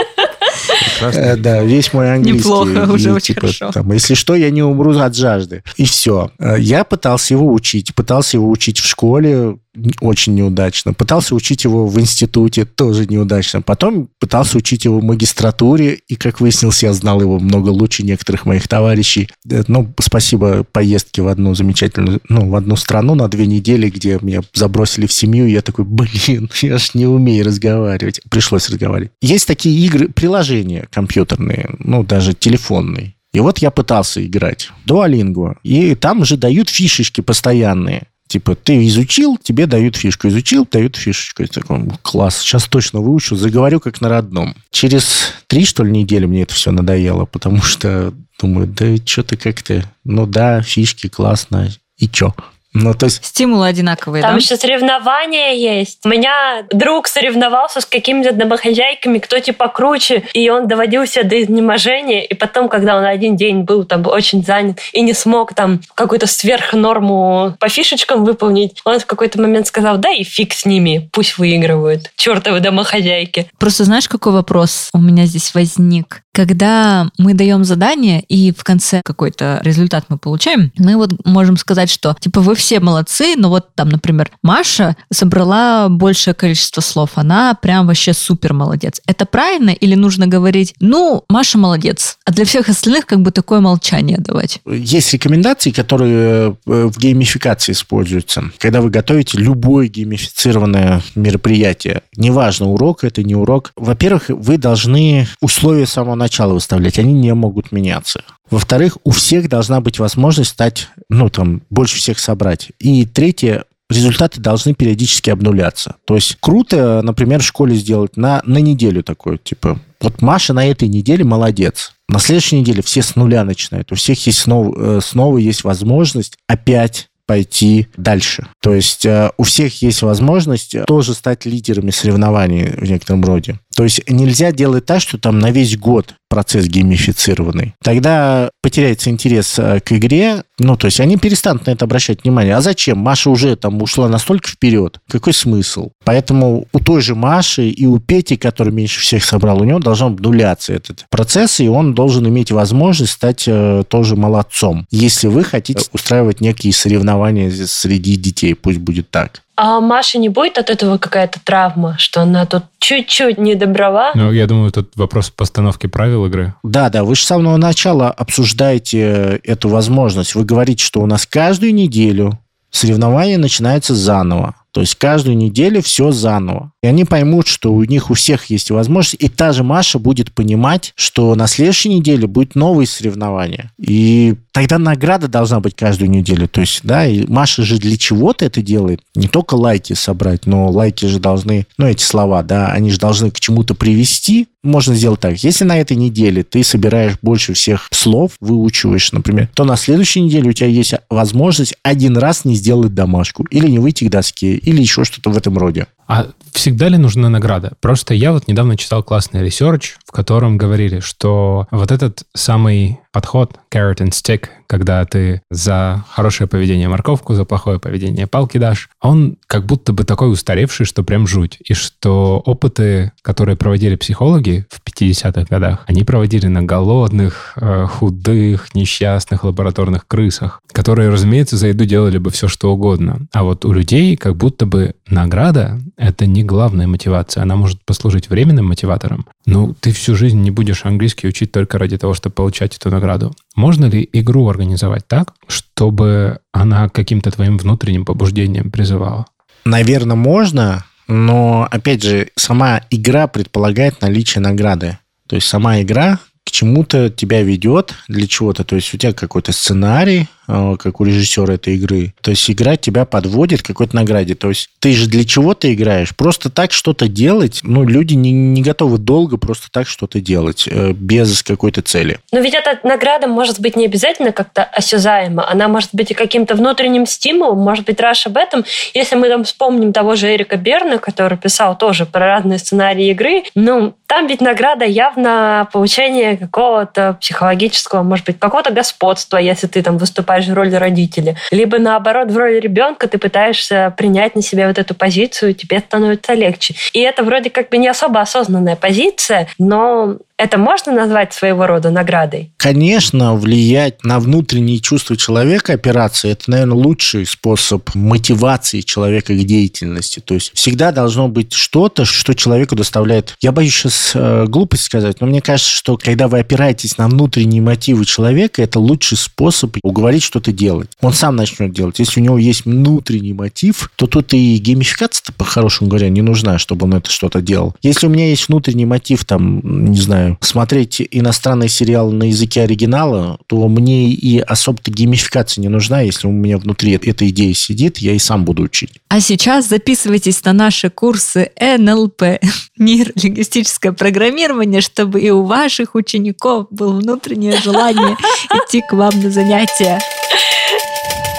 Э, 1.02 1.36
да, 1.36 1.64
весь 1.64 1.94
мой 1.94 2.14
английский. 2.14 2.50
Неплохо, 2.50 2.92
уже 2.92 3.14
очень 3.14 3.36
типа, 3.36 3.42
хорошо. 3.42 3.72
Там, 3.72 3.92
если 3.92 4.14
что, 4.14 4.36
я 4.36 4.50
не 4.50 4.64
умру 4.64 4.98
от 4.98 5.16
жажды. 5.16 5.64
И 5.78 5.86
все. 5.86 6.32
Э, 6.40 6.56
я 6.60 6.84
пытался 6.84 7.34
его 7.34 7.52
учить. 7.52 7.94
Пытался 7.96 8.38
его 8.38 8.50
учить 8.50 8.80
в 8.80 8.86
школе, 8.86 9.58
очень 10.02 10.36
неудачно. 10.36 10.94
Пытался 10.94 11.36
учить 11.36 11.64
его 11.64 11.88
в 11.88 12.00
институте, 12.00 12.66
тоже 12.66 13.06
неудачно. 13.06 13.62
Потом 13.62 14.10
пытался 14.20 14.58
учить 14.58 14.86
его 14.86 15.00
в 15.00 15.04
магистратуре, 15.04 16.00
и, 16.08 16.16
как 16.16 16.40
выяснилось, 16.40 16.84
я 16.84 16.94
знал 16.94 17.22
его 17.22 17.40
много 17.40 17.70
лучше 17.70 18.04
некоторых 18.04 18.46
моих 18.46 18.68
товарищей. 18.68 19.30
Э, 19.50 19.64
ну, 19.68 19.94
спасибо 20.00 20.64
поездке 20.64 21.22
в 21.22 21.28
одну 21.28 21.54
замечательную, 21.56 22.22
ну, 22.30 22.50
в 22.50 22.56
одну 22.56 22.76
страну 22.76 23.16
на 23.16 23.28
две 23.28 23.46
недели, 23.46 23.90
где 23.90 24.20
меня 24.22 24.42
забросили 24.54 25.08
в 25.08 25.14
семью, 25.14 25.48
и 25.48 25.52
я 25.52 25.62
такой, 25.62 25.86
блин, 25.86 26.50
я 26.62 26.78
ж 26.78 26.92
не 26.94 27.06
умею 27.06 27.46
разговаривать. 27.46 28.22
Пришлось 28.30 28.70
разговаривать. 28.70 29.12
Есть 29.22 29.48
такие 29.48 29.78
игры, 29.86 30.10
приложения 30.10 30.88
компьютерные, 30.92 31.70
ну, 31.80 32.04
даже 32.04 32.34
телефонные. 32.34 33.14
И 33.34 33.40
вот 33.40 33.60
я 33.60 33.72
пытался 33.72 34.26
играть. 34.26 34.72
Duolingo. 34.88 35.58
И 35.64 35.96
там 35.96 36.26
же 36.26 36.38
дают 36.38 36.70
фишечки 36.70 37.22
постоянные. 37.22 38.08
Типа, 38.28 38.56
ты 38.56 38.86
изучил, 38.88 39.38
тебе 39.42 39.68
дают 39.68 39.96
фишку. 39.96 40.28
Изучил, 40.28 40.68
дают 40.70 40.96
фишечку. 40.98 41.44
Я 41.44 41.48
такой, 41.48 41.88
класс, 42.02 42.40
сейчас 42.40 42.68
точно 42.68 43.00
выучу, 43.00 43.36
заговорю 43.36 43.80
как 43.80 44.02
на 44.02 44.10
родном. 44.10 44.56
Через 44.70 45.34
три, 45.48 45.66
что 45.66 45.84
ли, 45.84 45.92
недели 45.92 46.26
мне 46.26 46.44
это 46.44 46.54
все 46.54 46.72
надоело, 46.72 47.26
потому 47.26 47.62
что 47.62 48.14
думаю, 48.40 48.68
да 48.68 48.98
что-то 49.06 49.38
как-то, 49.38 49.84
ну 50.04 50.26
да, 50.26 50.62
фишки, 50.62 51.08
классно, 51.08 51.70
и 51.98 52.08
чё? 52.08 52.36
Ну, 52.80 52.94
то 52.94 53.06
есть... 53.06 53.26
Стимулы 53.26 53.68
одинаковые, 53.68 54.22
Там 54.22 54.32
да? 54.32 54.38
еще 54.38 54.56
соревнования 54.56 55.54
есть. 55.54 56.00
У 56.06 56.10
меня 56.10 56.64
друг 56.72 57.08
соревновался 57.08 57.82
с 57.82 57.86
какими-то 57.86 58.34
домохозяйками, 58.34 59.18
кто 59.18 59.40
типа 59.40 59.68
круче, 59.68 60.24
и 60.34 60.50
он 60.50 60.68
доводился 60.68 61.24
до 61.24 61.42
изнеможения, 61.42 62.24
и 62.24 62.34
потом, 62.36 62.70
когда 62.70 62.98
он 62.98 63.04
один 63.04 63.36
день 63.36 63.64
был 63.64 63.84
там 63.84 64.06
очень 64.06 64.44
занят 64.44 64.80
и 64.94 65.02
не 65.02 65.14
смог 65.14 65.54
там 65.56 65.82
какую-то 65.96 66.28
сверхнорму 66.28 67.56
по 67.60 67.70
фишечкам 67.70 68.24
выполнить, 68.24 68.80
он 68.86 69.00
в 69.00 69.06
какой-то 69.06 69.42
момент 69.42 69.68
сказал, 69.68 69.98
да 69.98 70.12
и 70.12 70.24
фиг 70.24 70.54
с 70.54 70.66
ними, 70.66 71.10
пусть 71.12 71.38
выигрывают, 71.38 72.12
чертовы 72.16 72.60
домохозяйки. 72.60 73.50
Просто 73.58 73.86
знаешь, 73.86 74.08
какой 74.08 74.34
вопрос 74.34 74.90
у 74.94 75.00
меня 75.00 75.26
здесь 75.26 75.54
возник? 75.56 76.22
Когда 76.34 77.10
мы 77.18 77.34
даем 77.34 77.64
задание, 77.64 78.22
и 78.22 78.52
в 78.52 78.64
конце 78.64 79.02
какой-то 79.04 79.60
результат 79.64 80.06
мы 80.10 80.20
получаем, 80.20 80.72
мы 80.78 80.96
вот 80.96 81.26
можем 81.26 81.58
сказать, 81.58 81.90
что 81.90 82.16
типа 82.20 82.42
вы 82.42 82.54
все 82.54 82.67
молодцы, 82.76 83.36
но 83.38 83.50
вот 83.50 83.74
там, 83.76 83.90
например, 83.90 84.32
Маша 84.44 84.96
собрала 85.12 85.90
большее 85.90 86.34
количество 86.34 86.82
слов, 86.82 87.12
она 87.16 87.54
прям 87.56 87.88
вообще 87.88 88.14
супер 88.14 88.54
молодец. 88.54 89.02
Это 89.06 89.26
правильно 89.26 89.72
или 89.72 89.96
нужно 89.96 90.28
говорить, 90.28 90.74
ну, 90.80 91.24
Маша 91.30 91.58
молодец, 91.58 92.18
а 92.26 92.32
для 92.32 92.46
всех 92.46 92.70
остальных 92.70 93.06
как 93.06 93.22
бы 93.22 93.32
такое 93.32 93.60
молчание 93.60 94.18
давать? 94.18 94.60
Есть 94.66 95.14
рекомендации, 95.14 95.72
которые 95.72 96.58
э, 96.66 96.90
в 96.92 96.98
геймификации 96.98 97.72
используются. 97.72 98.44
Когда 98.60 98.82
вы 98.82 98.90
готовите 98.90 99.38
любое 99.38 99.88
геймифицированное 99.88 101.02
мероприятие, 101.16 102.02
неважно, 102.16 102.68
урок 102.68 103.04
это, 103.04 103.24
не 103.24 103.36
урок, 103.36 103.72
во-первых, 103.76 104.30
вы 104.30 104.58
должны 104.58 105.28
условия 105.42 105.86
с 105.86 105.92
самого 105.92 106.16
начала 106.16 106.54
выставлять, 106.54 107.00
они 107.00 107.14
не 107.14 107.34
могут 107.34 107.72
меняться. 107.72 108.24
Во-вторых, 108.50 108.98
у 109.04 109.12
всех 109.12 109.50
должна 109.50 109.82
быть 109.82 110.00
возможность 110.00 110.52
стать, 110.52 110.90
ну, 111.10 111.30
там, 111.30 111.62
больше 111.70 111.98
всех 111.98 112.20
собрать. 112.20 112.72
И 112.80 113.06
третье, 113.06 113.66
результаты 113.90 114.42
должны 114.42 114.74
периодически 114.74 115.30
обнуляться. 115.30 115.96
То 116.06 116.16
есть 116.16 116.38
круто, 116.40 117.02
например, 117.04 117.42
в 117.42 117.46
школе 117.46 117.76
сделать 117.76 118.18
на, 118.18 118.42
на 118.46 118.58
неделю 118.58 119.04
такое, 119.04 119.38
типа, 119.38 119.80
вот 120.00 120.22
Маша 120.22 120.54
на 120.54 120.66
этой 120.66 120.88
неделе 120.88 121.24
молодец. 121.24 121.94
На 122.08 122.20
следующей 122.20 122.60
неделе 122.60 122.82
все 122.82 123.02
с 123.02 123.16
нуля 123.16 123.44
начинают. 123.44 123.92
У 123.92 123.96
всех 123.96 124.26
есть 124.28 124.40
снова, 124.40 124.98
э, 124.98 125.02
снова 125.02 125.38
есть 125.38 125.64
возможность 125.64 126.38
опять 126.48 127.10
пойти 127.26 127.88
дальше. 127.98 128.48
То 128.62 128.74
есть 128.74 129.06
э, 129.06 129.32
у 129.38 129.44
всех 129.44 129.82
есть 129.82 130.02
возможность 130.02 130.76
тоже 130.86 131.14
стать 131.14 131.46
лидерами 131.46 131.92
соревнований 131.92 132.70
в 132.70 132.90
некотором 132.90 133.24
роде. 133.24 133.60
То 133.78 133.84
есть 133.84 134.02
нельзя 134.10 134.52
делать 134.52 134.88
так, 134.88 135.00
что 135.00 135.20
там 135.20 135.38
на 135.38 135.52
весь 135.52 135.78
год 135.78 136.16
процесс 136.30 136.66
геймифицированный. 136.66 137.76
Тогда 137.84 138.50
потеряется 138.64 139.12
интерес 139.12 139.60
э, 139.60 139.80
к 139.82 139.92
игре. 139.92 140.42
Ну, 140.58 140.76
то 140.76 140.86
есть 140.86 141.00
они 141.00 141.16
перестанут 141.18 141.68
на 141.68 141.72
это 141.72 141.86
обращать 141.86 142.24
внимание. 142.24 142.56
А 142.56 142.62
зачем? 142.62 142.98
Маша 142.98 143.30
уже 143.30 143.56
там 143.56 143.80
ушла 143.80 144.10
настолько 144.10 144.50
вперед. 144.50 144.98
Какой 145.08 145.32
смысл? 145.32 145.92
Поэтому 146.04 146.68
у 146.74 146.80
той 146.80 147.02
же 147.02 147.14
Маши 147.14 147.70
и 147.70 147.86
у 147.86 148.00
Пети, 148.00 148.36
который 148.36 148.74
меньше 148.74 149.00
всех 149.00 149.24
собрал, 149.24 149.62
у 149.62 149.64
него 149.64 149.78
должен 149.78 150.08
обнуляться 150.08 150.74
этот 150.74 151.06
процесс, 151.12 151.60
и 151.60 151.70
он 151.70 151.94
должен 151.94 152.28
иметь 152.28 152.52
возможность 152.52 153.12
стать 153.12 153.44
э, 153.46 153.84
тоже 153.88 154.16
молодцом. 154.16 154.88
Если 154.90 155.28
вы 155.28 155.44
хотите 155.44 155.86
устраивать 155.94 156.42
некие 156.42 156.74
соревнования 156.74 157.52
среди 157.52 158.16
детей, 158.16 158.56
пусть 158.56 158.80
будет 158.80 159.12
так. 159.12 159.44
А 159.58 159.80
у 159.80 159.82
Маши 159.82 160.20
не 160.20 160.30
будет 160.30 160.60
от 160.60 160.70
этого 160.70 161.00
какая-то 161.00 161.40
травма, 161.44 161.96
что 161.98 162.22
она 162.22 162.46
тут 162.46 162.66
чуть-чуть 162.78 163.40
не 163.40 163.56
добрала? 163.56 164.12
Ну, 164.14 164.32
я 164.32 164.46
думаю, 164.46 164.72
тут 164.72 164.92
вопрос 164.96 165.32
постановки 165.32 165.88
правил 165.88 166.28
игры. 166.28 166.54
Да, 166.62 166.92
да, 166.92 167.04
вы 167.04 167.16
же 167.16 167.24
с 167.24 167.26
самого 167.26 167.58
начала 167.58 168.12
обсуждаете 168.12 169.42
эту 169.44 169.70
возможность. 169.70 170.36
Вы 170.36 170.46
говорите, 170.46 170.86
что 170.86 171.02
у 171.02 171.08
нас 171.08 171.26
каждую 171.26 171.74
неделю 171.74 172.38
соревнование 172.70 173.40
начинается 173.40 173.96
заново. 173.96 174.54
То 174.78 174.82
есть 174.82 174.94
каждую 174.94 175.36
неделю 175.36 175.82
все 175.82 176.12
заново. 176.12 176.72
И 176.84 176.88
они 176.88 177.04
поймут, 177.04 177.48
что 177.48 177.74
у 177.74 177.84
них 177.84 178.12
у 178.12 178.14
всех 178.14 178.46
есть 178.52 178.70
возможность. 178.70 179.16
И 179.18 179.28
та 179.28 179.52
же 179.52 179.64
Маша 179.64 179.98
будет 179.98 180.32
понимать, 180.32 180.94
что 180.96 181.34
на 181.34 181.48
следующей 181.48 181.90
неделе 181.90 182.28
будет 182.28 182.54
новые 182.54 182.86
соревнования. 182.86 183.72
И 183.80 184.36
тогда 184.52 184.78
награда 184.78 185.28
должна 185.28 185.60
быть 185.60 185.76
каждую 185.76 186.12
неделю. 186.12 186.48
То 186.48 186.62
есть, 186.62 186.82
да, 186.84 187.08
и 187.08 187.26
Маша 187.26 187.64
же 187.64 187.80
для 187.80 187.98
чего-то 187.98 188.46
это 188.46 188.62
делает. 188.62 189.02
Не 189.16 189.28
только 189.28 189.56
лайки 189.56 189.94
собрать, 189.94 190.46
но 190.46 190.70
лайки 190.70 191.06
же 191.06 191.20
должны, 191.20 191.66
ну, 191.80 191.88
эти 191.88 192.04
слова, 192.04 192.44
да, 192.44 192.68
они 192.68 192.92
же 192.92 193.00
должны 193.00 193.32
к 193.32 193.40
чему-то 193.40 193.74
привести. 193.74 194.48
Можно 194.64 194.96
сделать 194.96 195.22
так. 195.22 195.38
Если 195.44 195.64
на 195.64 195.80
этой 195.80 195.96
неделе 195.96 196.44
ты 196.44 196.64
собираешь 196.64 197.14
больше 197.22 197.54
всех 197.54 197.88
слов, 197.92 198.34
выучиваешь, 198.42 199.12
например, 199.12 199.50
то 199.54 199.64
на 199.64 199.78
следующей 199.78 200.22
неделе 200.22 200.50
у 200.50 200.54
тебя 200.54 200.68
есть 200.68 200.94
возможность 201.10 201.76
один 201.84 202.18
раз 202.18 202.44
не 202.44 202.56
сделать 202.56 202.94
домашку 202.94 203.46
или 203.50 203.68
не 203.70 203.80
выйти 203.80 204.06
к 204.06 204.12
доске, 204.12 204.56
или 204.68 204.82
еще 204.82 205.06
что-то 205.06 205.30
в 205.30 205.38
этом 205.38 205.58
роде. 205.58 205.88
А 206.08 206.28
всегда 206.54 206.88
ли 206.88 206.98
нужна 206.98 207.30
награда? 207.30 207.74
Просто 207.82 208.14
я 208.14 208.32
вот 208.32 208.48
недавно 208.48 208.78
читал 208.78 209.04
классный 209.04 209.44
research, 209.44 209.98
в 210.06 210.12
котором 210.12 210.58
говорили, 210.58 211.00
что 211.02 211.68
вот 211.70 211.92
этот 211.92 212.24
самый 212.34 213.00
подход 213.12 213.58
carrot 213.74 213.98
and 213.98 214.12
stick, 214.12 214.46
когда 214.68 215.04
ты 215.06 215.42
за 215.50 216.04
хорошее 216.10 216.48
поведение 216.48 216.88
морковку, 216.88 217.34
за 217.34 217.46
плохое 217.46 217.80
поведение 217.80 218.28
палки 218.28 218.58
дашь, 218.58 218.90
он 219.02 219.38
как 219.48 219.66
будто 219.66 219.92
бы 219.92 220.04
такой 220.04 220.32
устаревший, 220.32 220.86
что 220.86 221.04
прям 221.04 221.26
жуть. 221.26 221.58
И 221.66 221.74
что 221.74 222.42
опыты, 222.46 223.12
которые 223.22 223.58
проводили 223.58 223.96
психологи 223.96 224.66
в 224.70 224.82
50-х 224.88 225.46
годах, 225.50 225.84
они 225.88 226.04
проводили 226.04 226.48
на 226.48 226.62
голодных, 226.64 227.54
э, 227.56 227.88
худых, 227.88 228.76
несчастных 228.76 229.44
лабораторных 229.44 230.08
крысах, 230.08 230.62
которые, 230.72 231.10
разумеется, 231.10 231.58
за 231.58 231.68
еду 231.68 231.86
делали 231.86 232.20
бы 232.20 232.30
все, 232.30 232.48
что 232.48 232.72
угодно. 232.72 233.28
А 233.34 233.44
вот 233.44 233.66
у 233.66 233.74
людей 233.74 234.16
как 234.16 234.36
будто 234.36 234.66
бы 234.66 234.94
награда— 235.08 235.80
это 235.98 236.28
не 236.28 236.44
главная 236.44 236.88
мотивация. 236.88 237.44
Она 237.44 237.56
может 237.56 237.84
послужить 237.84 238.30
временным 238.30 238.68
мотиватором. 238.68 239.26
Ну, 239.46 239.76
ты 239.80 239.92
всю 239.92 240.16
жизнь 240.16 240.40
не 240.40 240.52
будешь 240.52 240.86
английский 240.86 241.28
учить 241.28 241.52
только 241.52 241.80
ради 241.80 241.98
того, 241.98 242.14
чтобы 242.14 242.36
получать 242.36 242.78
эту 242.78 242.90
награду. 242.92 243.36
Можно 243.56 243.86
ли 243.86 244.08
игру 244.14 244.48
организовать 244.48 245.08
так, 245.08 245.34
чтобы 245.48 246.40
она 246.52 246.88
каким-то 246.90 247.32
твоим 247.32 247.58
внутренним 247.58 248.06
побуждением 248.06 248.70
призывала? 248.70 249.26
Наверное, 249.66 250.16
можно, 250.16 250.86
но, 251.08 251.68
опять 251.70 252.04
же, 252.04 252.30
сама 252.36 252.82
игра 252.92 253.28
предполагает 253.28 254.02
наличие 254.02 254.42
награды. 254.42 255.00
То 255.28 255.36
есть 255.36 255.48
сама 255.48 255.82
игра 255.82 256.20
к 256.46 256.52
чему-то 256.52 257.10
тебя 257.10 257.42
ведет, 257.42 257.96
для 258.08 258.28
чего-то. 258.28 258.64
То 258.64 258.76
есть 258.76 258.94
у 258.94 258.98
тебя 258.98 259.12
какой-то 259.12 259.52
сценарий, 259.52 260.30
как 260.48 261.00
у 261.00 261.04
режиссера 261.04 261.54
этой 261.54 261.76
игры. 261.76 262.14
То 262.22 262.32
есть 262.32 262.50
игра 262.50 262.78
тебя 262.78 263.06
подводит 263.06 263.62
к 263.62 263.66
какой-то 263.66 263.96
награде. 263.96 264.36
То 264.36 264.50
есть 264.50 264.70
ты 264.80 264.94
же 264.94 265.08
для 265.08 265.26
чего-то 265.26 265.74
играешь. 265.74 266.16
Просто 266.16 266.50
так 266.50 266.72
что-то 266.72 267.08
делать, 267.08 267.60
ну, 267.64 267.86
люди 267.86 268.14
не, 268.14 268.32
не 268.32 268.62
готовы 268.62 268.98
долго 268.98 269.38
просто 269.38 269.68
так 269.72 269.88
что-то 269.88 270.22
делать, 270.22 270.68
э, 270.70 270.92
без 270.94 271.44
какой-то 271.44 271.82
цели. 271.82 272.20
Но 272.32 272.40
ведь 272.40 272.54
эта 272.54 272.80
награда 272.84 273.28
может 273.28 273.60
быть 273.60 273.76
не 273.76 273.86
обязательно 273.86 274.32
как-то 274.32 274.64
осязаема. 274.64 275.50
Она 275.50 275.68
может 275.68 275.90
быть 275.94 276.12
и 276.12 276.14
каким-то 276.14 276.56
внутренним 276.56 277.06
стимулом. 277.06 277.60
Может 277.60 277.86
быть, 277.86 278.00
Раш 278.00 278.28
об 278.28 278.38
этом. 278.38 278.64
Если 278.94 279.16
мы 279.16 279.30
там 279.30 279.44
вспомним 279.44 279.94
того 279.94 280.16
же 280.16 280.34
Эрика 280.34 280.58
Берна, 280.58 280.98
который 280.98 281.38
писал 281.38 281.78
тоже 281.78 282.06
про 282.06 282.28
разные 282.28 282.60
сценарии 282.60 283.10
игры, 283.10 283.44
ну, 283.56 283.96
там 284.08 284.28
ведь 284.28 284.42
награда 284.42 284.86
явно 284.86 285.68
получение 285.74 286.38
какого-то 286.38 287.18
психологического, 287.20 288.04
может 288.04 288.26
быть, 288.26 288.40
какого-то 288.40 288.72
господства, 288.72 289.38
если 289.38 289.68
ты 289.68 289.82
там 289.82 289.98
выступаешь 289.98 290.37
в 290.46 290.54
роли 290.54 290.76
родителя. 290.76 291.36
Либо 291.52 291.80
наоборот, 291.80 292.32
в 292.32 292.38
роли 292.38 292.60
ребенка 292.60 293.08
ты 293.08 293.18
пытаешься 293.18 293.94
принять 293.98 294.36
на 294.36 294.42
себя 294.42 294.68
вот 294.68 294.78
эту 294.78 294.94
позицию, 294.94 295.54
тебе 295.54 295.80
становится 295.80 296.34
легче. 296.34 296.76
И 296.94 297.00
это 297.00 297.24
вроде 297.24 297.50
как 297.50 297.70
бы 297.70 297.78
не 297.78 297.88
особо 297.88 298.22
осознанная 298.22 298.76
позиция, 298.76 299.48
но 299.58 300.18
это 300.38 300.58
можно 300.58 300.92
назвать 300.92 301.34
своего 301.34 301.66
рода 301.66 301.90
наградой? 301.90 302.52
Конечно, 302.58 303.36
влиять 303.36 304.04
на 304.04 304.20
внутренние 304.20 304.80
чувства 304.80 305.18
человека 305.18 305.74
операции– 305.74 306.32
это, 306.32 306.52
наверное, 306.52 306.76
лучший 306.76 307.26
способ 307.26 307.90
мотивации 307.96 308.82
человека 308.82 309.34
к 309.34 309.44
деятельности. 309.44 310.20
То 310.20 310.36
есть 310.36 310.52
всегда 310.54 310.92
должно 310.92 311.28
быть 311.28 311.54
что-то, 311.54 312.06
что 312.06 312.36
человеку 312.36 312.76
доставляет... 312.76 313.36
Я 313.42 313.52
боюсь 313.52 313.74
сейчас 313.74 314.12
э, 314.14 314.46
глупость 314.48 314.84
сказать, 314.84 315.22
но 315.22 315.28
мне 315.28 315.42
кажется, 315.42 315.72
что 315.72 315.98
когда 315.98 316.28
вы 316.28 316.40
опираетесь 316.40 316.98
на 316.98 317.08
внутренние 317.08 317.62
мотивы 317.62 318.06
человека, 318.06 318.62
это 318.62 318.80
лучший 318.80 319.18
способ 319.18 319.78
уговорить 319.82 320.24
что-то 320.24 320.52
делать. 320.52 320.90
Он 321.02 321.14
сам 321.14 321.36
начнет 321.36 321.74
делать. 321.74 321.98
Если 321.98 322.22
у 322.22 322.24
него 322.24 322.38
есть 322.38 322.66
внутренний 322.66 323.34
мотив, 323.34 323.90
то 323.96 324.06
тут 324.06 324.34
и 324.34 324.58
геймификация-то, 324.58 325.34
по-хорошему 325.34 325.90
говоря, 325.90 326.10
не 326.10 326.22
нужна, 326.22 326.60
чтобы 326.60 326.86
он 326.86 326.94
это 326.94 327.10
что-то 327.10 327.42
делал. 327.42 327.76
Если 327.82 328.06
у 328.06 328.10
меня 328.10 328.30
есть 328.30 328.50
внутренний 328.50 328.86
мотив, 328.86 329.26
там, 329.26 329.62
не 329.92 330.00
знаю, 330.00 330.27
смотреть 330.42 331.02
иностранный 331.12 331.70
сериал 331.70 332.12
на 332.12 332.24
языке 332.24 332.62
оригинала, 332.62 333.40
то 333.48 333.68
мне 333.68 334.10
и 334.10 334.40
особо-то 334.40 334.92
геймификация 334.92 335.62
не 335.62 335.70
нужна. 335.70 336.02
Если 336.02 336.28
у 336.28 336.32
меня 336.32 336.58
внутри 336.58 336.92
эта 336.92 337.28
идея 337.30 337.54
сидит, 337.54 337.98
я 338.00 338.14
и 338.14 338.20
сам 338.20 338.46
буду 338.46 338.64
учить. 338.64 338.92
А 339.10 339.20
сейчас 339.22 339.70
записывайтесь 339.70 340.44
на 340.44 340.54
наши 340.54 340.90
курсы 340.90 341.52
НЛП, 341.60 342.24
нейролингвистическое 342.78 343.92
программирование, 343.92 344.82
чтобы 344.82 345.22
и 345.22 345.30
у 345.30 345.44
ваших 345.44 345.96
учеников 345.96 346.68
было 346.72 346.94
внутреннее 346.94 347.58
желание 347.64 348.16
идти 348.54 348.82
к 348.82 348.94
вам 348.94 349.22
на 349.22 349.32
занятия. 349.32 350.00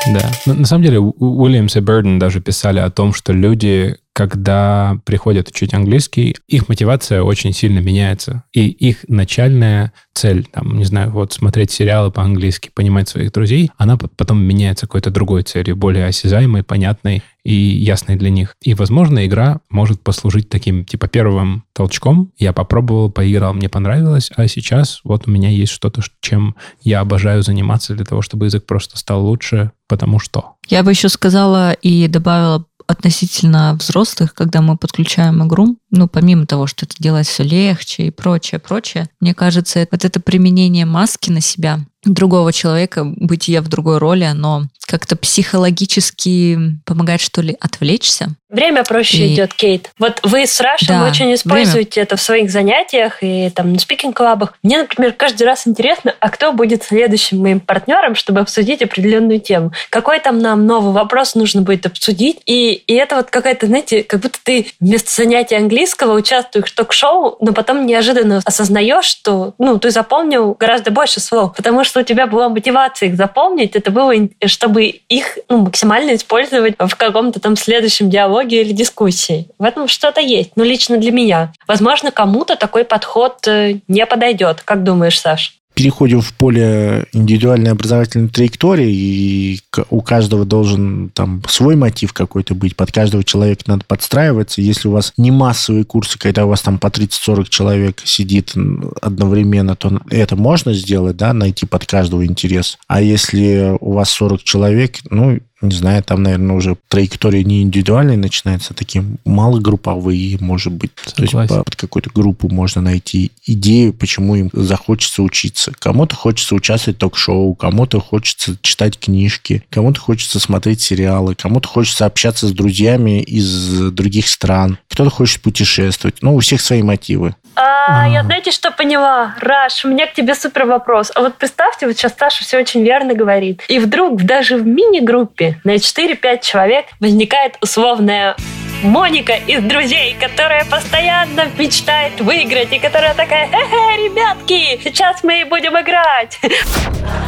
Да. 0.07 0.31
На, 0.47 0.55
на 0.55 0.67
самом 0.67 0.85
деле, 0.85 0.99
Уильямс 1.01 1.77
и 1.77 1.81
Берден 1.81 2.19
даже 2.19 2.41
писали 2.41 2.79
о 2.79 2.91
том, 2.91 3.13
что 3.13 3.33
люди 3.33 3.97
когда 4.19 4.99
приходят 5.05 5.49
учить 5.49 5.75
английский, 5.75 6.35
их 6.49 6.69
мотивация 6.69 7.23
очень 7.23 7.53
сильно 7.53 7.79
меняется. 7.79 8.43
И 8.53 8.67
их 8.67 9.05
начальная 9.07 9.93
цель, 10.13 10.45
там, 10.51 10.77
не 10.77 10.85
знаю, 10.85 11.13
вот 11.13 11.33
смотреть 11.33 11.71
сериалы 11.71 12.11
по-английски, 12.11 12.73
понимать 12.75 13.09
своих 13.09 13.31
друзей, 13.31 13.71
она 13.77 13.97
потом 13.97 14.43
меняется 14.43 14.87
какой-то 14.87 15.13
другой 15.13 15.45
целью, 15.45 15.77
более 15.77 16.07
осязаемой, 16.07 16.65
понятной 16.65 17.23
и 17.45 17.55
ясной 17.55 18.17
для 18.17 18.31
них. 18.31 18.57
И, 18.61 18.75
возможно, 18.75 19.25
игра 19.25 19.61
может 19.71 20.03
послужить 20.03 20.49
таким, 20.49 20.85
типа, 20.85 21.07
первым 21.07 21.63
толчком. 21.73 22.33
Я 22.39 22.53
попробовал, 22.53 23.13
поиграл, 23.13 23.55
мне 23.55 23.69
понравилось, 23.69 24.33
а 24.35 24.49
сейчас 24.49 25.01
вот 25.05 25.29
у 25.29 25.31
меня 25.31 25.49
есть 25.49 25.71
что-то, 25.71 26.03
чем 26.21 26.57
я 26.83 26.99
обожаю 26.99 27.45
заниматься 27.45 27.95
для 27.95 28.05
того, 28.05 28.21
чтобы 28.21 28.47
язык 28.47 28.67
просто 28.67 28.99
стал 28.99 29.25
лучше, 29.25 29.71
потому 29.87 30.19
что. 30.19 30.55
Я 30.69 30.83
бы 30.83 30.91
еще 30.91 31.09
сказала 31.09 31.73
и 31.73 32.09
добавила 32.09 32.65
относительно 32.89 33.77
взрослых, 33.79 34.35
когда 34.35 34.63
мы 34.63 34.77
подключаем 34.77 35.47
игру, 35.47 35.79
ну, 35.91 36.09
помимо 36.09 36.47
того, 36.47 36.67
что 36.67 36.87
это 36.87 36.97
делать 36.99 37.29
все 37.29 37.45
легче 37.45 38.07
и 38.07 38.11
прочее, 38.11 38.59
прочее, 38.59 39.09
мне 39.21 39.35
кажется, 39.35 39.87
вот 39.91 40.05
это 40.05 40.21
применение 40.21 40.87
маски 40.87 41.31
на 41.31 41.43
себя, 41.43 41.81
другого 42.05 42.53
человека, 42.53 43.05
бытия 43.05 43.61
в 43.63 43.69
другой 43.69 43.99
роли, 43.99 44.25
оно 44.25 44.65
как-то 44.87 45.17
психологически 45.17 46.59
помогает, 46.87 47.21
что 47.21 47.43
ли, 47.43 47.57
отвлечься. 47.61 48.35
Время 48.49 48.83
проще 48.83 49.27
и... 49.27 49.35
идет, 49.35 49.53
Кейт. 49.53 49.91
Вот 49.99 50.21
вы 50.23 50.47
с 50.47 50.59
Рашем 50.59 50.89
да, 50.89 51.07
очень 51.07 51.35
используете 51.35 52.01
время. 52.01 52.05
это 52.05 52.17
в 52.17 52.23
своих 52.23 52.51
занятиях 52.51 53.19
и 53.23 53.51
там 53.51 53.75
на 53.75 53.79
спикинг-клабах. 53.79 54.55
Мне, 54.63 54.79
например, 54.79 55.13
каждый 55.13 55.43
раз 55.43 55.67
интересно, 55.67 56.15
а 56.19 56.31
кто 56.31 56.55
будет 56.55 56.83
следующим 56.83 57.43
моим 57.43 57.61
партнером, 57.61 58.15
чтобы 58.15 58.41
обсудить 58.41 58.81
определенную 58.81 59.41
тему. 59.41 59.73
Какой 59.91 60.19
там 60.21 60.39
нам 60.39 60.65
новый 60.65 60.93
вопрос 60.93 61.35
нужно 61.35 61.61
будет 61.61 61.85
обсудить. 61.85 62.39
И, 62.47 62.73
и 62.73 62.95
это 62.95 63.17
вот 63.17 63.29
какая-то, 63.29 63.67
знаете, 63.67 64.03
как 64.03 64.21
будто 64.21 64.39
ты 64.43 64.69
вместо 64.81 65.13
занятия 65.13 65.59
английского 65.59 66.15
участвуешь 66.15 66.71
в 66.71 66.75
ток-шоу, 66.75 67.37
но 67.41 67.53
потом 67.53 67.85
неожиданно 67.85 68.41
осознаешь, 68.47 69.05
что 69.05 69.53
ну, 69.59 69.79
ты 69.79 69.91
запомнил 69.91 70.55
гораздо 70.59 70.91
больше 70.91 71.21
слов. 71.21 71.55
Потому 71.55 71.85
что 71.85 71.88
у 71.97 72.03
тебя 72.03 72.27
была 72.27 72.49
мотивация 72.49 73.09
их 73.09 73.17
запомнить, 73.17 73.77
это 73.77 73.91
было, 73.91 74.13
чтобы 74.47 74.85
их 74.85 75.39
ну, 75.49 75.59
максимально 75.59 76.15
использовать 76.15 76.75
в 76.79 76.95
каком-то 76.97 77.41
там 77.41 77.57
следующем 77.57 78.11
диалоге 78.11 78.63
или 78.63 78.73
дискуссии. 78.73 79.49
В 79.59 79.65
этом 79.65 79.89
что-то 79.89 80.21
есть, 80.21 80.53
но 80.57 80.65
лично 80.65 80.97
для 80.97 81.13
меня. 81.13 81.53
Возможно, 81.67 82.11
кому-то 82.11 82.57
такой 82.57 82.85
подход 82.85 83.47
э, 83.47 83.81
не 83.89 84.07
подойдет. 84.07 84.63
Как 84.65 84.83
думаешь, 84.83 85.21
Саш? 85.21 85.59
Переходим 85.79 86.21
в 86.23 86.33
поле 86.33 87.07
индивидуальной 87.13 87.71
образовательной 87.71 88.29
траектории, 88.29 88.91
и 88.91 89.61
у 89.91 90.01
каждого 90.01 90.45
должен 90.45 91.09
там 91.15 91.41
свой 91.49 91.77
мотив 91.77 92.13
какой-то 92.13 92.57
быть, 92.57 92.75
под 92.75 92.91
каждого 92.91 93.23
человека 93.23 93.63
надо 93.69 93.85
подстраиваться. 93.87 94.61
Если 94.61 94.89
у 94.89 94.91
вас 94.91 95.13
не 95.17 95.31
массовые 95.31 95.85
курсы, 95.85 96.19
когда 96.19 96.47
у 96.47 96.49
вас 96.49 96.63
там 96.63 96.81
по 96.81 96.89
30-40 96.89 97.49
человек 97.49 98.03
сидит 98.05 98.55
одновременно, 99.01 99.77
то 99.77 100.01
это 100.11 100.35
можно 100.35 100.73
сделать, 100.73 101.17
да, 101.17 101.33
найти 101.33 101.65
под 101.65 101.87
каждого 101.87 102.27
интерес. 102.27 102.77
А 102.89 103.01
если 103.01 103.77
у 103.79 103.93
вас 103.93 104.11
40 104.11 104.43
человек, 104.43 104.97
ну, 105.11 105.39
не 105.61 105.75
знаю, 105.75 106.03
там, 106.05 106.23
наверное, 106.23 106.57
уже 106.57 106.77
траектория 106.89 107.43
не 107.43 107.63
индивидуальная 107.63 108.17
начинается, 108.17 108.73
а 108.73 108.75
такие 108.75 109.05
малогрупповые, 109.25 110.39
может 110.41 110.73
быть. 110.73 110.93
Согласен. 111.05 111.49
То 111.49 111.55
есть 111.55 111.65
под 111.65 111.77
какую-то 111.77 112.11
группу 112.15 112.49
можно 112.49 112.81
найти 112.81 113.33
идею, 113.45 113.93
почему 113.93 114.37
им 114.37 114.51
захочется 114.53 115.23
учиться. 115.23 115.73
Кому-то 115.79 116.15
хочется 116.15 116.55
участвовать 116.55 116.99
в 116.99 117.01
ток-шоу, 117.01 117.55
кому-то 117.55 118.01
хочется 118.01 118.57
читать 118.63 118.99
книжки, 118.99 119.65
кому-то 119.71 120.01
хочется 120.01 120.39
смотреть 120.39 120.81
сериалы, 120.81 121.35
кому-то 121.35 121.67
хочется 121.67 122.07
общаться 122.07 122.47
с 122.47 122.53
друзьями 122.53 123.21
из 123.23 123.91
других 123.91 124.29
стран, 124.29 124.79
кто-то 124.89 125.11
хочет 125.11 125.43
путешествовать. 125.43 126.17
Ну, 126.23 126.37
у 126.37 126.41
всех 126.41 126.61
свои 126.61 126.83
мотивы. 126.83 127.35
А, 127.55 128.09
я 128.09 128.23
знаете, 128.23 128.51
что 128.51 128.71
поняла? 128.71 129.35
Раш, 129.41 129.85
у 129.85 129.89
меня 129.89 130.07
к 130.07 130.13
тебе 130.13 130.35
супер 130.35 130.65
вопрос. 130.67 131.11
А 131.15 131.21
вот 131.21 131.35
представьте, 131.37 131.87
вот 131.87 131.97
сейчас 131.97 132.15
Саша 132.17 132.45
все 132.45 132.59
очень 132.59 132.85
верно 132.85 133.15
говорит. 133.15 133.63
И 133.69 133.79
вдруг 133.79 134.23
даже 134.23 134.57
в 134.57 134.67
мини-группе 134.67 135.61
на 135.65 135.77
4-5 135.77 136.41
человек 136.41 136.87
возникает 137.01 137.57
условная 137.61 138.37
Моника 138.83 139.35
из 139.35 139.61
друзей, 139.65 140.17
которая 140.21 140.65
постоянно 140.65 141.49
мечтает 141.59 142.21
выиграть 142.21 142.73
и 142.73 142.79
которая 142.79 143.13
такая, 143.15 143.49
хе-хе, 143.49 144.05
ребятки, 144.05 144.81
сейчас 144.85 145.25
мы 145.25 145.41
и 145.41 145.45
будем 145.45 145.77
играть. 145.81 146.39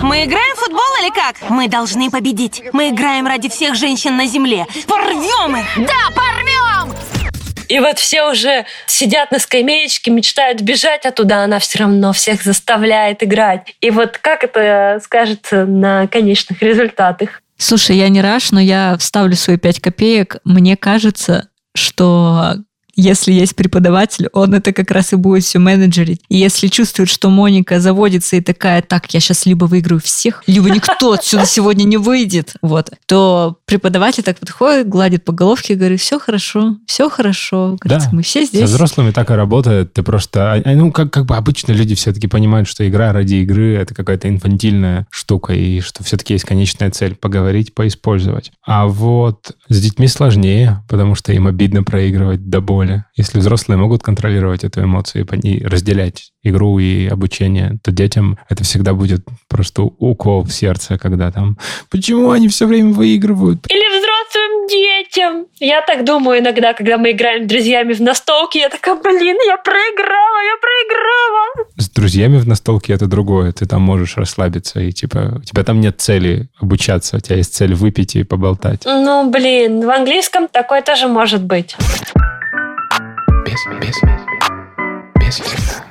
Мы 0.01 0.25
играем 0.25 0.57
в 0.57 0.61
футбол 0.61 0.81
или 1.03 1.11
как? 1.11 1.51
Мы 1.51 1.67
должны 1.67 2.09
победить. 2.09 2.63
Мы 2.73 2.91
играем 2.91 3.27
ради 3.27 3.49
всех 3.49 3.75
женщин 3.75 4.17
на 4.17 4.27
земле. 4.27 4.65
Порвем 4.87 5.57
их! 5.57 5.89
Да, 5.89 6.15
порвем! 6.15 6.95
И 7.71 7.79
вот 7.79 8.01
все 8.01 8.29
уже 8.29 8.67
сидят 8.87 9.31
на 9.31 9.39
скамеечке, 9.39 10.11
мечтают 10.11 10.61
бежать 10.61 11.07
оттуда, 11.07 11.45
она 11.45 11.61
все 11.61 11.79
равно 11.79 12.13
всех 12.13 12.43
заставляет 12.43 13.23
играть. 13.23 13.77
И 13.81 13.91
вот 13.91 14.19
как 14.19 14.43
это 14.43 15.01
скажется 15.05 15.67
на 15.67 16.09
конечных 16.09 16.61
результатах? 16.63 17.41
Слушай, 17.59 17.99
я 17.99 18.09
не 18.09 18.23
раш, 18.23 18.51
но 18.51 18.61
я 18.61 18.97
вставлю 18.99 19.37
свои 19.37 19.57
пять 19.57 19.79
копеек. 19.79 20.39
Мне 20.45 20.77
кажется, 20.77 21.49
что 21.77 22.57
если 23.01 23.33
есть 23.33 23.57
преподаватель, 23.57 24.29
он 24.33 24.55
это 24.55 24.73
как 24.73 24.91
раз 24.91 25.13
и 25.13 25.17
будет 25.17 25.45
все 25.45 25.59
менеджерить. 25.59 26.21
И 26.29 26.37
если 26.37 26.69
чувствует, 26.69 27.09
что 27.09 27.31
Моника 27.31 27.81
заводится 27.81 28.37
и 28.37 28.41
такая, 28.41 28.83
так, 28.83 29.13
я 29.13 29.21
сейчас 29.21 29.47
либо 29.47 29.65
выиграю 29.65 30.01
всех, 30.01 30.43
либо 30.47 30.71
никто 30.71 31.13
отсюда 31.13 31.47
сегодня 31.47 31.85
не 31.85 31.97
выйдет, 31.97 32.55
вот, 32.63 32.91
то 33.07 33.59
преподаватель 33.65 34.23
так 34.23 34.39
подходит, 34.39 34.89
гладит 34.89 35.25
по 35.25 35.33
головке 35.33 35.75
и 35.75 35.77
говорит, 35.77 36.01
все 36.01 36.19
хорошо, 36.19 36.77
все 36.87 37.09
хорошо. 37.09 37.77
Говорит, 37.81 38.05
да, 38.05 38.09
мы 38.13 38.23
все 38.23 38.45
здесь. 38.45 38.61
Со 38.61 38.67
взрослыми 38.67 39.11
так 39.11 39.31
и 39.31 39.35
работает. 39.35 39.93
Ты 39.93 40.03
просто... 40.03 40.55
А, 40.55 40.63
а, 40.65 40.75
ну, 40.75 40.93
как, 40.93 41.13
как 41.13 41.27
бы 41.27 41.37
обычно 41.37 41.73
люди 41.73 41.95
все-таки 41.95 42.27
понимают, 42.27 42.69
что 42.69 42.87
игра 42.89 43.13
ради 43.13 43.37
игры— 43.37 43.75
это 43.77 43.95
какая-то 43.95 44.29
инфантильная 44.29 45.07
штука, 45.11 45.53
и 45.53 45.81
что 45.81 46.05
все-таки 46.05 46.35
есть 46.35 46.45
конечная 46.45 46.91
цель— 46.91 47.15
поговорить, 47.21 47.75
поиспользовать. 47.75 48.53
А 48.67 48.87
вот 48.87 49.53
с 49.69 49.81
детьми 49.81 50.07
сложнее, 50.07 50.83
потому 50.89 51.15
что 51.15 51.33
им 51.33 51.47
обидно 51.47 51.83
проигрывать 51.83 52.49
до 52.49 52.61
боли 52.61 52.90
роли. 52.91 53.05
Если 53.17 53.39
взрослые 53.39 53.79
могут 53.79 54.03
контролировать 54.03 54.65
эту 54.65 54.83
эмоцию 54.83 55.27
и 55.43 55.65
разделять 55.65 56.33
игру 56.43 56.79
и 56.79 57.07
обучение, 57.07 57.79
то 57.83 57.91
детям 57.91 58.39
это 58.49 58.65
всегда 58.65 58.95
будет 58.95 59.25
просто 59.49 59.83
укол 59.83 60.43
в 60.43 60.53
сердце, 60.53 60.99
когда 60.99 61.31
там 61.31 61.59
«Почему 61.91 62.31
они 62.31 62.49
все 62.49 62.67
время 62.67 62.93
выигрывают?» 62.93 63.67
Или 63.69 63.99
взрослым 63.99 64.69
детям. 64.69 65.47
Я 65.59 65.83
так 65.83 66.05
думаю 66.05 66.41
иногда, 66.41 66.73
когда 66.73 66.97
мы 66.97 67.11
играем 67.11 67.45
с 67.45 67.49
друзьями 67.49 67.93
в 67.93 68.01
настолки, 68.01 68.59
я 68.59 68.69
такая, 68.69 68.95
блин, 68.95 69.37
я 69.47 69.57
проиграла, 69.59 70.43
я 70.45 70.57
проиграла. 70.61 71.67
С 71.77 71.91
друзьями 71.91 72.39
в 72.39 72.47
настолке 72.47 72.93
это 72.93 73.07
другое. 73.07 73.53
Ты 73.53 73.67
там 73.67 73.83
можешь 73.83 74.17
расслабиться, 74.17 74.81
и 74.81 74.93
типа 74.93 75.35
у 75.37 75.43
тебя 75.43 75.65
там 75.65 75.81
нет 75.81 76.01
цели 76.01 76.49
обучаться, 76.61 77.17
у 77.17 77.21
тебя 77.21 77.37
есть 77.37 77.55
цель 77.55 77.75
выпить 77.75 78.17
и 78.17 78.25
поболтать. 78.25 78.83
Ну, 78.85 79.31
блин, 79.31 79.85
в 79.85 79.91
английском 79.91 80.49
такое 80.49 80.83
тоже 80.83 81.09
может 81.09 81.43
быть 81.43 81.77
без, 83.51 83.81
без, 83.81 83.97
без 85.19 85.83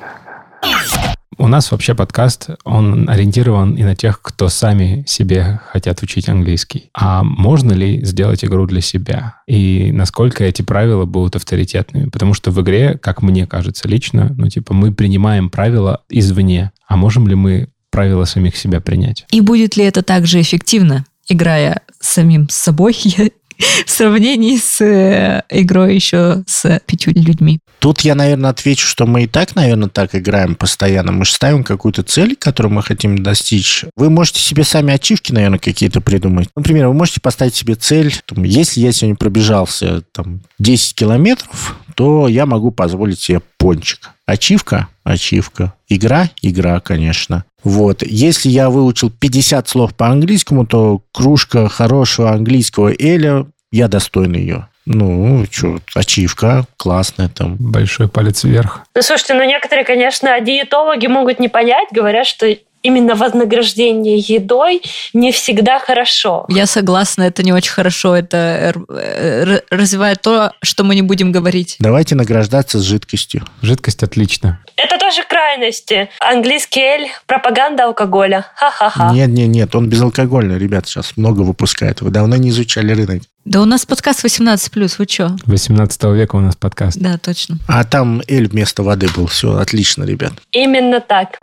У 1.37 1.47
нас 1.47 1.71
вообще 1.71 1.93
подкаст, 1.93 2.49
он 2.63 3.09
ориентирован 3.09 3.75
и 3.75 3.83
на 3.83 3.95
тех, 3.95 4.21
кто 4.21 4.49
сами 4.49 5.03
себе 5.07 5.59
хотят 5.67 6.01
учить 6.01 6.29
английский. 6.29 6.89
А 6.93 7.23
можно 7.23 7.73
ли 7.73 8.05
сделать 8.05 8.45
игру 8.45 8.65
для 8.65 8.81
себя? 8.81 9.41
И 9.47 9.91
насколько 9.91 10.43
эти 10.43 10.61
правила 10.61 11.05
будут 11.05 11.35
авторитетными? 11.35 12.09
Потому 12.09 12.33
что 12.33 12.51
в 12.51 12.61
игре, 12.61 12.97
как 12.97 13.21
мне 13.21 13.45
кажется 13.45 13.87
лично, 13.87 14.33
ну 14.37 14.47
типа 14.47 14.73
мы 14.73 14.93
принимаем 14.93 15.49
правила 15.49 16.01
извне. 16.09 16.71
А 16.87 16.95
можем 16.95 17.27
ли 17.27 17.35
мы 17.35 17.67
правила 17.89 18.25
самих 18.25 18.55
себя 18.55 18.79
принять? 18.79 19.25
И 19.31 19.41
будет 19.41 19.75
ли 19.75 19.83
это 19.83 20.01
также 20.01 20.39
эффективно? 20.39 21.05
играя 21.29 21.81
самим 21.99 22.49
собой, 22.49 22.95
в 23.85 23.89
сравнении 23.89 24.57
с 24.57 24.81
э, 24.81 25.43
игрой 25.49 25.95
еще 25.95 26.43
с 26.47 26.79
пятью 26.85 27.13
людьми. 27.13 27.59
Тут 27.79 28.01
я, 28.01 28.15
наверное, 28.15 28.49
отвечу, 28.49 28.87
что 28.87 29.05
мы 29.05 29.23
и 29.23 29.27
так, 29.27 29.55
наверное, 29.55 29.89
так 29.89 30.15
играем 30.15 30.55
постоянно. 30.55 31.11
Мы 31.11 31.25
же 31.25 31.33
ставим 31.33 31.63
какую-то 31.63 32.03
цель, 32.03 32.35
которую 32.35 32.73
мы 32.73 32.83
хотим 32.83 33.17
достичь. 33.21 33.85
Вы 33.95 34.09
можете 34.09 34.39
себе 34.39 34.63
сами 34.63 34.93
ачивки, 34.93 35.31
наверное, 35.31 35.59
какие-то 35.59 36.01
придумать. 36.01 36.49
Например, 36.55 36.87
вы 36.87 36.93
можете 36.93 37.21
поставить 37.21 37.55
себе 37.55 37.75
цель, 37.75 38.13
там, 38.25 38.43
если 38.43 38.81
я 38.81 38.91
сегодня 38.91 39.15
пробежался 39.15 40.01
там, 40.11 40.41
10 40.59 40.95
километров, 40.95 41.75
то 41.95 42.27
я 42.27 42.45
могу 42.45 42.71
позволить 42.71 43.19
себе 43.19 43.41
пончик. 43.57 44.11
Ачивка? 44.25 44.87
Ачивка. 45.09 45.73
Игра? 45.87 46.29
Игра, 46.43 46.79
конечно. 46.79 47.43
Вот. 47.63 48.03
Если 48.03 48.49
я 48.49 48.69
выучил 48.69 49.09
50 49.09 49.67
слов 49.67 49.95
по 49.95 50.07
английскому, 50.07 50.67
то 50.67 51.01
кружка 51.11 51.67
хорошего 51.67 52.29
английского 52.29 52.93
Эля, 52.93 53.47
я 53.71 53.87
достоин 53.87 54.35
ее. 54.35 54.67
Ну, 54.85 55.45
что, 55.49 55.79
ачивка 55.95 56.65
классная 56.77 57.27
там. 57.27 57.55
Большой 57.59 58.07
палец 58.07 58.43
вверх. 58.43 58.81
Ну, 58.95 59.01
слушайте, 59.01 59.33
ну 59.33 59.43
некоторые, 59.43 59.83
конечно, 59.83 60.39
диетологи 60.41 61.07
могут 61.07 61.39
не 61.39 61.47
понять, 61.47 61.89
говорят, 61.91 62.27
что 62.27 62.55
именно 62.81 63.15
вознаграждение 63.15 64.17
едой 64.17 64.81
не 65.13 65.31
всегда 65.31 65.79
хорошо. 65.79 66.45
Я 66.49 66.65
согласна, 66.65 67.23
это 67.23 67.43
не 67.43 67.53
очень 67.53 67.71
хорошо. 67.71 68.15
Это 68.15 68.73
э, 68.89 69.59
развивает 69.69 70.21
то, 70.21 70.53
что 70.61 70.83
мы 70.83 70.95
не 70.95 71.01
будем 71.01 71.31
говорить. 71.31 71.75
Давайте 71.79 72.15
награждаться 72.15 72.79
с 72.79 72.83
жидкостью. 72.83 73.43
Жидкость 73.61 74.03
отлично. 74.03 74.59
Это 74.75 74.97
тоже 74.97 75.23
крайности. 75.27 76.09
Английский 76.19 76.81
эль, 76.81 77.07
пропаганда 77.25 77.85
алкоголя. 77.85 78.45
Ха-ха-ха. 78.55 79.11
Нет, 79.13 79.29
нет, 79.29 79.47
нет, 79.49 79.75
он 79.75 79.89
безалкогольный, 79.89 80.57
ребят, 80.57 80.87
сейчас 80.87 81.17
много 81.17 81.41
выпускает. 81.41 82.01
Вы 82.01 82.11
давно 82.11 82.35
не 82.37 82.49
изучали 82.49 82.93
рынок. 82.93 83.23
Да 83.45 83.61
у 83.61 83.65
нас 83.65 83.85
подкаст 83.85 84.23
18+, 84.23 84.95
вы 84.97 85.05
что? 85.09 85.35
18 85.45 86.03
века 86.05 86.35
у 86.35 86.39
нас 86.39 86.55
подкаст. 86.55 86.99
Да, 86.99 87.17
точно. 87.17 87.57
А 87.67 87.83
там 87.83 88.21
эль 88.27 88.47
вместо 88.47 88.83
воды 88.83 89.07
был. 89.15 89.27
Все, 89.27 89.55
отлично, 89.57 90.03
ребят. 90.03 90.33
Именно 90.51 90.99
так. 90.99 91.39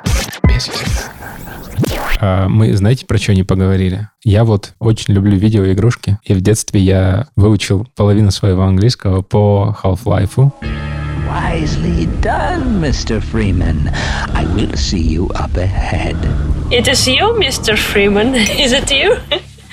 А, 2.21 2.49
мы, 2.49 2.75
знаете, 2.77 3.07
про 3.07 3.19
что 3.19 3.35
не 3.35 3.43
поговорили? 3.43 4.09
Я 4.23 4.45
вот 4.45 4.75
очень 4.79 5.15
люблю 5.15 5.37
видеоигрушки, 5.37 6.19
и 6.23 6.35
в 6.35 6.41
детстве 6.41 6.81
я 6.81 7.29
выучил 7.35 7.87
половину 7.97 8.31
своего 8.31 8.63
английского 8.65 9.23
по 9.23 9.77
Half-Life. 9.83 10.53
Wisely 11.29 12.07
done, 12.23 12.81
Mr. 12.81 13.21
Freeman. 13.21 13.93
I 14.33 14.45
will 14.55 14.75
see 14.77 15.01
you 15.03 15.29
up 15.35 15.57
ahead. 15.57 16.17
It 16.71 16.89
is 16.89 17.07
you, 17.09 17.35
Mr. 17.39 17.77
Freeman. 17.77 18.35
Is 18.59 18.73
it 18.73 18.91
you? 18.91 19.17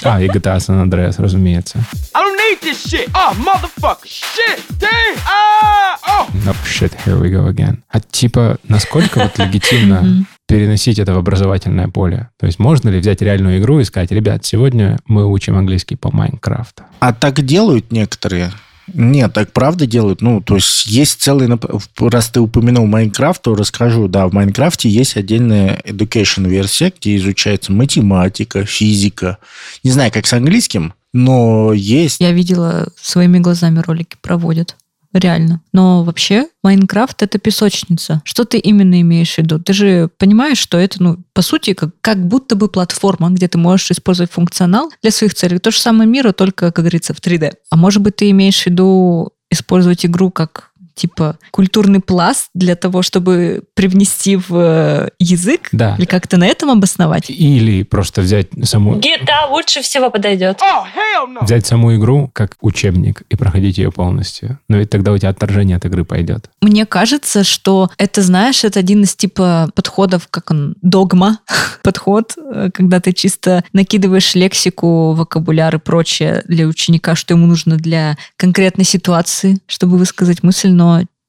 А, 0.04 0.22
и 0.22 0.28
GTA 0.28 0.58
San 0.58 0.84
Andreas, 0.84 1.16
разумеется. 1.22 1.80
I 2.14 2.22
don't 2.22 2.38
need 2.38 2.62
this 2.62 2.86
shit. 2.86 3.10
Oh, 3.14 3.34
motherfucker. 3.36 4.06
Shit. 4.06 4.62
Damn. 4.80 5.18
Ah. 5.26 5.97
Oh. 6.08 6.28
Oh, 6.47 6.56
shit, 6.66 6.93
here 7.06 7.20
we 7.20 7.30
go 7.30 7.47
again. 7.47 7.84
А 7.89 7.99
типа, 7.99 8.58
насколько 8.68 9.20
вот 9.20 9.38
легитимно 9.38 10.26
переносить 10.47 10.99
это 10.99 11.14
в 11.14 11.18
образовательное 11.18 11.88
поле? 11.88 12.30
То 12.39 12.45
есть 12.45 12.60
можно 12.60 12.89
ли 12.89 12.99
взять 12.99 13.22
реальную 13.22 13.60
игру 13.60 13.80
и 13.80 13.84
сказать, 13.86 14.12
ребят, 14.12 14.45
сегодня 14.45 14.97
мы 15.08 15.26
учим 15.26 15.58
английский 15.58 15.95
по 15.95 16.12
Майнкрафту? 16.16 16.84
А 16.99 17.14
так 17.14 17.41
делают 17.43 17.91
некоторые. 17.91 18.51
Нет, 18.88 19.34
так 19.34 19.53
правда 19.53 19.86
делают. 19.86 20.21
Ну, 20.21 20.41
то 20.41 20.55
есть 20.55 20.86
есть 20.86 21.21
целый... 21.21 21.49
Раз 21.97 22.29
ты 22.29 22.39
упомянул 22.39 22.86
Майнкрафт, 22.86 23.41
то 23.41 23.55
расскажу. 23.55 24.07
Да, 24.07 24.27
в 24.27 24.34
Майнкрафте 24.34 24.89
есть 24.89 25.15
отдельная 25.15 25.81
education 25.86 26.47
версия, 26.47 26.91
где 26.97 27.15
изучается 27.15 27.71
математика, 27.71 28.65
физика. 28.65 29.38
Не 29.84 29.91
знаю, 29.91 30.11
как 30.11 30.27
с 30.27 30.34
английским, 30.34 30.93
но 31.13 31.73
есть. 31.73 32.19
Я 32.19 32.31
видела 32.31 32.88
своими 33.01 33.39
глазами 33.39 33.79
ролики 33.79 34.17
проводят 34.21 34.75
реально. 35.14 35.61
Но 35.72 36.03
вообще 36.03 36.47
Майнкрафт 36.64 37.22
это 37.24 37.38
песочница. 37.39 38.22
Что 38.26 38.45
ты 38.45 38.57
именно 38.57 38.99
имеешь 39.01 39.36
в 39.36 39.38
виду? 39.38 39.59
Ты 39.59 39.74
же 39.74 40.09
понимаешь, 40.18 40.57
что 40.57 40.78
это, 40.78 41.01
ну, 41.01 41.18
по 41.34 41.41
сути, 41.41 41.74
как, 41.74 41.91
как 42.01 42.26
будто 42.28 42.55
бы 42.55 42.68
платформа, 42.68 43.30
где 43.30 43.47
ты 43.47 43.57
можешь 43.57 43.91
использовать 43.91 44.32
функционал 44.32 44.91
для 45.01 45.11
своих 45.11 45.34
целей. 45.34 45.59
То 45.59 45.72
же 45.72 45.80
самое 45.80 46.09
мира, 46.09 46.32
только, 46.32 46.72
как 46.72 46.84
говорится, 46.84 47.14
в 47.14 47.18
3D. 47.18 47.53
А 47.70 47.76
может 47.76 48.01
быть, 48.01 48.16
ты 48.18 48.30
имеешь 48.30 48.61
в 48.61 48.66
виду 48.66 49.32
использовать 49.49 50.05
игру 50.05 50.32
как 50.32 50.72
типа 50.93 51.37
культурный 51.51 51.99
пласт 51.99 52.49
для 52.53 52.75
того, 52.75 53.01
чтобы 53.01 53.63
привнести 53.73 54.35
в 54.35 54.47
э, 54.51 55.09
язык? 55.19 55.69
Да. 55.71 55.95
Или 55.97 56.05
как-то 56.05 56.37
на 56.37 56.47
этом 56.47 56.69
обосновать? 56.69 57.29
Или 57.29 57.83
просто 57.83 58.21
взять 58.21 58.47
саму... 58.63 58.95
GTA 58.95 59.49
лучше 59.49 59.81
всего 59.81 60.09
подойдет. 60.09 60.59
Oh, 60.61 60.85
no. 61.27 61.43
Взять 61.43 61.65
саму 61.65 61.95
игру 61.95 62.29
как 62.33 62.55
учебник 62.61 63.23
и 63.29 63.35
проходить 63.35 63.77
ее 63.77 63.91
полностью. 63.91 64.59
Но 64.69 64.77
ведь 64.77 64.89
тогда 64.89 65.11
у 65.11 65.17
тебя 65.17 65.29
отторжение 65.29 65.77
от 65.77 65.85
игры 65.85 66.05
пойдет. 66.05 66.49
Мне 66.61 66.85
кажется, 66.85 67.43
что 67.43 67.89
это, 67.97 68.21
знаешь, 68.21 68.63
это 68.63 68.79
один 68.79 69.03
из 69.03 69.15
типа 69.15 69.69
подходов, 69.75 70.27
как 70.29 70.51
он, 70.51 70.75
догма 70.81 71.39
подход, 71.83 72.33
э, 72.37 72.69
когда 72.73 72.99
ты 72.99 73.13
чисто 73.13 73.63
накидываешь 73.73 74.35
лексику, 74.35 75.13
вокабуляр 75.13 75.75
и 75.75 75.79
прочее 75.79 76.43
для 76.47 76.65
ученика, 76.65 77.15
что 77.15 77.33
ему 77.33 77.47
нужно 77.47 77.77
для 77.77 78.17
конкретной 78.37 78.85
ситуации, 78.85 79.57
чтобы 79.67 79.97
высказать 79.97 80.43
мысль, 80.43 80.69
но 80.69 80.82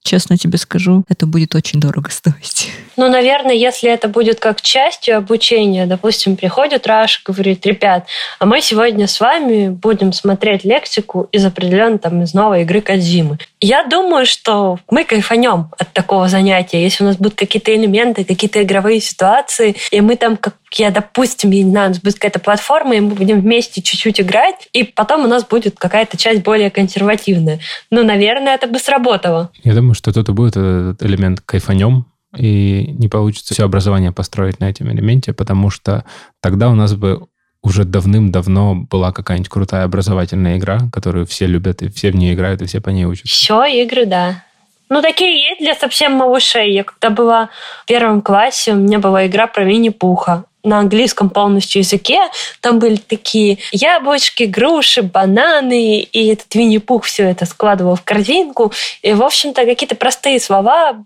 честно 0.04 0.36
тебе 0.36 0.58
скажу, 0.58 1.04
это 1.08 1.26
будет 1.26 1.54
очень 1.54 1.80
дорого 1.80 2.10
стоить. 2.10 2.70
Ну, 2.96 3.08
наверное, 3.08 3.56
если 3.56 3.90
это 3.90 4.06
будет 4.06 4.38
как 4.38 4.62
частью 4.62 5.16
обучения, 5.16 5.86
допустим, 5.86 6.36
приходит 6.36 6.86
Раш, 6.86 7.24
говорит, 7.24 7.66
ребят, 7.66 8.06
а 8.38 8.46
мы 8.46 8.60
сегодня 8.60 9.08
с 9.08 9.18
вами 9.18 9.68
будем 9.68 10.12
смотреть 10.12 10.62
лексику 10.62 11.26
из 11.32 11.44
определенной 11.44 11.98
там 11.98 12.22
из 12.22 12.34
новой 12.34 12.62
игры 12.62 12.80
Кадзимы. 12.80 13.38
Я 13.60 13.82
думаю, 13.82 14.26
что 14.26 14.78
мы 14.88 15.02
кайфанем 15.04 15.72
от 15.76 15.92
такого 15.92 16.28
занятия, 16.28 16.84
если 16.84 17.02
у 17.02 17.08
нас 17.08 17.16
будут 17.16 17.34
какие-то 17.34 17.74
элементы, 17.74 18.24
какие-то 18.24 18.62
игровые 18.62 19.00
ситуации, 19.00 19.74
и 19.90 20.00
мы 20.00 20.14
там, 20.14 20.36
как 20.36 20.54
я, 20.78 20.90
допустим, 20.90 21.50
я 21.50 21.62
не 21.62 21.70
знаю, 21.70 21.86
у 21.86 21.88
нас 21.90 22.00
будет 22.00 22.14
какая-то 22.14 22.38
платформа, 22.38 22.94
и 22.94 23.00
мы 23.00 23.14
будем 23.14 23.40
вместе 23.40 23.82
чуть-чуть 23.82 24.20
играть, 24.20 24.68
и 24.72 24.84
потом 24.84 25.24
у 25.24 25.28
нас 25.28 25.44
будет 25.44 25.78
какая-то 25.78 26.16
часть 26.16 26.42
более 26.42 26.70
консервативная. 26.70 27.60
Ну, 27.90 28.04
наверное, 28.04 28.54
это 28.54 28.66
бы 28.66 28.78
сработало. 28.78 29.50
Я 29.62 29.74
думаю, 29.74 29.94
что 29.94 30.12
тут 30.12 30.28
и 30.28 30.32
будет 30.32 30.56
этот 30.56 31.02
элемент 31.02 31.40
кайфанем, 31.40 32.06
и 32.36 32.94
не 32.98 33.08
получится 33.08 33.54
все 33.54 33.64
образование 33.64 34.12
построить 34.12 34.60
на 34.60 34.68
этом 34.68 34.90
элементе, 34.90 35.32
потому 35.32 35.70
что 35.70 36.04
тогда 36.40 36.68
у 36.68 36.74
нас 36.74 36.94
бы 36.94 37.26
уже 37.62 37.84
давным-давно 37.84 38.74
была 38.74 39.12
какая-нибудь 39.12 39.48
крутая 39.48 39.84
образовательная 39.84 40.58
игра, 40.58 40.80
которую 40.92 41.26
все 41.26 41.46
любят, 41.46 41.82
и 41.82 41.88
все 41.88 42.10
в 42.10 42.16
ней 42.16 42.34
играют, 42.34 42.60
и 42.60 42.66
все 42.66 42.80
по 42.80 42.90
ней 42.90 43.06
учатся. 43.06 43.32
Все, 43.32 43.64
игры, 43.64 44.04
да. 44.04 44.44
Ну, 44.90 45.00
такие 45.00 45.48
есть 45.48 45.60
для 45.60 45.74
совсем 45.74 46.12
малышей. 46.12 46.74
Я 46.74 46.84
когда 46.84 47.08
была 47.08 47.48
в 47.82 47.86
первом 47.86 48.20
классе, 48.20 48.72
у 48.72 48.76
меня 48.76 48.98
была 48.98 49.26
игра 49.26 49.46
про 49.46 49.64
Винни-Пуха 49.64 50.44
на 50.64 50.80
английском 50.80 51.30
полностью 51.30 51.82
языке. 51.82 52.18
Там 52.60 52.78
были 52.78 52.96
такие 52.96 53.58
яблочки, 53.70 54.44
груши, 54.44 55.02
бананы, 55.02 56.00
и 56.00 56.28
этот 56.28 56.52
Винни-Пух 56.54 57.04
все 57.04 57.24
это 57.24 57.46
складывал 57.46 57.96
в 57.96 58.02
корзинку. 58.02 58.72
И, 59.02 59.12
в 59.12 59.22
общем-то, 59.22 59.64
какие-то 59.64 59.94
простые 59.94 60.40
слова 60.40 61.04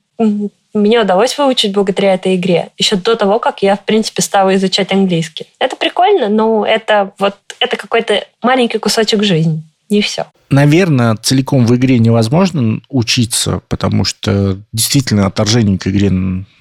мне 0.74 1.00
удалось 1.00 1.36
выучить 1.36 1.72
благодаря 1.72 2.14
этой 2.14 2.36
игре. 2.36 2.70
Еще 2.78 2.96
до 2.96 3.16
того, 3.16 3.38
как 3.38 3.62
я, 3.62 3.76
в 3.76 3.84
принципе, 3.84 4.22
стала 4.22 4.54
изучать 4.54 4.92
английский. 4.92 5.46
Это 5.58 5.76
прикольно, 5.76 6.28
но 6.28 6.64
это 6.64 7.12
вот 7.18 7.36
это 7.60 7.76
какой-то 7.76 8.24
маленький 8.42 8.78
кусочек 8.78 9.22
жизни. 9.22 9.62
Не 9.90 10.02
все. 10.02 10.26
Наверное, 10.50 11.16
целиком 11.16 11.66
в 11.66 11.76
игре 11.76 11.98
невозможно 11.98 12.80
учиться, 12.88 13.60
потому 13.68 14.04
что 14.04 14.58
действительно 14.72 15.26
отторжение 15.26 15.78
к 15.78 15.86
игре 15.86 16.10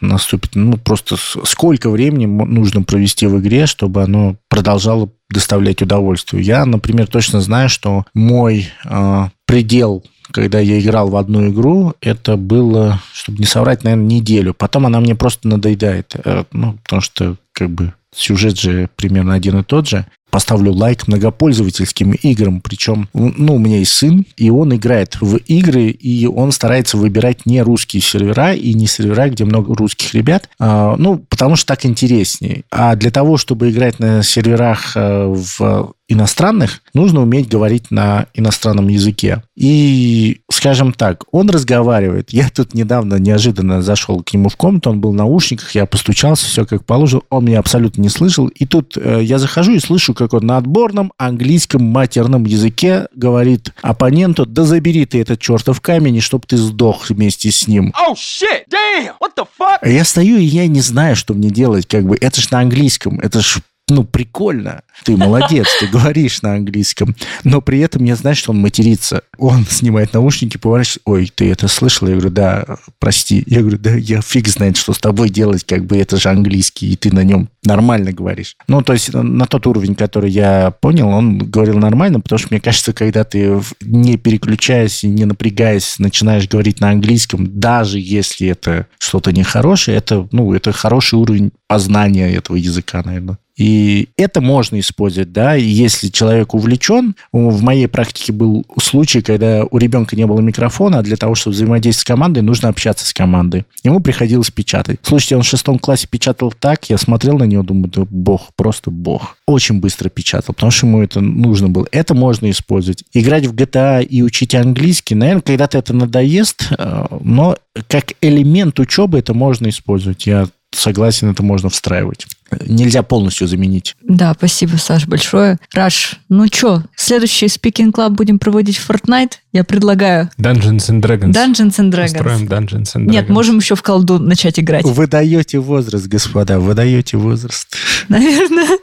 наступит. 0.01 0.55
Ну, 0.55 0.77
просто 0.77 1.15
сколько 1.45 1.89
времени 1.89 2.25
нужно 2.25 2.83
провести 2.83 3.27
в 3.27 3.39
игре, 3.39 3.65
чтобы 3.65 4.03
оно 4.03 4.35
продолжало 4.49 5.09
доставлять 5.29 5.81
удовольствие. 5.81 6.43
Я, 6.43 6.65
например, 6.65 7.07
точно 7.07 7.41
знаю, 7.41 7.69
что 7.69 8.05
мой 8.13 8.69
э, 8.85 9.29
предел 9.45 10.03
когда 10.31 10.59
я 10.59 10.79
играл 10.79 11.09
в 11.09 11.15
одну 11.15 11.49
игру, 11.49 11.93
это 12.01 12.35
было, 12.35 13.01
чтобы 13.13 13.39
не 13.39 13.45
соврать, 13.45 13.83
наверное, 13.83 14.05
неделю. 14.05 14.53
Потом 14.53 14.85
она 14.85 14.99
мне 14.99 15.15
просто 15.15 15.47
надоедает. 15.47 16.15
Э, 16.23 16.43
ну, 16.51 16.77
потому 16.83 17.01
что, 17.01 17.37
как 17.53 17.69
бы, 17.69 17.93
сюжет 18.13 18.59
же 18.59 18.89
примерно 18.95 19.33
один 19.35 19.59
и 19.59 19.63
тот 19.63 19.87
же 19.87 20.05
поставлю 20.29 20.73
лайк 20.73 21.07
многопользовательским 21.07 22.11
играм. 22.11 22.61
Причем, 22.61 23.09
ну, 23.13 23.55
у 23.55 23.59
меня 23.59 23.79
есть 23.79 23.93
сын, 23.93 24.25
и 24.35 24.49
он 24.49 24.75
играет 24.75 25.19
в 25.21 25.37
игры, 25.37 25.87
и 25.89 26.27
он 26.27 26.51
старается 26.51 26.97
выбирать 26.97 27.45
не 27.45 27.61
русские 27.61 28.01
сервера 28.01 28.53
и 28.53 28.73
не 28.73 28.87
сервера, 28.87 29.29
где 29.29 29.45
много 29.45 29.73
русских 29.75 30.13
ребят, 30.13 30.49
а, 30.59 30.95
ну, 30.97 31.17
потому 31.29 31.55
что 31.55 31.67
так 31.67 31.85
интереснее. 31.85 32.63
А 32.71 32.95
для 32.95 33.11
того, 33.11 33.37
чтобы 33.37 33.69
играть 33.69 33.99
на 33.99 34.23
серверах 34.23 34.93
а, 34.95 35.27
в 35.27 35.93
иностранных, 36.07 36.81
нужно 36.93 37.21
уметь 37.21 37.49
говорить 37.49 37.91
на 37.91 38.27
иностранном 38.33 38.87
языке. 38.87 39.43
И, 39.55 40.41
скажем 40.51 40.93
так, 40.93 41.23
он 41.31 41.49
разговаривает. 41.49 42.31
Я 42.31 42.49
тут 42.49 42.73
недавно 42.73 43.15
неожиданно 43.15 43.81
зашел 43.81 44.23
к 44.23 44.33
нему 44.33 44.49
в 44.49 44.55
комнату, 44.55 44.89
он 44.89 45.01
был 45.01 45.11
в 45.11 45.15
наушниках, 45.15 45.71
я 45.75 45.85
постучался, 45.85 46.45
все 46.45 46.65
как 46.65 46.85
положено, 46.85 47.21
он 47.29 47.45
меня 47.45 47.59
абсолютно 47.59 48.01
не 48.01 48.09
слышал. 48.09 48.47
И 48.47 48.65
тут 48.65 48.97
э, 48.97 49.21
я 49.23 49.39
захожу 49.39 49.73
и 49.73 49.79
слышу, 49.79 50.13
как 50.13 50.33
он 50.33 50.45
на 50.45 50.57
отборном 50.57 51.11
английском 51.17 51.83
матерном 51.83 52.45
языке 52.45 53.07
говорит 53.15 53.73
оппоненту, 53.81 54.45
да 54.45 54.63
забери 54.63 55.05
ты 55.05 55.21
этот 55.21 55.39
чертов 55.39 55.81
камень, 55.81 56.17
и 56.17 56.21
чтоб 56.21 56.45
ты 56.45 56.57
сдох 56.57 57.09
вместе 57.09 57.51
с 57.51 57.67
ним. 57.67 57.93
Oh, 57.97 58.13
shit. 58.13 58.65
Damn. 58.69 59.13
What 59.19 59.31
the 59.35 59.47
fuck? 59.59 59.87
Я 59.87 60.03
стою, 60.03 60.37
и 60.37 60.43
я 60.43 60.67
не 60.67 60.81
знаю, 60.81 61.15
что 61.15 61.33
мне 61.33 61.49
делать. 61.49 61.87
Как 61.87 62.05
бы, 62.05 62.17
это 62.19 62.41
ж 62.41 62.51
на 62.51 62.59
английском, 62.59 63.19
это 63.19 63.41
ж 63.41 63.59
ну, 63.89 64.03
прикольно. 64.03 64.81
Ты 65.05 65.15
молодец, 65.15 65.67
ты 65.79 65.87
говоришь 65.87 66.41
на 66.41 66.55
английском. 66.55 67.15
Но 67.45 67.61
при 67.61 67.79
этом 67.79 68.03
я 68.03 68.17
знаю, 68.17 68.35
что 68.35 68.51
он 68.51 68.59
матерится. 68.59 69.21
Он 69.37 69.65
снимает 69.65 70.13
наушники, 70.13 70.57
поворачивается. 70.57 70.99
Ой, 71.05 71.31
ты 71.33 71.49
это 71.49 71.69
слышал? 71.69 72.07
Я 72.07 72.15
говорю, 72.15 72.31
да, 72.31 72.65
прости. 72.99 73.43
Я 73.45 73.61
говорю, 73.61 73.77
да, 73.77 73.95
я 73.95 74.21
фиг 74.21 74.49
знает, 74.49 74.75
что 74.75 74.91
с 74.91 74.99
тобой 74.99 75.29
делать, 75.29 75.63
как 75.63 75.85
бы 75.85 75.97
это 75.97 76.17
же 76.17 76.29
английский, 76.29 76.91
и 76.91 76.95
ты 76.97 77.13
на 77.13 77.23
нем 77.23 77.49
нормально 77.63 78.11
говоришь. 78.11 78.57
Ну, 78.67 78.81
то 78.81 78.91
есть 78.91 79.13
на 79.13 79.45
тот 79.45 79.65
уровень, 79.67 79.95
который 79.95 80.31
я 80.31 80.71
понял, 80.71 81.07
он 81.07 81.37
говорил 81.37 81.77
нормально, 81.77 82.19
потому 82.19 82.39
что 82.39 82.49
мне 82.51 82.59
кажется, 82.59 82.91
когда 82.91 83.23
ты 83.23 83.61
не 83.81 84.17
переключаясь 84.17 85.05
и 85.05 85.07
не 85.07 85.23
напрягаясь, 85.23 85.97
начинаешь 85.97 86.49
говорить 86.49 86.81
на 86.81 86.89
английском, 86.89 87.59
даже 87.59 87.99
если 87.99 88.47
это 88.49 88.87
что-то 88.99 89.31
нехорошее, 89.31 89.97
это, 89.97 90.27
ну, 90.31 90.53
это 90.53 90.73
хороший 90.73 91.15
уровень 91.19 91.51
познания 91.67 92.33
этого 92.33 92.57
языка, 92.57 93.01
наверное. 93.05 93.37
И 93.57 94.09
это 94.17 94.39
можно 94.39 94.79
использовать, 94.79 95.33
да, 95.33 95.55
если 95.55 96.09
человек 96.09 96.53
увлечен, 96.53 97.15
в 97.31 97.63
моей 97.63 97.87
практике 97.87 98.31
был 98.31 98.65
случай, 98.79 99.21
когда 99.21 99.65
у 99.69 99.77
ребенка 99.79 100.15
не 100.15 100.25
было 100.25 100.39
микрофона, 100.41 100.99
а 100.99 101.01
для 101.01 101.17
того, 101.17 101.33
чтобы 101.33 101.55
взаимодействовать 101.55 102.01
с 102.01 102.07
командой, 102.07 102.41
нужно 102.41 102.69
общаться 102.69 103.05
с 103.05 103.13
командой. 103.13 103.65
Ему 103.83 103.99
приходилось 103.99 104.51
печатать. 104.51 104.99
Слушайте, 105.01 105.37
он 105.37 105.41
в 105.41 105.47
шестом 105.47 105.79
классе 105.79 106.07
печатал 106.09 106.53
так, 106.57 106.89
я 106.89 106.97
смотрел 106.97 107.37
на 107.39 107.45
него, 107.45 107.63
думаю, 107.63 107.89
да 107.89 108.05
бог, 108.07 108.49
просто 108.55 108.91
бог. 108.91 109.37
Очень 109.47 109.79
быстро 109.79 110.09
печатал, 110.09 110.53
потому 110.53 110.71
что 110.71 110.85
ему 110.85 111.01
это 111.01 111.19
нужно 111.19 111.67
было. 111.67 111.87
Это 111.91 112.13
можно 112.13 112.49
использовать. 112.51 113.03
Играть 113.13 113.47
в 113.47 113.55
GTA 113.55 114.03
и 114.03 114.21
учить 114.21 114.53
английский, 114.53 115.15
наверное, 115.15 115.41
когда-то 115.41 115.79
это 115.79 115.93
надоест, 115.93 116.69
э, 116.77 117.05
но 117.21 117.57
как 117.87 118.13
элемент 118.21 118.79
учебы 118.79 119.17
это 119.17 119.33
можно 119.33 119.69
использовать. 119.69 120.27
Я 120.27 120.47
согласен, 120.71 121.31
это 121.31 121.43
можно 121.43 121.69
встраивать. 121.69 122.27
Нельзя 122.65 123.03
полностью 123.03 123.47
заменить. 123.47 123.95
Да, 124.01 124.33
спасибо, 124.37 124.77
Саш, 124.77 125.07
большое. 125.07 125.57
Раш, 125.73 126.19
ну 126.29 126.47
что, 126.47 126.83
следующий 126.95 127.47
Speaking 127.47 127.91
Club 127.91 128.11
будем 128.11 128.39
проводить 128.39 128.77
в 128.77 128.89
Fortnite? 128.89 129.33
Я 129.51 129.63
предлагаю. 129.63 130.29
Dungeons 130.39 130.89
and 130.89 131.01
Dragons. 131.01 131.31
Dungeons 131.33 131.77
and 131.79 131.91
Dragons. 131.91 132.05
Устроим 132.05 132.47
Dungeons 132.47 132.95
and 132.95 133.05
Dragons. 133.05 133.11
Нет, 133.11 133.29
можем 133.29 133.57
еще 133.57 133.75
в 133.75 133.81
колду 133.81 134.19
начать 134.19 134.59
играть. 134.59 134.85
Вы 134.85 135.07
даете 135.07 135.59
возраст, 135.59 136.07
господа, 136.07 136.59
вы 136.59 136.73
даете 136.73 137.17
возраст. 137.17 137.75
Наверное. 138.07 138.77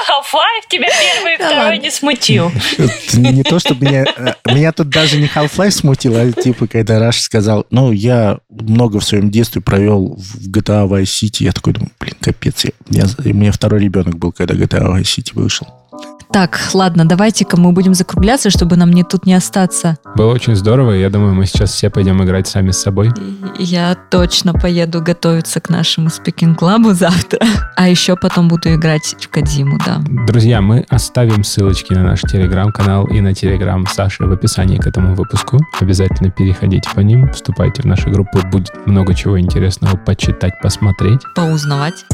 Half-Life 0.08 0.68
тебя 0.68 0.88
первый 0.88 1.34
и 1.34 1.36
второй 1.36 1.78
не 1.78 1.90
смутил. 1.90 2.50
Не 3.14 3.42
то, 3.42 3.58
чтобы 3.58 3.86
меня... 3.86 4.04
э, 4.04 4.34
Меня 4.52 4.72
тут 4.72 4.88
даже 4.88 5.18
не 5.18 5.26
Half-Life 5.26 5.70
смутил, 5.70 6.16
а 6.16 6.30
типа, 6.32 6.66
когда 6.66 6.98
Раш 6.98 7.20
сказал, 7.20 7.66
ну, 7.70 7.92
я 7.92 8.38
много 8.48 9.00
в 9.00 9.04
своем 9.04 9.30
детстве 9.30 9.60
провел 9.60 10.16
в 10.16 10.48
GTA 10.48 10.88
Vice 10.88 11.04
City, 11.04 11.44
я 11.44 11.52
такой 11.52 11.72
думаю, 11.74 11.90
блин, 12.00 12.14
капец, 12.20 12.64
я- 12.64 12.70
я- 12.90 13.06
у 13.24 13.34
меня 13.34 13.52
второй 13.52 13.80
ребенок 13.80 14.16
был, 14.18 14.32
когда 14.32 14.54
GTA 14.54 14.86
Vice 14.96 15.02
City 15.18 15.30
вышел. 15.34 15.66
Так, 16.32 16.60
ладно, 16.74 17.04
давайте-ка 17.04 17.58
мы 17.58 17.72
будем 17.72 17.92
закругляться, 17.92 18.50
чтобы 18.50 18.76
нам 18.76 18.92
не 18.92 19.02
тут 19.02 19.26
не 19.26 19.34
остаться. 19.34 19.98
Было 20.14 20.32
очень 20.32 20.54
здорово, 20.54 20.92
я 20.92 21.10
думаю, 21.10 21.34
мы 21.34 21.44
сейчас 21.44 21.72
все 21.72 21.90
пойдем 21.90 22.22
играть 22.22 22.46
сами 22.46 22.70
с 22.70 22.80
собой. 22.80 23.10
Я 23.58 23.96
точно 24.10 24.52
поеду 24.52 25.02
готовиться 25.02 25.60
к 25.60 25.68
нашему 25.68 26.08
Club 26.08 26.94
завтра. 26.94 27.40
А 27.76 27.88
еще 27.88 28.14
потом 28.14 28.46
буду 28.46 28.72
играть 28.74 29.16
в 29.20 29.28
Кадзиму, 29.28 29.78
да. 29.84 30.00
Друзья, 30.26 30.60
мы 30.60 30.86
оставим 30.88 31.42
ссылочки 31.42 31.94
на 31.94 32.04
наш 32.04 32.20
телеграм-канал 32.20 33.06
и 33.06 33.20
на 33.20 33.34
телеграм 33.34 33.84
Саши 33.86 34.24
в 34.24 34.30
описании 34.32 34.76
к 34.76 34.86
этому 34.86 35.16
выпуску. 35.16 35.58
Обязательно 35.80 36.30
переходите 36.30 36.88
по 36.94 37.00
ним, 37.00 37.32
вступайте 37.32 37.82
в 37.82 37.86
нашу 37.86 38.10
группу, 38.10 38.38
будет 38.52 38.70
много 38.86 39.14
чего 39.14 39.40
интересного 39.40 39.96
почитать, 39.96 40.60
посмотреть. 40.60 41.20
Поузнавать. 41.34 42.04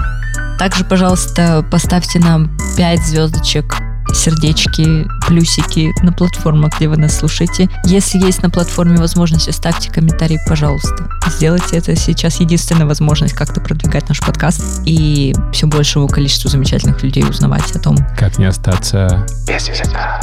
Также, 0.58 0.84
пожалуйста, 0.84 1.66
поставьте 1.70 2.18
нам 2.18 2.56
5 2.76 3.00
звездочек 3.00 3.76
сердечки, 4.16 5.06
плюсики 5.26 5.92
на 6.02 6.12
платформах, 6.12 6.76
где 6.76 6.88
вы 6.88 6.96
нас 6.96 7.18
слушаете. 7.18 7.68
Если 7.84 8.18
есть 8.18 8.42
на 8.42 8.50
платформе 8.50 8.96
возможность, 8.96 9.48
оставьте 9.48 9.90
комментарий, 9.90 10.38
пожалуйста. 10.48 11.08
Сделайте 11.28 11.76
это 11.76 11.94
сейчас 11.96 12.40
единственная 12.40 12.86
возможность 12.86 13.34
как-то 13.34 13.60
продвигать 13.60 14.08
наш 14.08 14.20
подкаст 14.20 14.82
и 14.84 15.34
все 15.52 15.66
большему 15.66 16.08
количеству 16.08 16.48
замечательных 16.48 17.02
людей 17.02 17.24
узнавать 17.24 17.70
о 17.74 17.78
том, 17.78 17.96
Как 18.18 18.38
не 18.38 18.46
остаться 18.46 19.26
без 19.46 19.68
языка. 19.68 20.20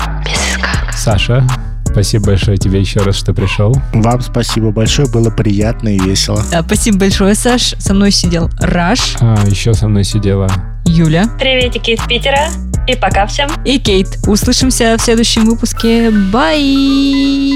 Саша, 0.91 1.45
спасибо 1.93 2.25
большое 2.27 2.57
тебе 2.57 2.79
еще 2.81 2.99
раз, 2.99 3.15
что 3.15 3.33
пришел. 3.33 3.73
Вам 3.93 4.19
спасибо 4.21 4.71
большое, 4.71 5.07
было 5.07 5.29
приятно 5.29 5.89
и 5.89 5.99
весело. 5.99 6.43
Да, 6.51 6.61
спасибо 6.63 6.97
большое, 6.99 7.35
Саш. 7.35 7.75
Со 7.79 7.93
мной 7.93 8.11
сидел 8.11 8.49
Раш, 8.59 9.15
А, 9.21 9.37
еще 9.47 9.73
со 9.73 9.87
мной 9.87 10.03
сидела 10.03 10.47
Юля 10.85 11.25
Приветики 11.39 11.91
из 11.91 12.01
Питера. 12.07 12.49
И 12.87 12.95
пока 12.97 13.25
всем. 13.27 13.49
и 13.63 13.79
Кейт. 13.79 14.07
Услышимся 14.27 14.95
в 14.97 15.01
следующем 15.01 15.45
выпуске. 15.45 16.09
Бай! 16.11 17.53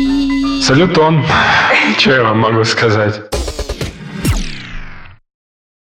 Салютон. 0.63 1.23
Что 1.97 2.11
я 2.13 2.23
вам 2.23 2.39
могу 2.39 2.63
сказать? 2.63 3.19